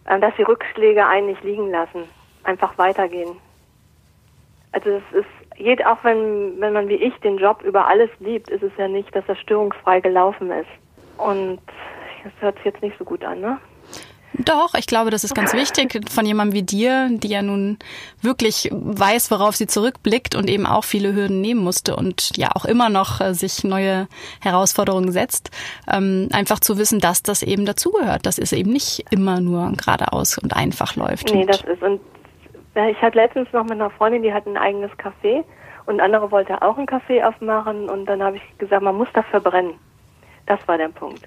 äh, 0.07 0.19
dass 0.19 0.35
die 0.37 0.43
Rückschläge 0.43 1.07
einen 1.07 1.29
nicht 1.29 1.45
liegen 1.45 1.71
lassen, 1.71 2.05
einfach 2.43 2.77
weitergehen. 2.79 3.37
Also 4.73 4.91
es 4.91 5.03
ist, 5.13 5.87
auch 5.87 6.03
wenn, 6.03 6.61
wenn 6.61 6.73
man 6.73 6.89
wie 6.89 6.95
ich 6.95 7.15
den 7.21 7.39
Job 7.39 7.63
über 7.63 7.87
alles 7.87 8.11
liebt, 8.19 8.51
ist 8.51 8.63
es 8.63 8.73
ja 8.77 8.89
nicht, 8.89 9.15
dass 9.15 9.25
er 9.29 9.37
störungsfrei 9.37 10.01
gelaufen 10.01 10.51
ist. 10.51 10.69
Und 11.17 11.61
das 12.25 12.33
hört 12.41 12.57
sich 12.57 12.65
jetzt 12.65 12.83
nicht 12.83 12.99
so 12.99 13.05
gut 13.05 13.25
an, 13.25 13.41
ne? 13.41 13.59
Doch, 14.39 14.75
ich 14.75 14.87
glaube, 14.87 15.11
das 15.11 15.23
ist 15.23 15.35
ganz 15.35 15.55
wichtig 15.55 16.11
von 16.11 16.27
jemandem 16.27 16.55
wie 16.55 16.63
dir, 16.65 17.09
die 17.11 17.29
ja 17.29 17.41
nun 17.41 17.79
wirklich 18.21 18.69
weiß, 18.73 19.31
worauf 19.31 19.55
sie 19.55 19.69
zurückblickt 19.69 20.35
und 20.35 20.51
eben 20.51 20.67
auch 20.67 20.83
viele 20.83 21.15
Hürden 21.15 21.41
nehmen 21.41 21.63
musste 21.63 21.95
und 21.95 22.37
ja 22.37 22.49
auch 22.55 22.65
immer 22.65 22.89
noch 22.89 23.21
äh, 23.21 23.33
sich 23.33 23.63
neue 23.63 24.09
Herausforderungen 24.41 25.13
setzt, 25.13 25.51
ähm, 25.91 26.29
einfach 26.33 26.59
zu 26.59 26.79
wissen, 26.79 26.99
dass 26.99 27.23
das 27.23 27.45
eben 27.45 27.65
dazugehört, 27.65 28.27
dass 28.27 28.39
es 28.39 28.53
eben 28.53 28.73
nicht 28.73 29.05
immer 29.11 29.41
nur 29.41 29.73
geradeaus 29.73 30.37
und 30.39 30.57
einfach 30.57 30.97
läuft. 30.97 31.33
Nee, 31.33 31.47
das 31.47 31.63
ist 31.63 31.83
und 31.83 32.01
ich 32.75 33.01
hatte 33.01 33.17
letztens 33.17 33.53
noch 33.53 33.63
mit 33.63 33.75
einer 33.75 33.91
Freundin, 33.91 34.25
die 34.25 34.33
hat 34.33 34.47
ein 34.47 34.57
eigenes 34.57 34.91
Café 34.93 35.45
und 35.87 36.01
andere 36.01 36.33
wollte 36.33 36.61
auch 36.61 36.77
ein 36.77 36.87
Café 36.87 37.25
aufmachen 37.25 37.89
und 37.89 38.07
dann 38.07 38.21
habe 38.21 38.37
ich 38.39 38.59
gesagt, 38.59 38.83
man 38.83 38.97
muss 38.97 39.09
dafür 39.15 39.39
brennen. 39.39 39.75
Das 40.47 40.59
war 40.67 40.77
der 40.77 40.89
Punkt. 40.89 41.23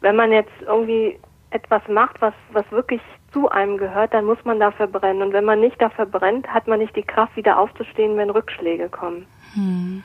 Wenn 0.00 0.16
man 0.16 0.32
jetzt 0.32 0.52
irgendwie 0.66 1.18
etwas 1.56 1.82
macht, 1.88 2.20
was, 2.20 2.34
was 2.52 2.70
wirklich 2.70 3.00
zu 3.32 3.48
einem 3.48 3.78
gehört, 3.78 4.14
dann 4.14 4.24
muss 4.24 4.38
man 4.44 4.60
dafür 4.60 4.86
brennen. 4.86 5.22
Und 5.22 5.32
wenn 5.32 5.44
man 5.44 5.60
nicht 5.60 5.80
dafür 5.80 6.06
brennt, 6.06 6.46
hat 6.48 6.66
man 6.68 6.78
nicht 6.78 6.94
die 6.94 7.02
Kraft, 7.02 7.36
wieder 7.36 7.58
aufzustehen, 7.58 8.16
wenn 8.16 8.30
Rückschläge 8.30 8.88
kommen. 8.88 9.26
Hm. 9.54 10.02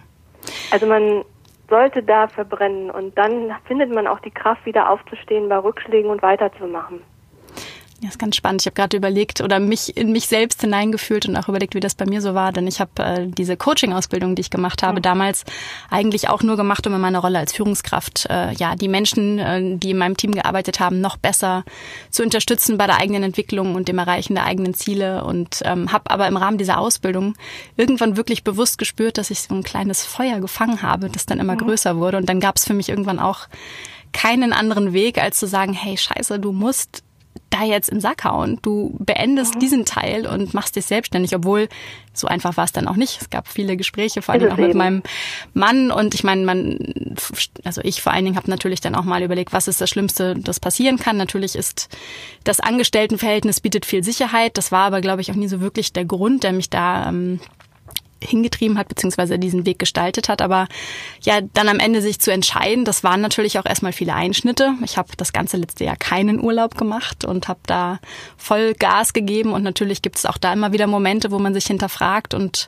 Also 0.72 0.86
man 0.88 1.24
sollte 1.70 2.04
dafür 2.04 2.46
brennen 2.46 2.90
und 2.90 3.18
dann 3.18 3.54
findet 3.66 3.94
man 3.94 4.08
auch 4.08 4.20
die 4.20 4.32
Kraft, 4.32 4.66
wieder 4.66 4.90
aufzustehen 4.90 5.50
bei 5.50 5.58
Rückschlägen 5.58 6.10
und 6.10 6.22
weiterzumachen. 6.22 7.02
Ja, 8.04 8.10
ist 8.10 8.18
ganz 8.18 8.36
spannend. 8.36 8.64
Ich 8.64 8.66
habe 8.66 8.74
gerade 8.74 8.98
überlegt 8.98 9.42
oder 9.42 9.60
mich 9.60 9.96
in 9.96 10.12
mich 10.12 10.26
selbst 10.26 10.62
hineingefühlt 10.62 11.28
und 11.28 11.38
auch 11.38 11.48
überlegt, 11.48 11.76
wie 11.76 11.80
das 11.80 11.94
bei 11.94 12.08
mir 12.08 12.20
so 12.20 12.34
war. 12.34 12.52
Denn 12.52 12.66
ich 12.66 12.80
habe 12.80 12.92
äh, 12.98 13.28
diese 13.28 13.56
Coaching-Ausbildung, 13.56 14.34
die 14.34 14.40
ich 14.40 14.50
gemacht 14.50 14.82
habe, 14.82 14.98
mhm. 14.98 15.02
damals 15.04 15.44
eigentlich 15.92 16.28
auch 16.28 16.42
nur 16.42 16.58
gemacht, 16.58 16.88
um 16.88 16.96
in 16.96 17.02
meiner 17.02 17.20
Rolle 17.20 17.38
als 17.38 17.54
Führungskraft 17.54 18.26
äh, 18.28 18.54
ja 18.54 18.76
die 18.76 18.88
Menschen, 18.88 19.38
äh, 19.38 19.78
die 19.78 19.92
in 19.92 20.00
meinem 20.00 20.18
Team 20.18 20.32
gearbeitet 20.32 20.80
haben, 20.80 21.00
noch 21.00 21.16
besser 21.16 21.64
zu 22.10 22.24
unterstützen 22.24 22.80
bei 22.80 22.88
der 22.88 22.98
eigenen 22.98 23.22
Entwicklung 23.22 23.76
und 23.76 23.88
dem 23.88 24.00
Erreichen 24.00 24.34
der 24.34 24.46
eigenen 24.46 24.74
Ziele. 24.74 25.24
Und 25.24 25.62
ähm, 25.66 25.92
habe 25.92 26.10
aber 26.10 26.28
im 26.28 26.38
Rahmen 26.38 26.58
dieser 26.58 26.80
Ausbildung 26.80 27.36
irgendwann 27.78 28.18
wirklich 28.18 28.44
bewusst 28.44 28.80
gespürt, 28.80 29.20
dass 29.20 29.30
ich 29.30 29.42
so 29.42 29.54
ein 29.54 29.62
kleines 29.62 30.04
Feuer 30.04 30.40
gefangen 30.40 30.82
habe, 30.82 31.12
das 31.12 31.28
dann 31.28 31.40
immer 31.40 31.54
mhm. 31.54 31.60
größer 31.60 31.98
wurde. 31.98 32.18
Und 32.18 32.28
dann 32.28 32.40
gab 32.40 32.56
es 32.58 32.66
für 32.66 32.74
mich 32.74 32.90
irgendwann 32.90 33.20
auch 33.20 33.48
keinen 34.12 34.54
anderen 34.54 34.92
Weg, 34.92 35.20
als 35.20 35.38
zu 35.38 35.46
sagen, 35.46 35.74
hey, 35.74 35.98
scheiße, 35.98 36.40
du 36.40 36.52
musst 36.52 37.04
da 37.50 37.64
jetzt 37.64 37.90
in 37.90 37.96
den 37.96 38.02
Sack 38.02 38.24
hauen. 38.24 38.60
Du 38.62 38.96
beendest 39.00 39.56
mhm. 39.56 39.60
diesen 39.60 39.86
Teil 39.86 40.26
und 40.26 40.54
machst 40.54 40.76
dich 40.76 40.86
selbstständig, 40.86 41.36
obwohl 41.36 41.68
so 42.14 42.28
einfach 42.28 42.58
war 42.58 42.64
es 42.64 42.72
dann 42.72 42.88
auch 42.88 42.96
nicht. 42.96 43.22
Es 43.22 43.30
gab 43.30 43.48
viele 43.48 43.78
Gespräche, 43.78 44.22
vor 44.22 44.38
Dingen 44.38 44.52
auch 44.52 44.58
mit 44.58 44.74
meinem 44.74 45.04
Mann. 45.54 45.92
Und 45.92 46.14
ich 46.14 46.24
meine, 46.24 46.46
man, 46.46 47.16
also 47.64 47.82
ich 47.84 48.02
vor 48.02 48.14
allen 48.14 48.26
Dingen 48.26 48.38
habe 48.38 48.50
natürlich 48.50 48.82
dann 48.82 48.96
auch 48.96 49.04
mal 49.04 49.22
überlegt, 49.22 49.54
was 49.54 49.68
ist 49.68 49.82
das 49.82 49.90
Schlimmste, 49.90 50.36
das 50.36 50.60
passieren 50.60 50.98
kann. 50.98 51.18
Natürlich 51.18 51.56
ist 51.56 51.90
das 52.44 52.60
Angestelltenverhältnis 52.60 53.62
bietet 53.62 53.86
viel 53.86 54.04
Sicherheit. 54.04 54.58
Das 54.58 54.72
war 54.72 54.86
aber, 54.86 55.02
glaube 55.02 55.22
ich, 55.22 55.32
auch 55.32 55.36
nie 55.36 55.48
so 55.48 55.62
wirklich 55.62 55.94
der 55.94 56.06
Grund, 56.06 56.44
der 56.44 56.54
mich 56.54 56.70
da 56.70 57.10
ähm, 57.10 57.40
hingetrieben 58.24 58.78
hat, 58.78 58.88
beziehungsweise 58.88 59.40
diesen 59.40 59.66
Weg 59.66 59.80
gestaltet 59.80 60.30
hat. 60.30 60.42
Aber 60.42 60.68
ja, 61.22 61.42
dann 61.42 61.70
am 61.70 61.80
Ende 61.80 62.02
sich 62.02 62.20
zu 62.20 62.32
entscheiden, 62.32 62.86
das 62.86 63.04
waren 63.04 63.22
natürlich 63.22 63.60
auch 63.60 63.66
erstmal 63.66 63.94
viele 63.94 64.14
Einschnitte. 64.14 64.74
Ich 64.84 64.98
habe 64.98 65.10
das 65.18 65.34
ganze 65.34 65.58
letzte 65.58 65.84
Jahr 65.86 65.96
keinen 65.96 66.40
Urlaub 66.40 66.78
gemacht 66.78 67.26
und 67.26 67.48
habe 67.48 67.62
da 67.66 68.00
voll 68.38 68.74
Gas 68.74 69.14
gegeben. 69.14 69.54
Und 69.54 69.64
natürlich 69.64 70.02
gibt 70.02 70.18
es 70.18 70.26
auch 70.26 70.38
da 70.38 70.54
immer 70.54 70.72
wieder 70.72 70.88
Momente, 70.88 71.32
wo 71.32 71.40
man 71.40 71.54
sich 71.54 71.66
hinterfragt 71.66 72.34
und 72.34 72.68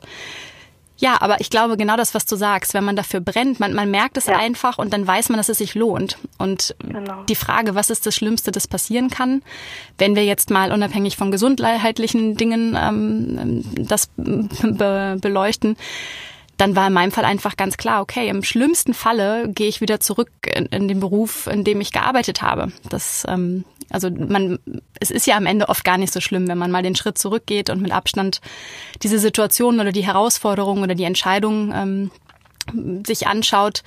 ja, 0.96 1.20
aber 1.20 1.40
ich 1.40 1.50
glaube 1.50 1.76
genau 1.76 1.96
das, 1.96 2.14
was 2.14 2.24
du 2.24 2.36
sagst, 2.36 2.72
wenn 2.72 2.84
man 2.84 2.94
dafür 2.94 3.20
brennt, 3.20 3.58
man, 3.58 3.74
man 3.74 3.90
merkt 3.90 4.16
es 4.16 4.26
ja. 4.26 4.36
einfach 4.36 4.78
und 4.78 4.92
dann 4.92 5.06
weiß 5.06 5.28
man, 5.28 5.38
dass 5.38 5.48
es 5.48 5.58
sich 5.58 5.74
lohnt. 5.74 6.18
Und 6.38 6.76
genau. 6.78 7.24
die 7.24 7.34
Frage, 7.34 7.74
was 7.74 7.90
ist 7.90 8.06
das 8.06 8.14
Schlimmste, 8.14 8.52
das 8.52 8.68
passieren 8.68 9.10
kann, 9.10 9.42
wenn 9.98 10.14
wir 10.14 10.24
jetzt 10.24 10.50
mal 10.50 10.70
unabhängig 10.70 11.16
von 11.16 11.32
gesundheitlichen 11.32 12.36
Dingen 12.36 12.78
ähm, 12.80 13.64
das 13.76 14.08
be 14.16 15.18
beleuchten, 15.20 15.76
dann 16.56 16.76
war 16.76 16.86
in 16.86 16.92
meinem 16.92 17.10
Fall 17.10 17.24
einfach 17.24 17.56
ganz 17.56 17.76
klar, 17.76 18.00
okay, 18.00 18.28
im 18.28 18.42
schlimmsten 18.42 18.94
Falle 18.94 19.48
gehe 19.48 19.68
ich 19.68 19.80
wieder 19.80 20.00
zurück 20.00 20.30
in, 20.54 20.66
in 20.66 20.88
den 20.88 21.00
Beruf, 21.00 21.46
in 21.46 21.64
dem 21.64 21.80
ich 21.80 21.92
gearbeitet 21.92 22.42
habe. 22.42 22.72
Das, 22.88 23.24
ähm, 23.28 23.64
also 23.90 24.10
man, 24.10 24.58
es 25.00 25.10
ist 25.10 25.26
ja 25.26 25.36
am 25.36 25.46
Ende 25.46 25.68
oft 25.68 25.84
gar 25.84 25.98
nicht 25.98 26.12
so 26.12 26.20
schlimm, 26.20 26.48
wenn 26.48 26.58
man 26.58 26.70
mal 26.70 26.82
den 26.82 26.96
Schritt 26.96 27.18
zurückgeht 27.18 27.70
und 27.70 27.82
mit 27.82 27.92
Abstand 27.92 28.40
diese 29.02 29.18
Situation 29.18 29.80
oder 29.80 29.92
die 29.92 30.06
Herausforderung 30.06 30.82
oder 30.82 30.94
die 30.94 31.04
Entscheidung 31.04 31.72
ähm, 31.74 32.10
sich 33.04 33.26
anschaut, 33.26 33.82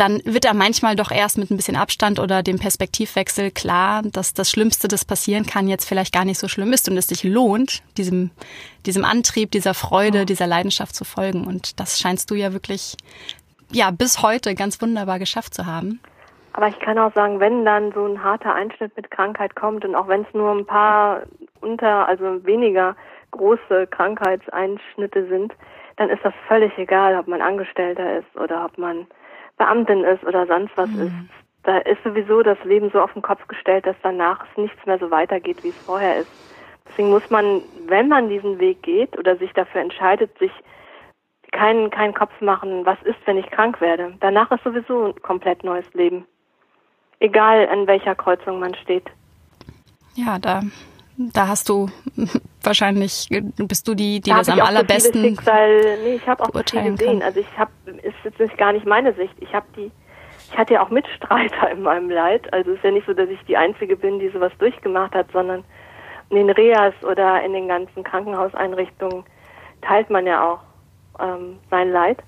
dann 0.00 0.22
wird 0.24 0.46
er 0.46 0.54
manchmal 0.54 0.96
doch 0.96 1.10
erst 1.10 1.36
mit 1.36 1.50
ein 1.50 1.56
bisschen 1.56 1.76
Abstand 1.76 2.18
oder 2.18 2.42
dem 2.42 2.58
Perspektivwechsel 2.58 3.50
klar, 3.50 4.00
dass 4.02 4.32
das 4.32 4.50
Schlimmste, 4.50 4.88
das 4.88 5.04
passieren 5.04 5.44
kann, 5.44 5.68
jetzt 5.68 5.86
vielleicht 5.86 6.14
gar 6.14 6.24
nicht 6.24 6.38
so 6.38 6.48
schlimm 6.48 6.72
ist 6.72 6.88
und 6.88 6.96
es 6.96 7.06
sich 7.06 7.22
lohnt, 7.22 7.82
diesem, 7.98 8.30
diesem 8.86 9.04
Antrieb, 9.04 9.50
dieser 9.50 9.74
Freude, 9.74 10.24
dieser 10.24 10.46
Leidenschaft 10.46 10.94
zu 10.94 11.04
folgen. 11.04 11.46
Und 11.46 11.78
das 11.78 12.00
scheinst 12.00 12.30
du 12.30 12.34
ja 12.34 12.54
wirklich, 12.54 12.96
ja, 13.70 13.90
bis 13.90 14.22
heute 14.22 14.54
ganz 14.54 14.80
wunderbar 14.80 15.18
geschafft 15.18 15.52
zu 15.52 15.66
haben. 15.66 16.00
Aber 16.54 16.68
ich 16.68 16.78
kann 16.80 16.98
auch 16.98 17.12
sagen, 17.12 17.38
wenn 17.38 17.66
dann 17.66 17.92
so 17.92 18.06
ein 18.06 18.24
harter 18.24 18.54
Einschnitt 18.54 18.96
mit 18.96 19.10
Krankheit 19.10 19.54
kommt 19.54 19.84
und 19.84 19.94
auch 19.94 20.08
wenn 20.08 20.22
es 20.22 20.32
nur 20.32 20.50
ein 20.50 20.64
paar 20.64 21.24
unter, 21.60 22.08
also 22.08 22.44
weniger 22.46 22.96
große 23.32 23.86
Krankheitseinschnitte 23.88 25.28
sind, 25.28 25.52
dann 25.98 26.08
ist 26.08 26.24
das 26.24 26.32
völlig 26.48 26.76
egal, 26.78 27.18
ob 27.18 27.28
man 27.28 27.42
Angestellter 27.42 28.18
ist 28.18 28.34
oder 28.34 28.64
ob 28.64 28.78
man 28.78 29.06
Beamtin 29.60 30.04
ist 30.04 30.24
oder 30.24 30.46
sonst 30.46 30.74
was 30.76 30.88
mhm. 30.88 31.02
ist. 31.02 31.12
Da 31.64 31.78
ist 31.78 32.02
sowieso 32.02 32.42
das 32.42 32.56
Leben 32.64 32.90
so 32.90 33.00
auf 33.02 33.12
den 33.12 33.20
Kopf 33.20 33.46
gestellt, 33.46 33.86
dass 33.86 33.96
danach 34.02 34.46
es 34.50 34.56
nichts 34.56 34.86
mehr 34.86 34.98
so 34.98 35.10
weitergeht, 35.10 35.62
wie 35.62 35.68
es 35.68 35.76
vorher 35.76 36.16
ist. 36.16 36.30
Deswegen 36.88 37.10
muss 37.10 37.28
man, 37.28 37.60
wenn 37.86 38.08
man 38.08 38.30
diesen 38.30 38.58
Weg 38.58 38.82
geht 38.82 39.16
oder 39.18 39.36
sich 39.36 39.52
dafür 39.52 39.82
entscheidet, 39.82 40.36
sich 40.38 40.50
keinen, 41.52 41.90
keinen 41.90 42.14
Kopf 42.14 42.32
machen, 42.40 42.86
was 42.86 42.96
ist, 43.02 43.18
wenn 43.26 43.36
ich 43.36 43.50
krank 43.50 43.82
werde. 43.82 44.14
Danach 44.20 44.50
ist 44.50 44.64
sowieso 44.64 45.08
ein 45.08 45.22
komplett 45.22 45.62
neues 45.62 45.84
Leben. 45.92 46.24
Egal, 47.18 47.68
an 47.68 47.86
welcher 47.86 48.14
Kreuzung 48.14 48.60
man 48.60 48.74
steht. 48.76 49.10
Ja, 50.14 50.38
da, 50.38 50.62
da 51.32 51.48
hast 51.48 51.68
du 51.68 51.88
wahrscheinlich, 52.62 53.28
bist 53.56 53.86
du 53.86 53.94
die, 53.94 54.20
die 54.20 54.30
da 54.30 54.38
das 54.38 54.48
am 54.48 54.60
allerbesten. 54.60 55.22
So 55.22 55.28
Schicksal, 55.28 55.98
nee, 56.02 56.14
ich 56.14 56.26
habe 56.26 56.42
auch 56.42 56.50
viel 56.52 56.92
gesehen. 56.92 57.22
Also 57.22 57.40
ich 57.40 57.58
habe, 57.58 57.70
ist 58.02 58.38
jetzt 58.38 58.56
gar 58.56 58.72
nicht 58.72 58.86
meine 58.86 59.12
Sicht. 59.14 59.34
Ich 59.40 59.52
habe 59.52 59.66
die, 59.76 59.90
ich 60.50 60.56
hatte 60.56 60.74
ja 60.74 60.82
auch 60.82 60.90
Mitstreiter 60.90 61.70
in 61.70 61.82
meinem 61.82 62.10
Leid. 62.10 62.50
Also 62.52 62.70
es 62.70 62.78
ist 62.78 62.84
ja 62.84 62.90
nicht 62.90 63.06
so, 63.06 63.12
dass 63.12 63.28
ich 63.28 63.40
die 63.46 63.56
Einzige 63.56 63.96
bin, 63.96 64.18
die 64.18 64.30
sowas 64.30 64.52
durchgemacht 64.58 65.14
hat, 65.14 65.26
sondern 65.32 65.62
in 66.30 66.36
den 66.36 66.50
Reas 66.50 66.94
oder 67.02 67.42
in 67.42 67.52
den 67.52 67.68
ganzen 67.68 68.02
Krankenhauseinrichtungen 68.02 69.24
teilt 69.82 70.08
man 70.08 70.26
ja 70.26 70.48
auch 70.48 70.60
ähm, 71.20 71.58
sein 71.70 71.90
Leid. 71.92 72.18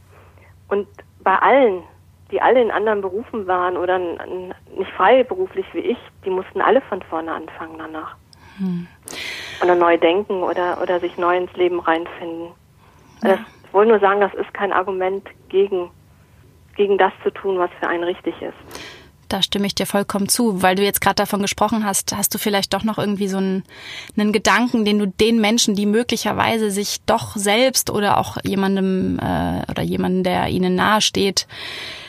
Und 0.69 0.87
bei 1.21 1.37
allen, 1.37 1.83
die 2.31 2.43
alle 2.43 2.61
in 2.61 2.71
anderen 2.71 3.01
Berufen 3.01 3.47
waren 3.47 3.77
oder 3.77 3.99
nicht 3.99 4.91
freiberuflich 4.97 5.67
wie 5.73 5.81
ich, 5.81 5.99
die 6.25 6.31
mussten 6.31 6.61
alle 6.61 6.81
von 6.83 7.01
vorne 7.03 7.33
anfangen 7.33 7.79
danach. 7.79 8.17
Hm 8.63 8.87
oder 9.63 9.75
neu 9.75 9.97
denken 9.97 10.43
oder, 10.43 10.81
oder 10.83 11.01
sich 11.01 11.17
neu 11.17 11.37
ins 11.37 11.53
Leben 11.55 11.81
reinfinden. 11.81 12.49
Ja. 13.23 13.31
Das, 13.31 13.41
ich 13.65 13.73
wollte 13.73 13.91
nur 13.91 14.01
sagen, 14.01 14.21
das 14.21 14.35
ist 14.35 14.53
kein 14.53 14.73
Argument 14.73 15.27
gegen, 15.49 15.91
gegen 16.77 16.99
das 16.99 17.13
zu 17.23 17.31
tun, 17.31 17.59
was 17.59 17.71
für 17.81 17.89
einen 17.89 18.05
richtig 18.05 18.35
ist. 18.43 18.55
Da 19.29 19.41
stimme 19.41 19.67
ich 19.67 19.75
dir 19.75 19.87
vollkommen 19.87 20.29
zu, 20.29 20.61
weil 20.61 20.75
du 20.75 20.83
jetzt 20.83 21.01
gerade 21.01 21.15
davon 21.15 21.41
gesprochen 21.41 21.87
hast, 21.87 22.15
hast 22.15 22.35
du 22.35 22.39
vielleicht 22.39 22.75
doch 22.75 22.85
noch 22.85 22.99
irgendwie 22.99 23.29
so 23.29 23.39
einen, 23.39 23.65
einen 24.15 24.31
Gedanken, 24.31 24.85
den 24.85 24.99
du 24.99 25.07
den 25.07 25.41
Menschen, 25.41 25.75
die 25.75 25.87
möglicherweise 25.87 26.71
sich 26.71 26.99
doch 27.07 27.35
selbst 27.35 27.89
oder 27.89 28.19
auch 28.19 28.37
jemandem 28.45 29.19
äh, 29.19 29.63
oder 29.71 29.83
jemanden, 29.83 30.23
der 30.23 30.49
ihnen 30.49 30.75
nahe 30.75 31.01
steht, 31.01 31.47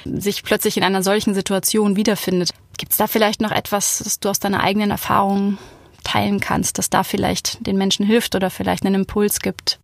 sich 0.03 0.43
plötzlich 0.43 0.75
in 0.75 0.83
einer 0.83 1.01
solchen 1.01 1.33
Situation 1.33 1.95
wiederfindet. 1.95 2.49
Gibt 2.77 2.91
es 2.91 2.97
da 2.97 3.07
vielleicht 3.07 3.39
noch 3.39 3.51
etwas, 3.51 3.99
das 3.99 4.19
du 4.19 4.27
aus 4.27 4.39
deiner 4.39 4.61
eigenen 4.61 4.91
Erfahrung 4.91 5.57
teilen 6.03 6.39
kannst, 6.39 6.77
das 6.77 6.89
da 6.89 7.03
vielleicht 7.03 7.65
den 7.65 7.77
Menschen 7.77 8.05
hilft 8.05 8.35
oder 8.35 8.49
vielleicht 8.49 8.85
einen 8.85 8.95
Impuls 8.95 9.39
gibt? 9.39 9.79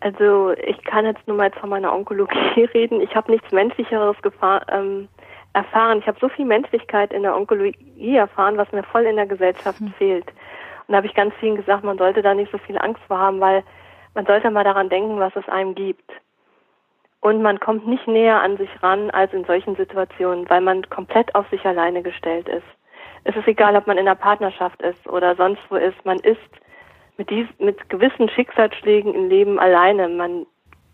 Also 0.00 0.52
ich 0.52 0.82
kann 0.84 1.06
jetzt 1.06 1.26
nur 1.26 1.36
mal 1.36 1.46
jetzt 1.46 1.58
von 1.58 1.70
meiner 1.70 1.92
Onkologie 1.92 2.64
reden. 2.74 3.00
Ich 3.00 3.14
habe 3.16 3.32
nichts 3.32 3.50
Menschlicheres 3.52 4.16
ähm, 4.70 5.08
erfahren. 5.54 5.98
Ich 5.98 6.06
habe 6.06 6.18
so 6.20 6.28
viel 6.28 6.44
Menschlichkeit 6.44 7.12
in 7.12 7.22
der 7.22 7.34
Onkologie 7.34 8.16
erfahren, 8.16 8.58
was 8.58 8.70
mir 8.72 8.82
voll 8.82 9.06
in 9.06 9.16
der 9.16 9.26
Gesellschaft 9.26 9.80
mhm. 9.80 9.94
fehlt. 9.96 10.26
Und 10.86 10.92
da 10.92 10.96
habe 10.96 11.06
ich 11.06 11.14
ganz 11.14 11.32
vielen 11.40 11.56
gesagt, 11.56 11.84
man 11.84 11.96
sollte 11.96 12.20
da 12.20 12.34
nicht 12.34 12.52
so 12.52 12.58
viel 12.58 12.76
Angst 12.76 13.02
vor 13.08 13.18
haben, 13.18 13.40
weil 13.40 13.64
man 14.14 14.26
sollte 14.26 14.50
mal 14.50 14.64
daran 14.64 14.90
denken, 14.90 15.18
was 15.18 15.34
es 15.36 15.48
einem 15.48 15.74
gibt. 15.74 16.10
Und 17.20 17.40
man 17.40 17.58
kommt 17.58 17.86
nicht 17.88 18.06
näher 18.06 18.42
an 18.42 18.58
sich 18.58 18.68
ran 18.82 19.10
als 19.10 19.32
in 19.32 19.46
solchen 19.46 19.74
Situationen, 19.76 20.48
weil 20.50 20.60
man 20.60 20.88
komplett 20.90 21.34
auf 21.34 21.48
sich 21.48 21.64
alleine 21.64 22.02
gestellt 22.02 22.46
ist 22.48 22.66
es 23.24 23.34
ist 23.34 23.48
egal, 23.48 23.74
ob 23.76 23.86
man 23.86 23.96
in 23.96 24.06
einer 24.06 24.14
Partnerschaft 24.14 24.80
ist 24.82 25.06
oder 25.06 25.34
sonst 25.34 25.60
wo 25.70 25.76
ist, 25.76 26.04
man 26.04 26.18
ist 26.20 26.38
mit 27.16 27.30
dies, 27.30 27.46
mit 27.58 27.88
gewissen 27.88 28.28
Schicksalsschlägen 28.28 29.14
im 29.14 29.28
Leben 29.28 29.58
alleine. 29.58 30.08
Man, 30.08 30.46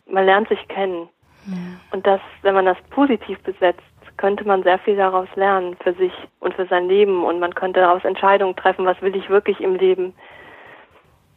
man 0.07 0.25
lernt 0.25 0.49
sich 0.49 0.67
kennen. 0.69 1.09
Ja. 1.47 1.57
Und 1.93 2.07
das, 2.07 2.21
wenn 2.43 2.55
man 2.55 2.67
das 2.67 2.77
positiv 2.91 3.39
besetzt, 3.41 3.83
könnte 4.17 4.47
man 4.47 4.63
sehr 4.63 4.79
viel 4.79 4.97
daraus 4.97 5.29
lernen 5.35 5.77
für 5.83 5.95
sich 5.95 6.13
und 6.41 6.55
für 6.55 6.67
sein 6.67 6.89
Leben 6.89 7.25
und 7.25 7.41
man 7.41 7.55
könnte 7.55 7.81
daraus 7.81 8.05
Entscheidungen 8.05 8.55
treffen, 8.55 8.85
was 8.85 9.01
will 9.01 9.17
ich 9.17 9.31
wirklich 9.31 9.61
im 9.61 9.77
Leben. 9.77 10.13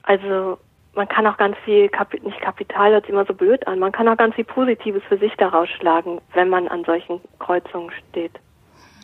Also 0.03 0.57
man 0.93 1.07
kann 1.07 1.25
auch 1.25 1.37
ganz 1.37 1.55
viel, 1.63 1.89
nicht 2.23 2.41
Kapital 2.41 2.91
hört 2.91 3.05
sich 3.05 3.13
immer 3.13 3.25
so 3.25 3.33
blöd 3.33 3.65
an, 3.67 3.79
man 3.79 3.93
kann 3.93 4.09
auch 4.09 4.17
ganz 4.17 4.35
viel 4.35 4.43
Positives 4.43 5.01
für 5.07 5.17
sich 5.17 5.33
daraus 5.37 5.69
schlagen, 5.69 6.19
wenn 6.33 6.49
man 6.49 6.67
an 6.67 6.83
solchen 6.83 7.21
Kreuzungen 7.39 7.91
steht. 8.09 8.33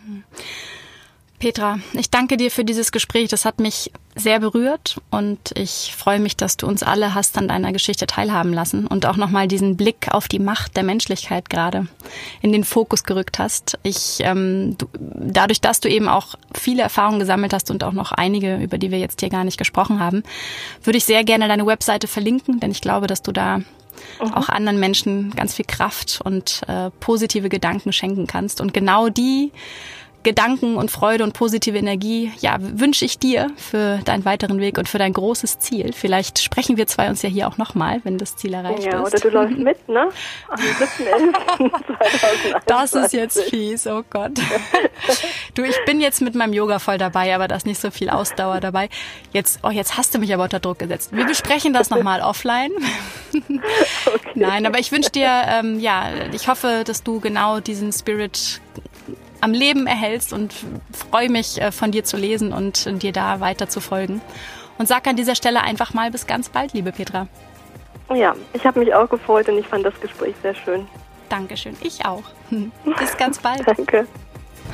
Mhm. 0.05 0.23
Petra, 1.39 1.79
ich 1.93 2.09
danke 2.09 2.35
dir 2.35 2.51
für 2.51 2.65
dieses 2.65 2.91
Gespräch. 2.91 3.29
Das 3.29 3.45
hat 3.45 3.59
mich 3.59 3.91
sehr 4.15 4.41
berührt 4.41 5.01
und 5.09 5.39
ich 5.55 5.95
freue 5.97 6.19
mich, 6.19 6.35
dass 6.35 6.57
du 6.57 6.67
uns 6.67 6.83
alle 6.83 7.15
hast 7.15 7.37
an 7.37 7.47
deiner 7.47 7.71
Geschichte 7.71 8.07
teilhaben 8.07 8.53
lassen 8.53 8.85
und 8.85 9.05
auch 9.05 9.15
nochmal 9.15 9.47
diesen 9.47 9.77
Blick 9.77 10.09
auf 10.11 10.27
die 10.27 10.39
Macht 10.39 10.75
der 10.75 10.83
Menschlichkeit 10.83 11.49
gerade 11.49 11.87
in 12.41 12.51
den 12.51 12.65
Fokus 12.65 13.05
gerückt 13.05 13.39
hast. 13.39 13.79
Ich, 13.83 14.17
ähm, 14.19 14.75
du, 14.77 14.87
dadurch, 14.99 15.61
dass 15.61 15.79
du 15.79 15.89
eben 15.89 16.09
auch 16.09 16.35
viele 16.53 16.83
Erfahrungen 16.83 17.19
gesammelt 17.19 17.53
hast 17.53 17.71
und 17.71 17.85
auch 17.85 17.93
noch 17.93 18.11
einige, 18.11 18.57
über 18.57 18.77
die 18.77 18.91
wir 18.91 18.99
jetzt 18.99 19.21
hier 19.21 19.29
gar 19.29 19.45
nicht 19.45 19.57
gesprochen 19.57 20.01
haben, 20.01 20.23
würde 20.83 20.97
ich 20.97 21.05
sehr 21.05 21.23
gerne 21.23 21.47
deine 21.47 21.65
Webseite 21.65 22.07
verlinken, 22.07 22.59
denn 22.59 22.71
ich 22.71 22.81
glaube, 22.81 23.07
dass 23.07 23.21
du 23.21 23.31
da 23.31 23.61
Mhm. 24.21 24.33
auch 24.33 24.49
anderen 24.49 24.79
Menschen 24.79 25.31
ganz 25.31 25.53
viel 25.53 25.65
Kraft 25.65 26.21
und 26.23 26.61
äh, 26.67 26.89
positive 26.99 27.49
Gedanken 27.49 27.91
schenken 27.93 28.27
kannst. 28.27 28.61
Und 28.61 28.73
genau 28.73 29.09
die 29.09 29.51
Gedanken 30.23 30.75
und 30.75 30.91
Freude 30.91 31.23
und 31.23 31.33
positive 31.33 31.77
Energie, 31.77 32.31
ja, 32.39 32.57
wünsche 32.59 33.05
ich 33.05 33.19
dir 33.19 33.47
für 33.55 33.99
deinen 34.03 34.25
weiteren 34.25 34.59
Weg 34.59 34.77
und 34.77 34.89
für 34.89 34.97
dein 34.97 35.13
großes 35.13 35.59
Ziel. 35.59 35.93
Vielleicht 35.93 36.39
sprechen 36.39 36.75
wir 36.75 36.87
zwei 36.87 37.09
uns 37.09 37.21
ja 37.21 37.29
hier 37.29 37.47
auch 37.47 37.57
nochmal, 37.57 38.01
wenn 38.03 38.17
das 38.17 38.35
Ziel 38.35 38.53
erreicht 38.53 38.83
ja, 38.83 39.01
ist. 39.03 39.13
Ja, 39.13 39.13
oder 39.19 39.19
du 39.19 39.29
läufst 39.29 39.57
mit, 39.57 39.87
ne? 39.87 40.09
Am 40.49 40.59
7.11.2021. 40.59 42.61
Das 42.65 42.93
ist 42.93 43.13
jetzt 43.13 43.41
fies, 43.43 43.87
oh 43.87 44.03
Gott. 44.09 44.33
Du, 45.55 45.63
ich 45.63 45.77
bin 45.85 45.99
jetzt 45.99 46.21
mit 46.21 46.35
meinem 46.35 46.53
Yoga 46.53 46.79
voll 46.79 46.97
dabei, 46.97 47.33
aber 47.33 47.47
da 47.47 47.55
ist 47.55 47.65
nicht 47.65 47.81
so 47.81 47.89
viel 47.89 48.09
Ausdauer 48.09 48.59
dabei. 48.59 48.89
Jetzt, 49.33 49.59
oh, 49.63 49.69
jetzt 49.69 49.97
hast 49.97 50.13
du 50.13 50.19
mich 50.19 50.33
aber 50.33 50.43
unter 50.43 50.59
Druck 50.59 50.79
gesetzt. 50.79 51.11
Wir 51.13 51.25
besprechen 51.25 51.73
das 51.73 51.89
nochmal 51.89 52.21
offline. 52.21 52.71
Okay. 54.05 54.31
Nein, 54.33 54.65
aber 54.65 54.79
ich 54.79 54.91
wünsche 54.91 55.11
dir, 55.11 55.29
ähm, 55.47 55.79
ja, 55.79 56.09
ich 56.33 56.47
hoffe, 56.47 56.83
dass 56.85 57.03
du 57.03 57.19
genau 57.19 57.59
diesen 57.59 57.91
Spirit 57.91 58.59
am 59.41 59.51
Leben 59.53 59.87
erhältst 59.87 60.33
und 60.33 60.53
freue 61.11 61.29
mich, 61.29 61.61
äh, 61.61 61.71
von 61.71 61.91
dir 61.91 62.03
zu 62.03 62.17
lesen 62.17 62.53
und 62.53 63.01
dir 63.01 63.11
da 63.11 63.39
weiter 63.39 63.69
zu 63.69 63.79
folgen. 63.79 64.21
Und 64.77 64.87
sag 64.87 65.07
an 65.07 65.15
dieser 65.15 65.35
Stelle 65.35 65.61
einfach 65.61 65.93
mal 65.93 66.11
bis 66.11 66.25
ganz 66.25 66.49
bald, 66.49 66.73
liebe 66.73 66.91
Petra. 66.91 67.27
Ja, 68.13 68.35
ich 68.53 68.65
habe 68.65 68.79
mich 68.79 68.93
auch 68.93 69.09
gefreut 69.09 69.47
und 69.49 69.57
ich 69.57 69.67
fand 69.67 69.85
das 69.85 69.99
Gespräch 70.01 70.35
sehr 70.41 70.55
schön. 70.55 70.87
Dankeschön, 71.29 71.75
ich 71.81 72.05
auch. 72.05 72.23
Bis 72.99 73.17
ganz 73.17 73.37
bald. 73.37 73.67
Danke. 73.67 74.07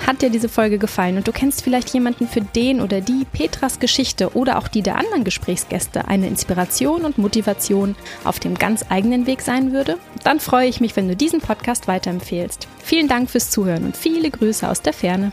Hat 0.05 0.21
dir 0.21 0.29
diese 0.29 0.49
Folge 0.49 0.77
gefallen 0.77 1.17
und 1.17 1.27
du 1.27 1.31
kennst 1.31 1.63
vielleicht 1.63 1.89
jemanden, 1.93 2.27
für 2.27 2.41
den 2.41 2.81
oder 2.81 3.01
die 3.01 3.25
Petras 3.31 3.79
Geschichte 3.79 4.35
oder 4.35 4.57
auch 4.57 4.67
die 4.67 4.81
der 4.81 4.97
anderen 4.97 5.23
Gesprächsgäste 5.23 6.07
eine 6.07 6.27
Inspiration 6.27 7.05
und 7.05 7.17
Motivation 7.17 7.95
auf 8.23 8.39
dem 8.39 8.55
ganz 8.55 8.85
eigenen 8.89 9.27
Weg 9.27 9.41
sein 9.41 9.71
würde? 9.71 9.97
Dann 10.23 10.39
freue 10.39 10.67
ich 10.67 10.81
mich, 10.81 10.95
wenn 10.95 11.07
du 11.07 11.15
diesen 11.15 11.41
Podcast 11.41 11.87
weiterempfehlst. 11.87 12.67
Vielen 12.83 13.07
Dank 13.07 13.29
fürs 13.29 13.49
Zuhören 13.49 13.85
und 13.85 13.97
viele 13.97 14.29
Grüße 14.29 14.69
aus 14.69 14.81
der 14.81 14.93
Ferne. 14.93 15.31